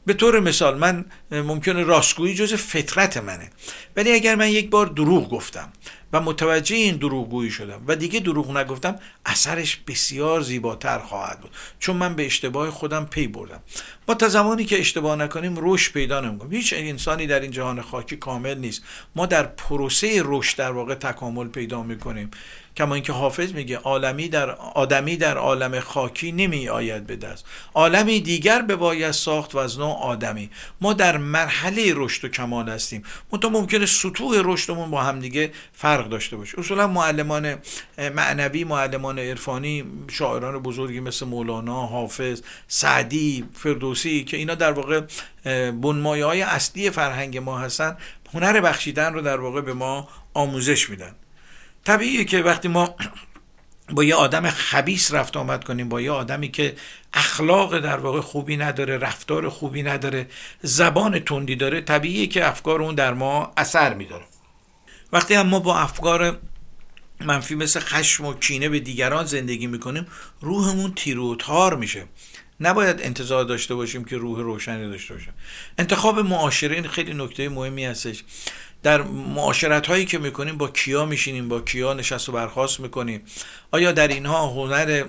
به 0.07 0.15
طور 0.15 0.41
مثال 0.41 0.79
من 0.79 1.05
ممکنه 1.31 1.83
راستگویی 1.83 2.35
جز 2.35 2.55
فطرت 2.55 3.17
منه. 3.17 3.51
ولی 3.97 4.13
اگر 4.13 4.35
من 4.35 4.49
یک 4.49 4.71
بار 4.71 4.87
دروغ 4.87 5.31
گفتم 5.31 5.73
و 6.15 6.21
متوجه 6.21 6.77
این 6.77 6.97
دروغگویی 6.97 7.51
شدم 7.51 7.83
و 7.87 7.97
دیگه 7.97 8.21
دروغ 8.21 8.57
نگفتم 8.57 8.99
اثرش 9.27 9.77
بسیار 9.77 10.41
زیباتر 10.41 10.99
خواهد 10.99 11.41
بود. 11.41 11.51
چون 11.79 11.97
من 11.97 12.15
به 12.15 12.27
اشتباه 12.27 12.71
خودم 12.71 13.05
پی 13.05 13.27
بردم. 13.27 13.61
ما 14.09 14.15
تا 14.15 14.29
زمانی 14.29 14.65
که 14.65 14.79
اشتباه 14.79 15.17
نکنیم 15.17 15.55
رشد 15.59 15.93
پیدا 15.93 16.21
نمی‌کنیم. 16.21 16.53
هیچ 16.53 16.75
انسانی 16.77 17.27
در 17.27 17.41
این 17.41 17.51
جهان 17.51 17.83
خاکی 17.83 18.17
کامل 18.17 18.59
نیست. 18.59 18.83
ما 19.17 19.27
در 19.27 19.43
پروسه 19.43 20.23
رشد 20.25 20.59
در 20.59 20.73
واقع 20.73 20.95
تکامل 20.95 21.49
پیدا 21.49 21.83
می‌کنیم. 21.83 22.31
کما 22.77 22.95
اینکه 22.95 23.13
حافظ 23.13 23.53
میگه 23.53 23.77
عالمی 23.77 24.29
در 24.29 24.51
آدمی 24.51 25.17
در 25.17 25.37
عالم 25.37 25.81
خاکی 25.81 26.33
نمی 26.33 26.69
آید 26.69 27.07
به 27.07 27.17
دست. 27.17 27.45
عالمی 27.75 28.21
دیگر 28.21 28.63
به 28.63 28.77
باید 28.77 29.11
ساخت 29.11 29.55
و 29.55 29.59
از 29.59 29.79
نوع 29.79 29.99
آدمی. 30.03 30.51
ما 30.81 30.93
در 30.93 31.17
مرحله 31.17 31.93
رشد 31.97 32.25
و 32.25 32.29
کمال 32.29 32.69
هستیم. 32.69 33.03
منتها 33.33 33.51
ممکنه 33.51 33.87
سطوح 33.87 34.43
رشدمون 34.45 34.91
با 34.91 35.03
همدیگه 35.03 35.53
فرق 35.73 36.04
داشته 36.05 36.37
باشه. 36.37 36.59
اصولا 36.59 36.87
معلمان 36.87 37.55
معنوی 38.15 38.65
معلمان 38.65 39.19
عرفانی 39.19 39.85
شاعران 40.09 40.59
بزرگی 40.59 41.01
مثل 41.01 41.27
مولانا 41.27 41.87
حافظ 41.87 42.43
سعدی 42.69 43.45
فردوسی 43.55 44.25
که 44.25 44.37
اینا 44.37 44.55
در 44.55 44.73
واقع 44.73 45.01
بنمایه 45.71 46.25
های 46.25 46.43
اصلی 46.43 46.91
فرهنگ 46.91 47.39
ما 47.39 47.59
هستن 47.59 47.97
هنر 48.35 48.61
بخشیدن 48.61 49.15
رو 49.15 49.21
در 49.21 49.41
واقع 49.41 49.61
به 49.61 49.75
ما 49.75 50.09
آموزش 50.35 50.91
میدن. 50.91 51.15
طبیعیه 51.85 52.25
که 52.25 52.43
وقتی 52.43 52.69
ما 52.69 52.95
با 53.91 54.05
یه 54.05 54.15
آدم 54.15 54.51
خبیس 54.51 55.15
رفت 55.15 55.37
آمد 55.37 55.65
کنیم 55.65 55.89
با 55.89 56.01
یه 56.01 56.11
آدمی 56.11 56.49
که 56.49 56.75
اخلاق 57.15 57.79
در 57.79 57.97
واقع 57.97 58.21
خوبی 58.21 58.57
نداره 58.57 58.99
رفتار 58.99 59.49
خوبی 59.49 59.83
نداره 59.83 60.27
زبان 60.63 61.19
تندی 61.19 61.57
داره 61.57 61.81
طبیعیه 61.81 62.27
که 62.27 62.49
افکار 62.49 62.83
اون 62.83 62.95
در 62.95 63.15
ما 63.15 63.53
اثر 63.57 63.95
میداره. 63.95 64.25
وقتی 65.15 65.35
هم 65.35 65.47
ما 65.47 65.59
با 65.59 65.79
افکار 65.79 66.39
منفی 67.21 67.55
مثل 67.55 67.81
خشم 67.81 68.25
و 68.25 68.35
کینه 68.35 68.69
به 68.69 68.81
دیگران 68.81 69.25
زندگی 69.25 69.67
می‌کنیم 69.67 70.07
روحمون 70.41 70.93
تیروتار 70.95 71.77
میشه. 71.77 72.05
نباید 72.61 73.01
انتظار 73.01 73.45
داشته 73.45 73.75
باشیم 73.75 74.05
که 74.05 74.17
روح 74.17 74.41
روشنی 74.41 74.89
داشته 74.89 75.15
باشیم 75.15 75.33
انتخاب 75.79 76.19
معاشرین 76.19 76.89
خیلی 76.89 77.15
نکته 77.15 77.49
مهمی 77.49 77.85
هستش. 77.85 78.25
در 78.83 79.03
معاشرت 79.03 79.87
هایی 79.87 80.05
که 80.05 80.19
می‌کنیم 80.19 80.59
با 80.59 80.69
کیا 80.69 81.05
میشینیم؟ 81.05 81.49
با 81.49 81.61
کیا 81.61 81.95
نشست 81.95 82.29
و 82.29 82.33
برخواست 82.33 82.81
می‌کنیم؟ 82.81 83.23
آیا 83.71 83.93
در 83.93 84.09
اینها 84.09 84.47
هنر 84.47 85.05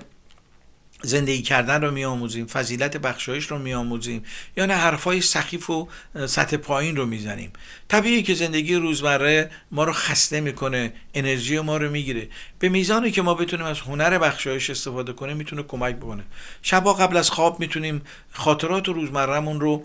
زندگی 1.02 1.42
کردن 1.42 1.82
رو 1.82 1.90
میآموزیم؟ 1.90 2.46
فضیلت 2.46 2.96
بخشایش 2.96 3.46
رو 3.46 3.58
میآموزیم؟ 3.58 4.24
یا 4.56 4.66
نه 4.66 4.74
حرفای 4.74 5.20
سخیف 5.20 5.70
و 5.70 5.88
سطح 6.26 6.56
پایین 6.56 6.96
رو 6.96 7.06
می‌زنیم؟ 7.06 7.52
طبیعی 7.88 8.22
که 8.22 8.34
زندگی 8.34 8.74
روزمره 8.74 9.50
ما 9.70 9.84
رو 9.84 9.92
خسته 9.92 10.40
می‌کنه 10.40 10.92
انرژی 11.14 11.60
ما 11.60 11.76
رو 11.76 11.90
می‌گیره. 11.90 12.28
به 12.58 12.68
میزانی 12.68 13.10
که 13.10 13.22
ما 13.22 13.34
بتونیم 13.34 13.66
از 13.66 13.80
هنر 13.80 14.18
بخشایش 14.18 14.70
استفاده 14.70 15.12
کنیم 15.12 15.36
می‌تونه 15.36 15.62
کمک 15.62 15.96
بکنه. 15.96 16.22
شبا 16.62 16.94
قبل 16.94 17.16
از 17.16 17.30
خواب 17.30 17.60
می‌تونیم 17.60 18.02
خاطرات 18.32 18.88
روزمرهمون 18.88 19.60
رو 19.60 19.84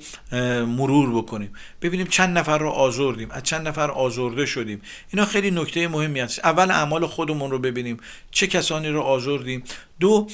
مرور 0.65 1.21
بکنیم. 1.21 1.53
ببینیم 1.81 2.07
چند 2.07 2.37
نفر 2.37 2.57
رو 2.57 2.69
آزردیم. 2.69 3.31
از 3.31 3.43
چند 3.43 3.67
نفر 3.67 3.91
آزرده 3.91 4.45
شدیم. 4.45 4.81
اینا 5.13 5.25
خیلی 5.25 5.51
نکته 5.51 5.87
مهمی 5.87 6.19
هست. 6.19 6.39
اول 6.39 6.71
اعمال 6.71 7.07
خودمون 7.07 7.51
رو 7.51 7.59
ببینیم. 7.59 7.97
چه 8.31 8.47
کسانی 8.47 8.89
رو 8.89 9.01
آزردیم؟ 9.01 9.63
دو 9.99 10.27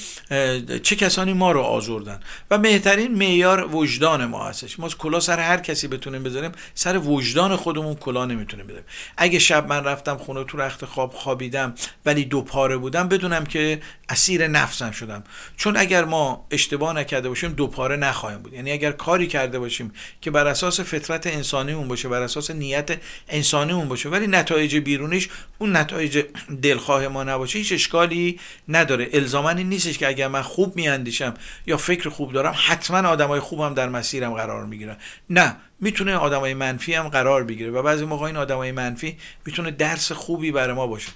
چه 0.82 0.96
کسانی 0.96 1.32
ما 1.32 1.52
رو 1.52 1.60
آزردن؟ 1.60 2.20
و 2.50 2.58
بهترین 2.58 3.14
معیار 3.14 3.76
وجدان 3.76 4.26
ما 4.26 4.48
هستش. 4.48 4.80
ما 4.80 4.88
کلا 4.88 5.20
سر 5.20 5.40
هر 5.40 5.56
کسی 5.56 5.88
بتونیم 5.88 6.22
بذاریم 6.22 6.52
سر 6.74 6.98
وجدان 6.98 7.56
خودمون 7.58 7.94
کلا 7.94 8.24
نمی‌تونیم 8.24 8.66
بذاریم 8.66 8.84
اگه 9.16 9.38
شب 9.38 9.68
من 9.68 9.84
رفتم 9.84 10.16
خونه 10.16 10.44
تو 10.44 10.58
رخت 10.58 10.84
خواب 10.84 11.12
خوابیدم 11.12 11.74
ولی 12.06 12.24
دو 12.24 12.42
پاره 12.42 12.76
بودم 12.76 13.08
بدونم 13.08 13.44
که 13.46 13.80
اسیر 14.08 14.46
نفسم 14.46 14.90
شدم. 14.90 15.24
چون 15.56 15.76
اگر 15.76 16.04
ما 16.04 16.46
اشتباه 16.50 16.92
نکرده 16.92 17.28
باشیم 17.28 17.52
دو 17.52 17.66
پاره 17.66 17.96
نخواهیم 17.96 18.38
بود. 18.38 18.52
یعنی 18.52 18.72
اگر 18.72 18.92
کاری 18.92 19.26
کرده 19.26 19.58
باشیم 19.58 19.92
که 20.20 20.30
بر 20.30 20.46
اساس 20.46 20.80
فطرت 20.80 21.26
انسانیمون 21.26 21.88
باشه 21.88 22.08
بر 22.08 22.22
اساس 22.22 22.50
نیت 22.50 22.98
انسانیمون 23.28 23.88
باشه 23.88 24.08
ولی 24.08 24.26
نتایج 24.26 24.76
بیرونیش 24.76 25.28
اون 25.58 25.76
نتایج 25.76 26.24
دلخواه 26.62 27.08
ما 27.08 27.24
نباشه 27.24 27.58
هیچ 27.58 27.72
اشکالی 27.72 28.40
نداره. 28.68 29.08
الزامانی 29.12 29.64
نیستش 29.64 29.98
که 29.98 30.08
اگر 30.08 30.28
من 30.28 30.42
خوب 30.42 30.76
میاندیشم 30.76 31.34
یا 31.66 31.76
فکر 31.76 32.08
خوب 32.08 32.32
دارم 32.32 32.54
حتما 32.66 33.08
آدمای 33.08 33.40
خوبم 33.40 33.74
در 33.74 33.88
مسیرم 33.88 34.34
قرار 34.34 34.66
می‌گیرن. 34.66 34.96
نه. 35.30 35.56
می‌تونه 35.80 36.16
آدمای 36.16 36.54
منفی 36.54 36.94
هم 36.94 37.08
قرار 37.08 37.44
بگیره 37.44 37.70
و 37.70 37.82
بعضی 37.82 38.04
موقع 38.04 38.26
این 38.26 38.36
آدمای 38.36 38.72
منفی 38.72 39.18
می‌تونه 39.46 39.70
درس 39.70 40.12
خوبی 40.12 40.52
برای 40.52 40.74
ما 40.74 40.86
باشه. 40.86 41.10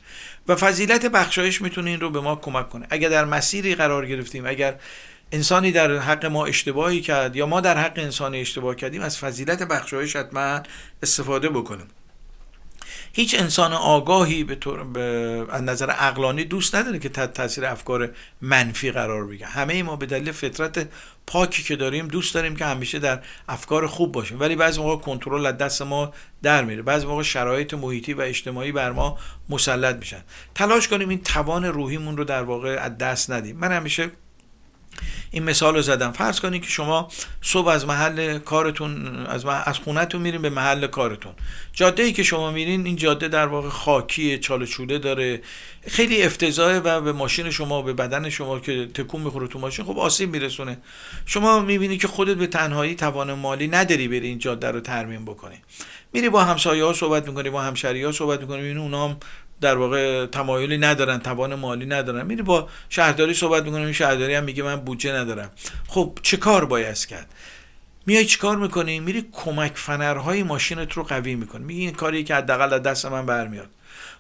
و 0.48 0.56
فضیلت 0.56 1.06
بخشایش 1.06 1.62
می‌تونه 1.62 1.90
این 1.90 2.00
رو 2.00 2.10
به 2.10 2.20
ما 2.20 2.36
کمک 2.36 2.68
کنه. 2.68 2.86
اگر 2.90 3.08
در 3.08 3.24
مسیری 3.24 3.74
قرار 3.74 4.06
گرفتیم 4.06 4.46
اگر 4.46 4.74
انسانی 5.32 5.72
در 5.72 5.98
حق 5.98 6.26
ما 6.26 6.46
اشتباهی 6.46 7.00
کرد 7.00 7.36
یا 7.36 7.46
ما 7.46 7.60
در 7.60 7.78
حق 7.78 7.92
انسانی 7.96 8.40
اشتباه 8.40 8.74
کردیم 8.74 9.02
از 9.02 9.18
فضیلت 9.18 9.62
بخشایش 9.62 10.16
حتما 10.16 10.60
استفاده 11.02 11.48
بکنیم. 11.48 11.86
هیچ 13.12 13.34
انسان 13.38 13.72
آگاهی 13.72 14.44
به, 14.44 14.54
طور 14.54 14.80
از 15.50 15.62
نظر 15.62 15.90
عقلانی 15.90 16.44
دوست 16.44 16.74
نداره 16.74 16.98
که 16.98 17.08
تحت 17.08 17.32
تاثیر 17.32 17.66
افکار 17.66 18.10
منفی 18.40 18.90
قرار 18.90 19.26
بگیره 19.26 19.46
همه 19.46 19.82
ما 19.82 19.96
به 19.96 20.06
دلیل 20.06 20.32
فطرت 20.32 20.88
پاکی 21.26 21.62
که 21.62 21.76
داریم 21.76 22.08
دوست 22.08 22.34
داریم 22.34 22.56
که 22.56 22.64
همیشه 22.64 22.98
در 22.98 23.20
افکار 23.48 23.86
خوب 23.86 24.12
باشیم. 24.12 24.40
ولی 24.40 24.56
بعضی 24.56 24.80
موقع 24.80 25.02
کنترل 25.02 25.46
از 25.46 25.58
دست 25.58 25.82
ما 25.82 26.12
در 26.42 26.64
میره. 26.64 26.82
بعضی 26.82 27.06
موقع 27.06 27.22
شرایط 27.22 27.74
محیطی 27.74 28.12
و 28.12 28.20
اجتماعی 28.20 28.72
بر 28.72 28.92
ما 28.92 29.18
مسلط 29.48 29.96
میشن. 29.96 30.22
تلاش 30.54 30.88
کنیم 30.88 31.08
این 31.08 31.22
توان 31.22 31.64
روحیمون 31.64 32.16
رو 32.16 32.24
در 32.24 32.42
واقع 32.42 32.76
از 32.80 32.98
دست 32.98 33.30
ندیم. 33.30 33.56
من 33.56 33.72
همیشه 33.72 34.10
این 35.30 35.42
مثال 35.42 35.74
رو 35.74 35.82
زدم. 35.82 36.12
فرض 36.12 36.40
کنید 36.40 36.62
که 36.62 36.68
شما 36.68 37.09
صبح 37.42 37.68
از 37.68 37.86
محل 37.86 38.38
کارتون 38.38 39.26
از, 39.26 39.44
از 39.44 39.78
خونتون 39.78 40.22
میرین 40.22 40.42
به 40.42 40.50
محل 40.50 40.86
کارتون. 40.86 41.32
جاده 41.72 42.03
ای 42.03 42.12
که 42.12 42.22
شما 42.22 42.50
میرین 42.50 42.86
این 42.86 42.96
جاده 42.96 43.28
در 43.28 43.46
واقع 43.46 43.68
خاکی 43.68 44.38
چاله 44.38 44.66
چوله 44.66 44.98
داره. 44.98 45.42
خیلی 45.88 46.22
افتضاحه 46.22 46.80
و 46.80 47.00
به 47.00 47.12
ماشین 47.12 47.50
شما 47.50 47.82
به 47.82 47.92
بدن 47.92 48.28
شما 48.28 48.61
که 48.61 48.86
تکون 48.94 49.20
می‌خوره 49.20 49.46
تو 49.46 49.59
ماشین 49.59 49.84
خب 49.84 49.98
آسیب 49.98 50.30
میرسونه. 50.30 50.78
شما 51.26 51.61
می‌بینی 51.61 51.98
که 51.98 52.09
خودت 52.09 52.36
به 52.36 52.46
تنهایی 52.46 52.94
توان 52.94 53.32
مالی 53.32 53.68
نداری 53.68 54.09
بری 54.09 54.28
این 54.28 54.38
جاده 54.38 54.70
رو 54.70 54.80
ترمیم 54.80 55.24
بکنی. 55.24 55.57
میری 56.12 56.28
با 56.28 56.44
همسایه 56.44 56.84
ها 56.84 56.92
صحبت 56.92 57.28
می‌کنی 57.28 57.50
با 57.50 57.62
همشری 57.62 58.05
ها 58.05 58.12
صحبت 58.12 58.40
می‌کنی 58.40 58.70
اونا 58.70 59.09
هم 59.09 59.16
در 59.62 59.76
واقع 59.76 60.26
تمایلی 60.26 60.78
ندارن 60.78 61.18
توان 61.18 61.54
مالی 61.54 61.86
ندارن. 61.86 62.26
میری 62.26 62.42
با 62.42 62.68
شهرداری 62.88 63.34
صحبت 63.34 63.62
می‌کنه 63.64 63.80
این 63.80 63.92
شهرداری 63.92 64.34
هم 64.34 64.44
میگه 64.44 64.62
من 64.62 64.76
بودجه 64.76 65.12
ندارم. 65.12 65.50
خب 65.88 66.18
چه 66.22 66.36
کار 66.36 66.64
باید 66.64 67.06
کرد؟ 67.06 67.26
میای 68.06 68.24
چیکار 68.24 68.56
می‌کنی؟ 68.56 69.00
میری 69.00 69.28
کمک 69.32 69.72
فنرهای 69.74 70.42
ماشینت 70.42 70.92
رو 70.92 71.02
قوی 71.02 71.34
می‌کنی. 71.34 71.64
میگی 71.64 71.80
این 71.80 71.92
کاری 71.92 72.24
که 72.24 72.34
حداقل 72.34 72.72
از 72.72 72.82
دست 72.82 73.06
من 73.06 73.26
برمیاد. 73.26 73.68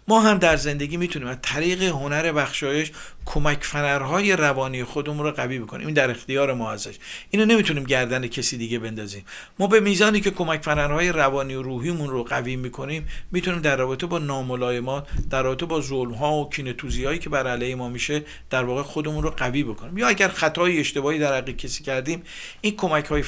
ما 0.08 0.20
هم 0.20 0.38
در 0.38 0.56
زندگی 0.56 0.96
می‌تونیم 0.96 1.28
از 1.28 1.36
طریق 1.42 1.82
هنر 1.82 2.32
بخشایش 2.32 2.90
کمک 3.24 3.64
فنرهای 3.64 4.36
روانی 4.36 4.84
خودمون 4.84 5.24
رو 5.26 5.30
قوی 5.30 5.58
بکنیم. 5.58 5.86
این 5.86 5.94
در 5.94 6.10
اختیار 6.10 6.54
ما 6.54 6.72
ازش. 6.72 6.94
اینو 7.30 7.44
نمی‌تونیم 7.44 7.84
گردن 7.84 8.26
کسی 8.26 8.58
دیگه 8.58 8.78
بندازیم. 8.78 9.24
ما 9.58 9.66
به 9.66 9.80
میزانی 9.80 10.20
که 10.20 10.30
کمک 10.30 10.62
فنرهای 10.62 11.12
روانی 11.12 11.54
و 11.54 11.62
روحیمون 11.62 12.10
رو 12.10 12.24
قوی 12.24 12.56
می‌کنیم 12.56 13.08
می‌تونیم 13.32 13.60
در 13.60 13.76
رابطه 13.76 14.06
با 14.06 14.18
ناملایمات 14.18 15.06
در 15.30 15.42
رابطه 15.42 15.66
با 15.66 15.80
ظلم 15.80 16.12
ها 16.12 16.34
و 16.34 16.50
کینتوزی 16.50 17.04
هایی 17.04 17.18
که 17.18 17.30
بر 17.30 17.46
علیه 17.46 17.74
ما 17.74 17.88
میشه 17.88 18.22
در 18.50 18.64
واقع 18.64 18.82
خودمون 18.82 19.22
رو 19.22 19.30
قوی 19.30 19.64
بکنیم. 19.64 19.98
یا 19.98 20.08
اگر 20.08 20.28
خطای 20.28 20.80
اشتباهی 20.80 21.18
در 21.18 21.36
حق 21.36 21.50
کسی 21.50 21.84
کردیم 21.84 22.22
این 22.60 22.76
کمک 22.76 23.04
های 23.04 23.22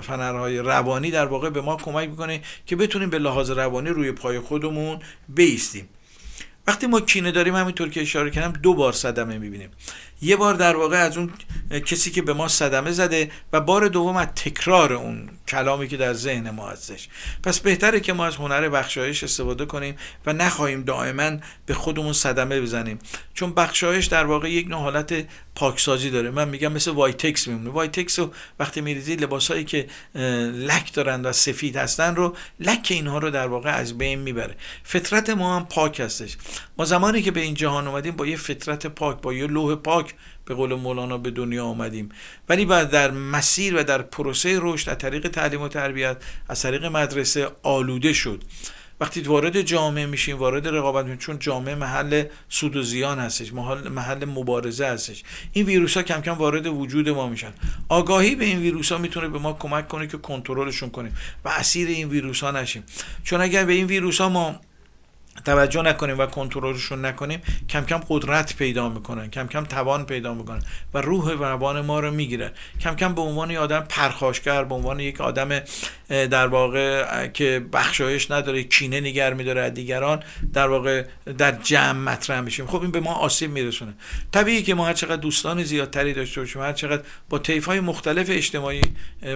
فنرهای 0.00 0.58
روانی 0.58 1.10
در 1.10 1.26
واقع 1.26 1.50
به 1.50 1.60
ما 1.60 1.76
کمک 1.76 2.08
می‌کنه 2.08 2.40
که 2.66 2.76
بتونیم 2.76 3.10
به 3.10 3.18
لحاظ 3.18 3.50
روانی 3.50 3.88
روی 3.88 4.12
پای 4.12 4.40
خودمون 4.40 4.98
بیستیم. 5.36 5.88
وقتی 6.66 6.86
ما 6.86 7.00
کینه 7.00 7.30
داریم 7.32 7.56
همینطور 7.56 7.88
که 7.88 8.02
اشاره 8.02 8.30
کردم 8.30 8.60
دو 8.60 8.74
بار 8.74 8.92
صدمه 8.92 9.38
می‌بینیم. 9.38 9.70
یه 10.22 10.36
بار 10.36 10.54
در 10.54 10.76
واقع 10.76 10.96
از 10.96 11.16
اون 11.16 11.30
کسی 11.86 12.10
که 12.10 12.22
به 12.22 12.32
ما 12.32 12.48
صدمه 12.48 12.92
زده 12.92 13.30
و 13.52 13.60
بار 13.60 13.88
دوم 13.88 14.16
از 14.16 14.26
تکرار 14.26 14.92
اون 14.92 15.28
کلامی 15.48 15.88
که 15.88 15.96
در 15.96 16.12
ذهن 16.12 16.50
ما 16.50 16.68
هستش. 16.68 17.08
پس 17.42 17.60
بهتره 17.60 18.00
که 18.00 18.12
ما 18.12 18.26
از 18.26 18.36
هنر 18.36 18.68
بخشایش 18.68 19.24
استفاده 19.24 19.66
کنیم 19.66 19.96
و 20.26 20.32
نخواهیم 20.32 20.82
دائما 20.82 21.36
به 21.66 21.74
خودمون 21.74 22.12
صدمه 22.12 22.60
بزنیم. 22.60 22.98
چون 23.34 23.54
بخشایش 23.54 24.06
در 24.06 24.24
واقع 24.24 24.50
یک 24.50 24.68
نوع 24.68 24.80
حالت 24.80 25.26
پاکسازی 25.54 26.10
داره. 26.10 26.30
من 26.30 26.48
میگم 26.48 26.72
مثل 26.72 26.90
وایتکس 26.90 27.48
میمونه. 27.48 27.70
وایتکس 27.70 28.18
رو 28.18 28.32
وقتی 28.58 28.80
میریزی 28.80 29.16
لباسایی 29.16 29.64
که 29.64 29.86
لک 30.54 30.92
دارن 30.92 31.26
و 31.26 31.32
سفید 31.32 31.76
هستن 31.76 32.14
رو 32.14 32.36
لک 32.60 32.86
اینها 32.90 33.18
رو 33.18 33.30
در 33.30 33.46
واقع 33.46 33.70
از 33.70 33.98
بین 33.98 34.18
می‌بره. 34.18 34.54
فطرت 34.82 35.30
ما 35.30 35.56
هم 35.56 35.66
پاک 35.66 36.00
هستش. 36.00 36.36
ما 36.78 36.84
زمانی 36.84 37.22
که 37.22 37.30
به 37.30 37.40
این 37.40 37.54
جهان 37.54 37.88
اومدیم 37.88 38.16
با 38.16 38.26
یه 38.26 38.36
فطرت 38.36 38.86
پاک 38.86 39.20
با 39.20 39.32
یه 39.32 39.46
لوح 39.46 39.74
پاک 39.74 40.05
به 40.46 40.54
قول 40.54 40.74
مولانا 40.74 41.18
به 41.18 41.30
دنیا 41.30 41.64
آمدیم. 41.64 42.08
ولی 42.48 42.64
بعد 42.64 42.90
در 42.90 43.10
مسیر 43.10 43.76
و 43.76 43.82
در 43.82 44.02
پروسه 44.02 44.58
رشد 44.62 44.88
از 44.88 44.98
طریق 44.98 45.28
تعلیم 45.28 45.62
و 45.62 45.68
تربیت 45.68 46.16
از 46.48 46.62
طریق 46.62 46.84
مدرسه 46.84 47.48
آلوده 47.62 48.12
شد. 48.12 48.42
وقتی 49.00 49.20
وارد 49.20 49.62
جامعه 49.62 50.06
میشیم 50.06 50.38
وارد 50.38 50.68
رقابت 50.68 51.04
میشیم 51.04 51.18
چون 51.18 51.38
جامعه 51.38 51.74
محل 51.74 52.24
سود 52.48 52.76
و 52.76 52.82
زیان 52.82 53.18
هستش 53.18 53.52
محل, 53.52 53.88
محل 53.88 54.24
مبارزه 54.24 54.86
هستش. 54.86 55.22
این 55.52 55.66
ویروس 55.66 55.96
ها 55.96 56.02
کم 56.02 56.20
کم 56.20 56.32
وارد 56.32 56.66
وجود 56.66 57.08
ما 57.08 57.28
میشن. 57.28 57.52
آگاهی 57.88 58.34
به 58.34 58.44
این 58.44 58.58
ویروس 58.58 58.92
ها 58.92 58.98
می‌تونه 58.98 59.28
به 59.28 59.38
ما 59.38 59.52
کمک 59.52 59.88
کنه 59.88 60.06
که 60.06 60.18
کنترلشون 60.18 60.90
کنیم 60.90 61.16
و 61.44 61.48
اسیر 61.48 61.88
این 61.88 62.08
ویروس 62.08 62.42
ها 62.42 62.50
نشیم. 62.50 62.84
چون 63.24 63.40
اگر 63.40 63.64
به 63.64 63.72
این 63.72 63.86
ویروس 63.86 64.20
ها 64.20 64.28
ما 64.28 64.60
توجه 65.44 65.82
نکنیم 65.82 66.18
و 66.18 66.26
کنترلشون 66.26 67.04
نکنیم 67.04 67.42
کم 67.68 67.84
کم 67.84 68.00
قدرت 68.08 68.56
پیدا 68.56 68.88
می‌کنن 68.88 69.30
کم 69.30 69.46
کم 69.46 69.64
توان 69.64 70.06
پیدا 70.06 70.34
می‌کنن 70.34 70.62
و 70.94 71.00
روح 71.00 71.24
و 71.34 71.44
روان 71.44 71.80
ما 71.80 72.00
رو 72.00 72.10
می‌گیرن. 72.10 72.50
کم 72.80 72.94
کم 72.94 73.14
به 73.14 73.20
عنوان 73.20 73.50
یک 73.50 73.58
آدم 73.58 73.84
پرخاشگر 73.88 74.64
به 74.64 74.74
عنوان 74.74 75.00
یک 75.00 75.20
آدم 75.20 75.60
در 76.08 76.46
واقع 76.46 77.26
که 77.26 77.66
بخشایش 77.72 78.30
نداره 78.30 78.62
کینه 78.62 79.00
نگر 79.00 79.34
میداره 79.34 79.70
دیگران 79.70 80.22
در 80.52 80.68
واقع 80.68 81.04
در 81.38 81.52
جمع 81.52 82.12
مطرح 82.12 82.40
میشیم. 82.40 82.66
خب 82.66 82.82
این 82.82 82.90
به 82.90 83.00
ما 83.00 83.14
آسیب 83.14 83.50
میرسونه. 83.50 83.94
طبیعی 84.32 84.62
که 84.62 84.74
ما 84.74 84.86
هر 84.86 84.92
چقدر 84.92 85.16
دوستان 85.16 85.64
زیادتری 85.64 86.12
داشته 86.12 86.40
باشیم 86.40 86.62
هر 86.62 86.72
چقدر 86.72 87.02
با 87.28 87.38
طیف 87.38 87.64
های 87.64 87.80
مختلف 87.80 88.26
اجتماعی 88.30 88.80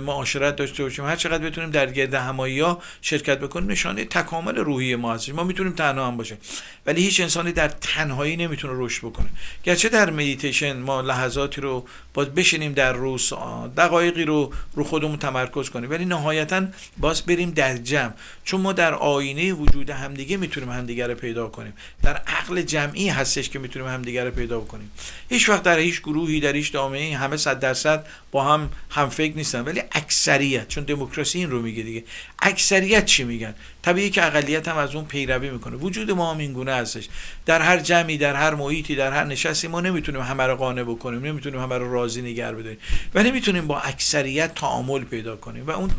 معاشرت 0.02 0.56
داشته 0.56 0.82
باشیم 0.82 1.04
هر 1.04 1.16
چقدر 1.16 1.44
بتونیم 1.44 1.70
در 1.70 1.90
گرد 1.90 2.14
همایی 2.14 2.60
ها 2.60 2.82
شرکت 3.00 3.38
بکنیم 3.38 3.70
نشانه 3.70 4.04
تکامل 4.04 4.56
روحی 4.56 4.96
ما 4.96 5.14
هست 5.14 5.30
ما 5.30 5.44
می‌تونیم 5.44 5.72
تنها 5.92 6.06
هم 6.06 6.16
باشه. 6.16 6.38
ولی 6.86 7.02
هیچ 7.02 7.20
انسانی 7.20 7.52
در 7.52 7.68
تنهایی 7.68 8.36
نمی‌تونه 8.36 8.72
رشد 8.76 9.00
بکنه. 9.00 9.28
گرچه 9.64 9.88
در 9.88 10.10
مدیتیشن 10.10 10.76
ما 10.76 11.00
لحظاتی 11.00 11.60
رو 11.60 11.86
باز 12.14 12.28
بشینیم 12.28 12.72
در 12.72 12.92
روز 12.92 13.32
دقایقی 13.76 14.24
رو 14.24 14.52
رو 14.74 14.84
خودمون 14.84 15.16
تمرکز 15.16 15.70
کنیم. 15.70 15.90
ولی 15.90 16.04
نهایتا 16.04 16.66
باز 16.98 17.22
بریم 17.22 17.50
در 17.50 17.76
جمع. 17.76 18.12
چون 18.44 18.60
ما 18.60 18.72
در 18.72 18.94
آینه 18.94 19.52
وجود 19.52 19.90
همدیگه 19.90 20.36
می‌تونیم 20.36 20.70
همدیگه 20.70 21.06
رو 21.06 21.14
پیدا 21.14 21.48
کنیم. 21.48 21.72
در 22.02 22.16
عقل 22.16 22.62
جمعی 22.62 23.08
هستش 23.08 23.48
که 23.48 23.58
می‌تونیم 23.58 23.88
همدیگه 23.88 24.24
رو 24.24 24.30
پیدا 24.30 24.60
کنیم 24.60 24.90
هیچ 25.28 25.48
وقت 25.48 25.62
در 25.62 25.78
هیچ 25.78 26.00
گروهی 26.00 26.40
در 26.40 26.52
هیچ 26.52 26.72
جامعه 26.72 27.16
همه 27.16 27.36
صد 27.36 27.60
درصد 27.60 28.06
با 28.30 28.44
هم 28.44 28.70
هم 28.90 29.08
فکر 29.08 29.36
نیستن. 29.36 29.60
ولی 29.60 29.82
اکثریت 29.92 30.68
چون 30.68 30.84
دموکراسی 30.84 31.38
این 31.38 31.50
رو 31.50 31.62
میگه 31.62 31.82
دیگه. 31.82 32.04
اکثریت 32.42 33.04
چی 33.04 33.24
میگن؟ 33.24 33.54
طبیعی 33.82 34.10
که 34.10 34.26
اقلیت 34.26 34.68
هم 34.68 34.76
از 34.76 34.94
اون 34.94 35.04
پیروی 35.04 35.50
می‌کنه. 35.50 35.76
وجود 35.80 36.10
ما 36.10 36.32
هم 36.32 36.38
این 36.38 36.52
گونه 36.52 36.72
هستش. 36.72 37.08
در 37.46 37.62
هر 37.62 37.78
جمعی 37.78 38.18
در 38.18 38.34
هر 38.34 38.54
محیطی 38.54 38.96
در 38.96 39.12
هر 39.12 39.24
نشستی 39.24 39.68
ما 39.68 39.80
نمی‌تونیم 39.80 40.20
همه 40.20 40.46
رو 40.46 40.56
قانع 40.56 40.82
بکنیم 40.82 41.24
نمی‌تونیم 41.26 41.60
همه 41.60 41.78
رو 41.78 41.92
راضی 41.92 42.22
نگه 42.22 42.52
بداریم. 42.52 42.78
و 43.14 43.22
نمی‌تونیم 43.22 43.66
با 43.66 43.80
اکثریت 43.80 44.54
تعامل 44.54 45.04
پیدا 45.04 45.36
کنیم. 45.36 45.66
و 45.66 45.70
اون 45.70 45.90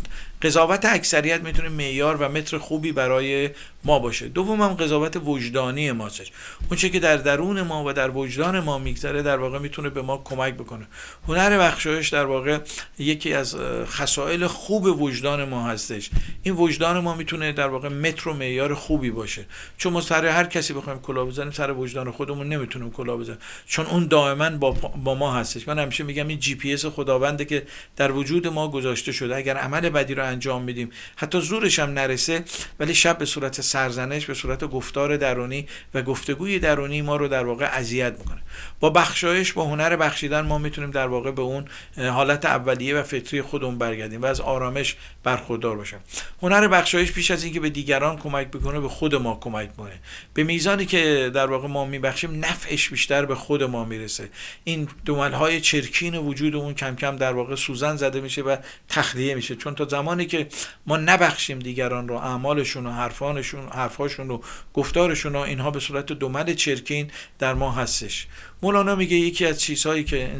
قضاوت 0.42 0.86
اکثریت 0.86 1.42
می‌تونه 1.42 1.70
معیار 1.70 2.16
و 2.16 2.30
متر 2.30 2.58
خوبی 2.58 2.92
برای 2.92 3.50
ما 3.84 4.00
باشه. 4.00 4.28
دوم 4.28 4.62
هم 4.62 4.74
قضاوت 4.74 5.22
وجدانی 5.26 5.92
ماست 5.92 6.22
اون 6.70 6.80
که 6.80 7.00
در 7.00 7.18
درون 7.18 7.62
ما 7.62 7.84
و 7.88 7.94
در 7.94 8.10
وجدان 8.10 8.60
ما 8.60 8.78
میگذره 8.78 9.22
در 9.22 9.38
واقع 9.38 9.60
می‌تونه 9.60 9.90
به 9.90 10.02
ما 10.02 10.22
کمک 10.26 10.54
بکنه. 10.54 10.88
هنر 11.28 11.58
بخشایش 11.58 12.10
در 12.10 12.26
واقع 12.26 12.60
یکی 13.00 13.34
از 13.34 13.56
خصائل 13.86 14.48
خوب 14.48 15.02
وجدان 15.02 15.50
ما 15.50 15.68
هستش. 15.68 16.10
این 16.44 16.56
وجدان 16.56 17.00
ما 17.00 17.16
می‌تونه 17.16 17.52
در 17.52 17.68
واقع 17.68 17.90
متر 17.90 18.30
و 18.30 18.34
معیار 18.34 18.74
خوبی 18.74 19.12
باشه. 19.12 19.46
چون 19.78 19.94
ما 19.94 20.02
سر 20.02 20.26
هر 20.26 20.44
کسی 20.44 20.74
بخوایم 20.74 21.00
کلا 21.00 21.26
بزنیم 21.26 21.52
سر 21.52 21.72
وجدان 21.72 22.12
خودمون 22.12 22.50
نمی‌تونیم 22.50 22.92
کلا 22.92 23.18
بزنیم. 23.18 23.40
چون 23.68 23.86
اون 23.86 24.08
دائما 24.08 24.50
با, 24.50 24.72
با 25.04 25.16
ما 25.16 25.34
هستش. 25.34 25.68
من 25.68 25.80
همیشه 25.80 26.04
میگم 26.04 26.28
این 26.28 26.40
جی 26.40 26.56
پی 26.56 26.74
اس 26.74 26.86
خداونده 26.86 27.46
که 27.46 27.64
در 27.96 28.12
وجود 28.12 28.48
ما 28.48 28.68
گذاشته 28.68 29.12
شده. 29.12 29.36
اگر 29.36 29.58
عمل 29.58 29.90
بدی 29.90 30.16
رو 30.16 30.24
انجام 30.32 30.62
میدیم. 30.64 30.90
حتی 31.16 31.42
زورش 31.42 31.80
هم 31.80 31.90
نرسه 31.90 32.44
ولی 32.80 32.96
شب 32.96 33.18
به 33.18 33.26
صورت 33.26 33.62
سرزنش 33.62 34.26
به 34.26 34.34
صورت 34.34 34.64
گفتار 34.64 35.18
درونی 35.18 35.68
و 35.94 36.02
گفتگوی 36.02 36.60
درونی 36.60 37.02
ما 37.02 37.16
رو 37.16 37.28
در 37.28 37.46
واقع 37.46 37.66
اذیت 37.66 38.20
می‌کنه. 38.20 38.42
با 38.80 38.90
بخشایش 38.90 39.54
با 39.54 39.66
هنر 39.66 39.96
بخشیدن 39.96 40.42
ما 40.42 40.58
می‌تونیم 40.58 40.92
در 40.92 41.08
واقع 41.08 41.32
به 41.32 41.42
اون 41.42 41.66
حالت 41.98 42.46
اولیه 42.46 42.96
و 42.96 43.04
فطری 43.04 43.42
خودمون 43.42 43.78
برگردیم 43.78 44.22
و 44.22 44.26
از 44.26 44.42
آرامش 44.42 44.96
برخوردار 45.24 45.76
باشیم. 45.78 46.00
هنر 46.42 46.68
بخشایش 46.68 47.12
پیش 47.12 47.32
از 47.32 47.44
اینکه 47.44 47.60
به 47.60 47.70
دیگران 47.70 48.18
کمک 48.18 48.48
بکنه 48.48 48.80
به 48.80 48.90
خود 48.90 49.16
ما 49.16 49.38
کمک 49.42 49.76
کنه 49.76 50.00
به 50.34 50.44
میزانی 50.44 50.86
که 50.86 51.32
در 51.34 51.48
واقع 51.48 51.68
ما 51.68 51.86
میبخشیم 51.86 52.46
نفعش 52.46 52.90
بیشتر 52.90 53.26
به 53.26 53.36
خود 53.36 53.64
ما 53.64 53.86
می‌رسه. 53.86 54.30
این 54.64 54.88
دومل 55.06 55.32
های 55.32 55.62
چرکین 55.62 56.16
وجودمون 56.16 56.74
کم 56.74 56.96
کم 56.96 57.16
در 57.16 57.34
واقع 57.34 57.56
سوزن 57.56 57.96
زده 57.96 58.22
میشه 58.22 58.42
و 58.42 58.58
تخلیه 58.90 59.36
میشه. 59.36 59.56
چون 59.56 59.76
تا 59.76 59.86
زمانی 60.22 60.46
که 60.46 60.48
ما 60.88 60.98
نبخشیم 60.98 61.60
دیگران 61.60 62.08
رو 62.08 62.16
اعمالشون 62.16 62.86
و 62.86 62.92
حرفانشون 62.92 63.70
حرفاشون 63.70 64.32
و 64.32 64.40
گفتارشون 64.74 65.36
و 65.36 65.40
اینها 65.40 65.72
به 65.72 65.80
صورت 65.80 66.06
دومل 66.06 66.54
چرکین 66.54 67.12
در 67.40 67.54
ما 67.54 67.72
هستش. 67.72 68.28
مولانا 68.64 68.96
میگه 68.96 69.18
یکی 69.18 69.46
از 69.46 69.62
چیزهایی 69.62 70.04
که 70.04 70.32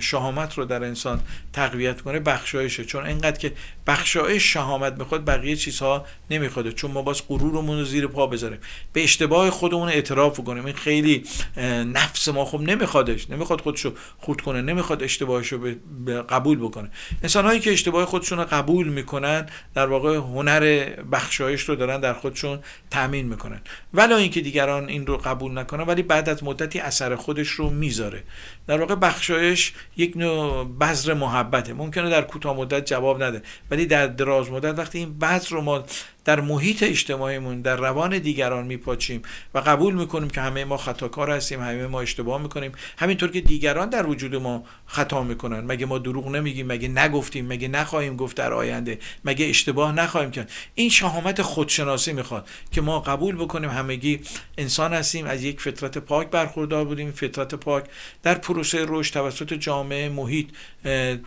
شهامت 0.00 0.58
رو 0.58 0.64
در 0.64 0.84
انسان 0.84 1.20
تقویت 1.52 2.00
کنه 2.00 2.20
بخشایشه. 2.20 2.84
چون 2.84 3.06
اینقدر 3.06 3.38
که 3.38 3.52
بخشایش 3.86 4.52
شهامت 4.52 4.92
می‌خواد 4.98 5.24
بقیه 5.24 5.56
چیزها 5.56 6.06
نمی‌خواد. 6.30 6.70
چون 6.70 6.90
ما 6.90 7.02
باز 7.02 7.28
غرورمون 7.28 7.78
رو 7.78 7.84
زیر 7.84 8.06
پا 8.06 8.26
بذاریم. 8.26 8.58
به 8.92 9.04
اشتباه 9.04 9.50
خودمون 9.50 9.88
اعتراف 9.88 10.40
کنیم 10.40 10.64
این 10.64 10.74
خیلی 10.74 11.24
نفس 11.92 12.28
ما 12.28 12.44
خب 12.44 12.60
نمیخوادش. 12.60 13.30
نمی‌خواد 13.30 13.60
خودشو 13.60 13.92
خود 14.18 14.40
کنه. 14.40 14.62
نمی‌خواد 14.62 15.02
اشتباهش 15.02 15.52
رو 15.52 15.74
قبول 16.28 16.58
بکنه. 16.58 16.90
انسانهایی 17.22 17.60
که 17.60 17.72
اشتباه 17.72 18.04
خودشون 18.04 18.38
رو 18.38 18.44
قبول 18.44 18.88
می‌کنن 18.88 19.46
در 19.74 19.86
واقع 19.86 20.16
هنر 20.16 20.90
بخشایش 21.12 21.62
رو 21.62 21.74
دارن 21.74 22.00
در 22.00 22.12
خودشون 22.12 22.58
تامین 22.90 23.28
می‌کنن. 23.28 23.60
ولی 23.94 24.14
اینکه 24.14 24.40
دیگران 24.40 24.88
این 24.88 25.06
رو 25.06 25.16
قبول 25.16 25.58
نکنن 25.58 25.84
ولی 25.84 26.02
بعد 26.02 26.28
از 26.28 26.44
مدتی 26.44 26.78
اثر 26.78 27.16
خودش 27.16 27.45
رو 27.48 27.70
می‌ذاره. 27.70 28.22
در 28.66 28.80
واقع 28.80 28.94
بخشایش 28.94 29.72
یک 29.96 30.16
نوع 30.16 30.64
بذر 30.64 31.14
محبته. 31.14 31.72
ممکنه 31.72 32.10
در 32.10 32.22
کوتاه 32.22 32.56
مدت 32.56 32.86
جواب 32.86 33.22
نده 33.22 33.42
ولی 33.70 33.86
در 33.86 34.06
دراز 34.06 34.50
مدت 34.50 34.78
وقتی 34.78 34.98
این 34.98 35.18
بذر 35.18 35.48
رو 35.50 35.60
ما 35.60 35.84
در 36.24 36.40
محیط 36.40 36.82
اجتماعیمون 36.82 37.60
در 37.60 37.76
روان 37.76 38.18
دیگران 38.18 38.66
میپاچیم 38.66 39.22
و 39.54 39.58
قبول 39.58 39.94
می‌کنیم 39.94 40.30
که 40.30 40.40
همه 40.40 40.64
ما 40.64 40.76
خطاکار 40.76 41.30
هستیم 41.30 41.60
همه 41.60 41.86
ما 41.86 42.00
اشتباه 42.00 42.42
می‌کنیم 42.42 42.72
همینطور 42.98 43.30
که 43.30 43.40
دیگران 43.40 43.88
در 43.88 44.06
وجود 44.06 44.36
ما 44.36 44.64
خطا 44.86 45.22
می‌کنن. 45.22 45.60
مگه 45.60 45.86
ما 45.86 45.98
دروغ 45.98 46.28
نمیگیم؟ 46.28 46.66
مگه 46.66 46.88
نگفتیم؟ 46.88 47.46
مگه 47.46 47.68
نخواهیم 47.68 48.16
گفت 48.16 48.36
در 48.36 48.52
آینده؟ 48.52 48.98
مگه 49.24 49.46
اشتباه 49.46 49.92
نخواهیم 49.92 50.30
کرد؟ 50.30 50.50
این 50.74 50.90
شهامت 50.90 51.42
خودشناسی 51.42 52.12
می‌خواد 52.12 52.48
که 52.70 52.80
ما 52.80 53.00
قبول 53.00 53.36
بکنیم. 53.36 53.70
همگی 53.70 54.20
انسان 54.58 54.94
هستیم 54.94 55.26
از 55.26 55.42
یک 55.42 55.60
فطرت 55.60 55.98
پاک 55.98 56.30
برخوردار 56.30 56.84
بودیم. 56.84 57.12
فطرت 57.12 57.54
پاک 57.54 57.84
در 58.22 58.34
پروسه 58.56 58.84
رشد 58.88 59.12
توسط 59.12 59.54
جامعه 59.54 60.08
محیط 60.08 60.46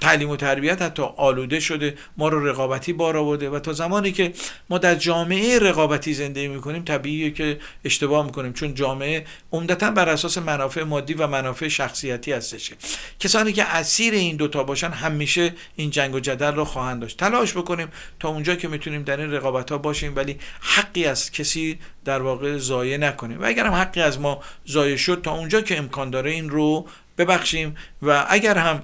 تعلیم 0.01 0.29
و 0.29 0.35
تربیت 0.35 0.81
حتی 0.81 1.03
آلوده 1.17 1.59
شده 1.59 1.95
ما 2.17 2.29
رو 2.29 2.47
رقابتی 2.47 2.93
بار 2.93 3.17
آورده 3.17 3.49
و 3.49 3.59
تا 3.59 3.73
زمانی 3.73 4.11
که 4.11 4.33
ما 4.69 4.77
در 4.77 4.95
جامعه 4.95 5.59
رقابتی 5.59 6.13
زندگی 6.13 6.47
می‌کنیم 6.47 6.83
طبیعیه 6.83 7.31
که 7.31 7.59
اشتباه 7.85 8.25
می‌کنیم 8.25 8.53
چون 8.53 8.73
جامعه 8.73 9.25
عمدتا 9.51 9.91
بر 9.91 10.09
اساس 10.09 10.37
منافع 10.37 10.83
مادی 10.83 11.13
و 11.13 11.27
منافع 11.27 11.67
شخصیتی 11.67 12.31
هستش. 12.31 12.71
کسانی 13.19 13.53
که 13.53 13.63
اسیر 13.63 14.13
این 14.13 14.35
دوتا 14.35 14.63
باشن 14.63 14.89
همیشه 14.89 15.53
این 15.75 15.89
جنگ 15.89 16.15
و 16.15 16.19
جدل 16.19 16.55
رو 16.55 16.65
خواهند 16.65 17.01
داشت. 17.01 17.17
تلاش 17.17 17.53
بکنیم 17.53 17.87
تا 18.19 18.29
اونجا 18.29 18.55
که 18.55 18.67
می‌تونیم 18.67 19.03
در 19.03 19.17
این 19.17 19.31
رقابت 19.31 19.71
ها 19.71 19.77
باشیم 19.77 20.15
ولی 20.15 20.37
حقی 20.61 21.05
از 21.05 21.31
کسی 21.31 21.79
در 22.05 22.21
واقع 22.21 22.57
ضایع 22.57 22.97
نکنیم. 22.97 23.41
و 23.41 23.45
اگر 23.45 23.65
هم 23.65 23.73
حقی 23.73 24.01
از 24.01 24.19
ما 24.19 24.41
ضایع 24.67 24.95
شد 24.95 25.21
تا 25.23 25.31
اونجا 25.31 25.61
که 25.61 25.77
امکان 25.77 26.09
داره 26.09 26.31
این 26.31 26.49
رو 26.49 26.87
ببخشیم 27.19 27.75
و 28.01 28.25
اگر 28.29 28.57
هم 28.57 28.83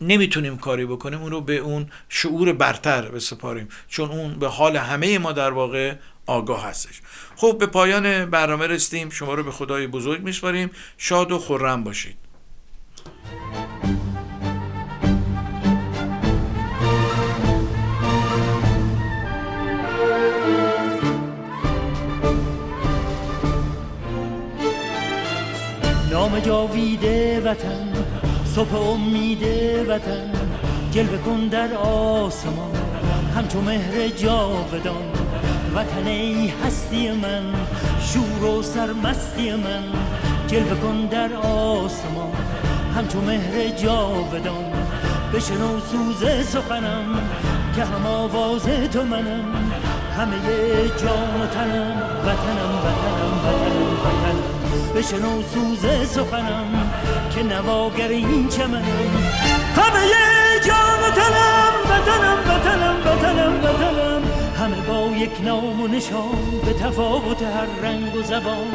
نمی‌تونیم 0.00 0.58
کاری 0.58 0.86
بکنیم 0.86 1.22
اون 1.22 1.30
رو 1.30 1.40
به 1.40 1.56
اون 1.56 1.90
شعور 2.08 2.52
برتر 2.52 3.02
بسپاریم 3.02 3.68
چون 3.88 4.10
اون 4.10 4.38
به 4.38 4.48
حال 4.48 4.76
همه 4.76 5.18
ما 5.18 5.32
در 5.32 5.50
واقع 5.50 5.94
آگاه 6.26 6.64
هستش. 6.64 7.00
خب 7.36 7.56
به 7.58 7.66
پایان 7.66 8.30
برنامه 8.30 8.66
رسیدیم. 8.66 9.10
شما 9.10 9.34
رو 9.34 9.42
به 9.42 9.50
خدای 9.50 9.86
بزرگ 9.86 10.22
میسپاریم. 10.22 10.70
شاد 10.98 11.32
و 11.32 11.38
خورم 11.38 11.84
باشید. 11.84 12.16
جاویده 26.40 27.40
وطن 27.40 27.88
صبح 28.54 28.74
امید 28.74 29.42
وطن 29.88 30.32
جلوه 30.90 31.18
کن 31.18 31.48
در 31.48 31.74
آسمان. 31.74 32.74
همچو 33.36 33.60
مهر 33.60 34.08
جاودان 34.08 35.08
وطن 35.74 36.06
ای 36.06 36.52
هستی 36.64 37.10
من 37.10 37.42
شور 38.00 38.44
و 38.44 38.62
سرمستی 38.62 39.50
من. 39.50 39.82
جلوه 40.48 40.74
کن 40.74 41.06
در 41.06 41.32
آسمان 41.36 42.32
همچو 42.96 43.20
مهر 43.20 43.68
جاودان. 43.68 44.72
بشنو 45.34 45.80
سوز 45.80 46.46
سخنم 46.46 47.20
که 47.76 47.84
هم 47.84 48.06
آواز 48.06 48.62
تو 48.92 49.02
منم. 49.02 49.72
همه 50.16 50.38
جان 51.02 51.40
و 51.40 51.46
تنم 51.46 52.02
وطنم 52.24 52.74
وطنم 52.84 53.38
وطنم. 53.44 53.87
بشنو 54.98 55.42
سوز 55.54 56.08
سخنم 56.08 56.90
که 57.30 57.42
نواگر 57.42 58.08
این 58.08 58.48
چمنم. 58.48 59.10
همه 59.76 60.04
جان 60.66 61.00
و 61.02 61.10
تنم 61.10 61.72
وطنم 61.90 62.38
وطنم 62.48 62.96
وطنم 63.06 63.64
وطنم. 63.64 64.22
همه 64.58 64.76
با 64.76 65.16
یک 65.16 65.30
نام 65.44 65.80
و 65.80 65.86
نشان 65.86 66.60
به 66.64 66.72
تفاوت 66.72 67.42
هر 67.42 67.88
رنگ 67.88 68.16
و 68.16 68.22
زبان. 68.22 68.72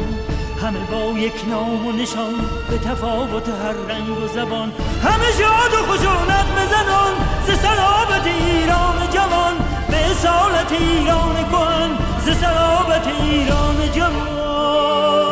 همه 0.62 0.78
با 0.78 1.18
یک 1.18 1.48
نام 1.48 1.86
و 1.86 1.92
نشان 1.92 2.34
به 2.70 2.78
تفاوت 2.78 3.48
هر 3.48 3.94
رنگ 3.94 4.18
و 4.18 4.28
زبان. 4.28 4.72
همه 5.02 5.30
شاد 5.38 5.74
و 5.74 5.92
خشونت 5.92 6.46
مزنان 6.56 7.14
ز 7.46 7.50
سلابت 7.60 8.26
ایران 8.26 9.10
جوان. 9.14 9.54
به 9.88 9.96
اصالت 10.10 10.72
ایران 10.72 11.34
کهن 11.50 11.90
ز 12.24 12.38
سلابت 12.38 13.06
ایران 13.20 13.92
جوان. 13.94 15.23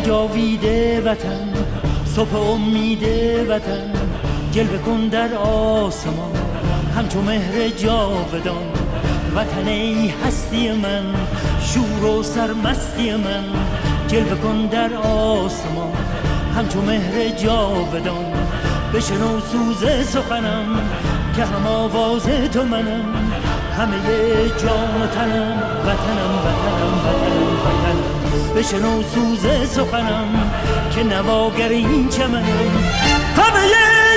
جاویده 0.00 1.00
وطن 1.00 1.48
صبح 2.16 2.36
امید 2.36 3.02
وطن 3.48 3.92
جلوه 4.52 4.78
کن 4.78 5.08
در 5.08 5.34
آسمان 5.34 6.36
همچو 6.96 7.22
مهر 7.22 7.68
جاودان. 7.68 8.66
وطن 9.36 9.68
ای 9.68 10.12
هستی 10.26 10.72
من 10.72 11.04
شور 11.60 12.04
و 12.04 12.22
سرمستی 12.22 13.14
من 13.14 13.44
جلوه 14.08 14.34
کن 14.34 14.66
در 14.66 14.94
آسمان 14.94 15.92
همچو 16.56 16.82
مهر 16.82 17.28
جاودان. 17.28 18.32
بشنو 18.94 19.40
سوز 19.40 20.06
سخنم 20.06 20.80
که 21.36 21.44
هم 21.44 21.66
آواز 21.66 22.22
تو 22.52 22.64
منم. 22.64 23.30
همه 23.78 23.98
جان 24.62 25.02
و 25.02 25.06
تنم 25.06 25.62
وطنم 25.86 26.32
وطنم 26.44 26.94
وطنم 27.04 27.58
وطنم. 27.64 28.19
بشنو 28.56 29.02
سوز 29.02 29.70
سخنم 29.70 30.50
که 30.94 31.02
نواگر 31.02 31.68
این 31.68 32.08
چمنم. 32.08 32.72
همه 33.36 33.66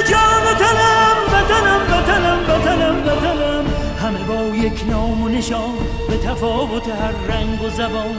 جان 0.09 0.43
و 0.47 0.53
تنم 0.53 1.17
وطنم 1.33 1.81
وطنم 1.91 2.39
وطنم 2.49 2.95
وطنم. 3.07 3.65
همه 4.01 4.19
با 4.19 4.55
یک 4.55 4.83
نام 4.89 5.23
و 5.23 5.29
نشان 5.29 5.73
به 6.09 6.17
تفاوت 6.17 6.87
هر 6.87 7.35
رنگ 7.35 7.61
و 7.61 7.69
زبان. 7.69 8.15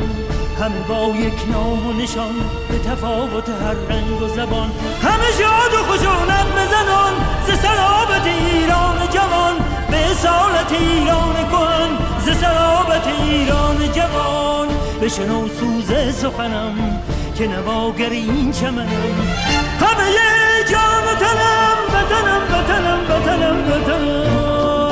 همه 0.60 0.80
با 0.88 1.16
یک 1.16 1.52
نام 1.52 1.86
و 1.86 1.92
نشان 1.92 2.34
به 2.68 2.78
تفاوت 2.78 3.48
هر 3.48 3.94
رنگ 3.94 4.22
و 4.22 4.28
زبان. 4.28 4.70
همه 5.02 5.30
شاد 5.38 5.74
و 5.74 5.92
خشونت 5.92 6.46
مزنان 6.56 7.12
ز 7.46 7.50
سلابت 7.62 8.26
ایران 8.26 8.96
جوان. 9.14 9.54
به 9.90 10.10
اصالت 10.10 10.72
ایران 10.72 11.34
کهن 11.50 11.90
ز 12.24 12.38
سلابت 12.40 13.06
ایران 13.06 13.92
جوان. 13.92 14.68
بشنو 15.04 15.48
سوز 15.48 16.14
سخنم 16.14 17.02
که 17.34 17.46
نواگر 17.46 18.10
این 18.10 18.52
چمنم. 18.52 18.88
همه 19.80 20.10
جان 20.70 21.04
و 21.04 21.14
تنم 21.20 21.78
وطنم 21.94 22.42
وطنم 22.52 23.00
وطنم 23.10 23.72
وطنم. 23.72 24.83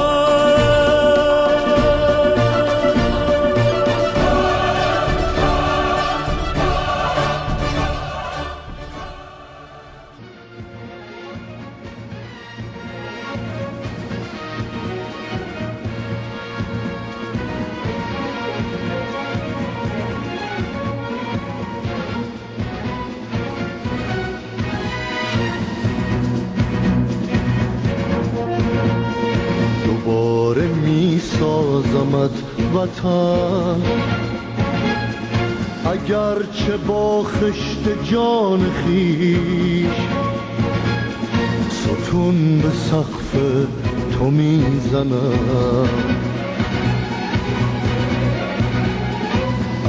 سازمت 32.13 32.31
وطن 32.75 33.83
اگرچه 35.85 36.77
با 36.77 37.23
خشت 37.23 38.05
جان 38.13 38.61
خیش 38.71 39.87
ستون 41.71 42.59
به 42.59 42.71
سقف 42.71 43.37
تو 44.13 44.25
می‌زنم. 44.25 45.89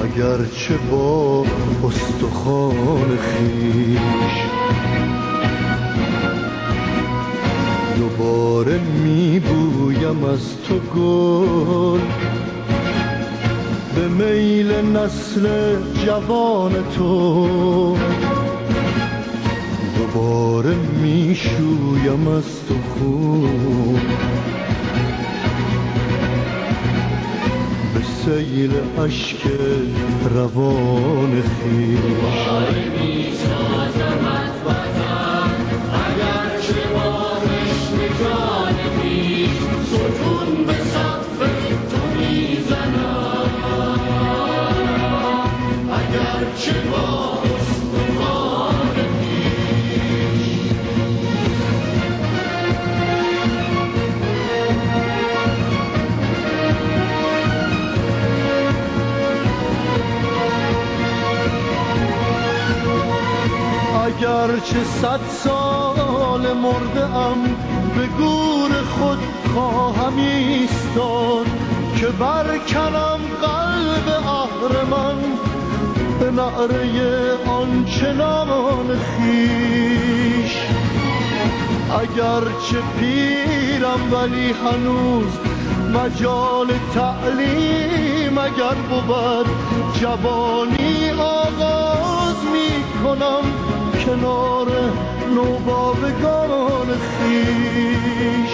اگرچه 0.03 0.77
با 0.91 1.45
استخوان 1.83 3.17
خیش 3.17 4.52
دوباره 8.23 8.79
میبویم 8.79 10.23
از 10.23 10.57
تو 10.67 10.79
گل. 10.79 11.99
به 13.95 14.07
میل 14.07 14.71
نسل 14.71 15.75
جوان 16.05 16.71
تو. 16.97 17.97
دوباره 19.97 20.75
می‌شویم 21.01 22.27
از 22.27 22.43
تو 22.67 22.75
خون. 22.89 24.01
به 27.93 28.01
سیل 28.25 28.71
اشک 28.99 29.47
روان 30.35 31.41
خیش. 31.41 32.03
اگرچه 64.03 64.83
صد 64.83 65.19
سال 65.29 66.53
مرده 66.53 67.15
ام 67.15 67.43
به 67.95 68.07
گور 68.07 68.71
خود 68.83 69.17
خواهم 69.53 70.17
ایستاد 70.17 71.45
که 71.95 72.07
برکنم 72.07 73.19
قلب 73.41 74.07
اهرمن. 74.27 75.52
نعره 76.35 77.33
آنچنان 77.47 78.87
خیش 78.99 80.57
اگرچه 82.01 82.81
پیرم 82.99 84.13
ولی 84.13 84.51
هنوز 84.51 85.31
مجال 85.93 86.67
تعلیم 86.93 88.37
اگر 88.37 88.75
بود 88.89 89.47
جوانی 90.01 91.11
آغاز 91.19 92.35
می 92.53 93.03
کنم 93.03 93.43
کنار 94.05 94.67
نوباوگان 95.35 96.87
خیش 96.87 98.53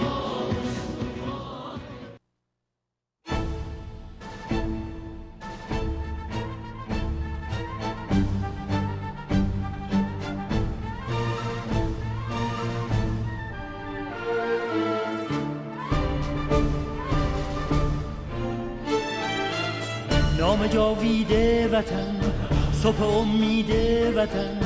وطن 24.31 24.57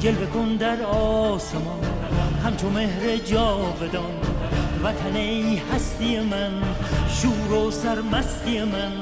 جلوه 0.00 0.26
کن 0.26 0.56
در 0.56 0.82
آسمان. 0.82 1.84
همچو 2.44 2.70
مهر 2.70 3.16
جاودان 3.16 4.14
وطن 4.84 5.16
ای 5.16 5.60
هستی 5.74 6.20
من 6.20 6.52
شور 7.08 7.52
و 7.52 7.70
سرمستی 7.70 8.60
من. 8.60 8.92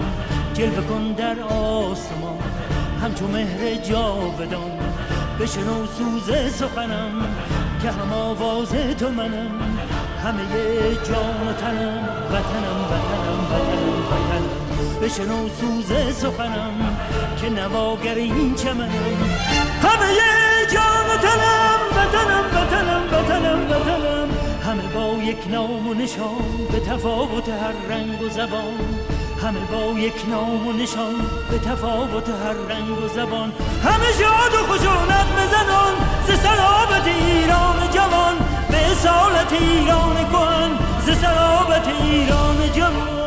جلوه 0.55 0.81
کن 0.81 1.13
در 1.13 1.41
آسمان 1.41 2.39
همچو 3.03 3.27
مهر 3.27 3.75
جاودان. 3.75 4.79
بشنو 5.41 5.87
سوز 5.87 6.55
سخنم 6.55 7.13
که 7.83 7.91
هم 7.91 8.13
آواز 8.13 8.73
تو 8.99 9.11
منم. 9.11 9.79
همه 10.25 10.47
جان 11.09 11.49
و 11.49 11.53
تنم 11.53 12.09
وطنم 12.33 12.81
وطنم 12.91 13.41
وطنم 13.51 14.01
وطنم. 14.11 15.01
بشنو 15.03 15.49
سوز 15.49 16.17
سخنم 16.17 16.90
که 17.41 17.51
نواگر 17.51 18.15
این 18.15 18.55
چمنم. 18.55 18.91
همه 19.83 20.11
جان 20.73 21.07
و 21.11 21.17
تنم 21.23 21.81
وطنم 21.97 22.45
وطنم 22.55 23.03
وطنم 23.13 23.71
وطنم. 23.71 24.29
همه 24.67 24.83
با 24.83 25.23
یک 25.23 25.39
نام 25.51 25.89
و 25.89 25.95
نشان 25.95 26.69
به 26.73 26.81
تفاوت 26.81 27.49
هر 27.49 27.95
رنگ 27.95 28.23
و 28.23 28.29
زبان. 28.29 28.75
همه 29.43 29.61
با 29.73 29.99
یک 29.99 30.29
نام 30.31 30.67
و 30.67 30.73
نشان 30.73 31.15
به 31.51 31.59
تفاوت 31.59 32.29
هر 32.29 32.75
رنگ 32.75 33.05
و 33.05 33.09
زبان. 33.09 33.53
همه 33.85 34.13
شاد 34.19 34.55
و 34.55 34.73
خشونت 34.73 35.27
بزنان 35.39 35.95
ز 36.27 36.31
سلابت 36.41 37.07
ایران 37.07 37.91
جوان. 37.95 38.37
به 38.71 38.87
اصالت 38.93 39.53
ایران 39.53 40.17
کهن 40.33 40.71
ز 41.07 41.19
سلابت 41.21 41.89
ایران 41.89 42.73
جوان. 42.77 43.20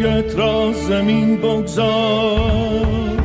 فنگت 0.00 0.38
را 0.38 0.72
زمین 0.72 1.36
بگذار. 1.36 3.20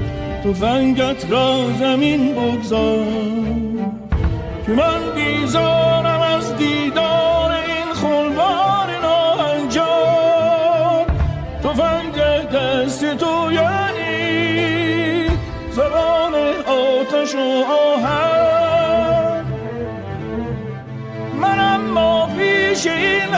فنگت 0.54 1.32
را 1.32 1.72
زمین 1.80 2.36
بگذار. 2.36 3.06
که 4.66 4.72
من 4.72 5.00
بیزارم 5.16 6.22
از 6.22 6.58
دیدار 6.58 7.52
این 7.52 7.94
خلوار 7.94 9.00
ناهنجار 9.02 11.06
فنگ 11.62 12.16
دست 12.54 13.16
تو 13.16 13.52
یعنی 13.52 15.28
زبان 15.72 16.34
آتش 16.66 17.36
و 17.36 17.64
آهن. 17.72 19.46
من 21.42 21.60
اما 21.60 22.30
پیش 22.38 22.88
این 22.88 23.34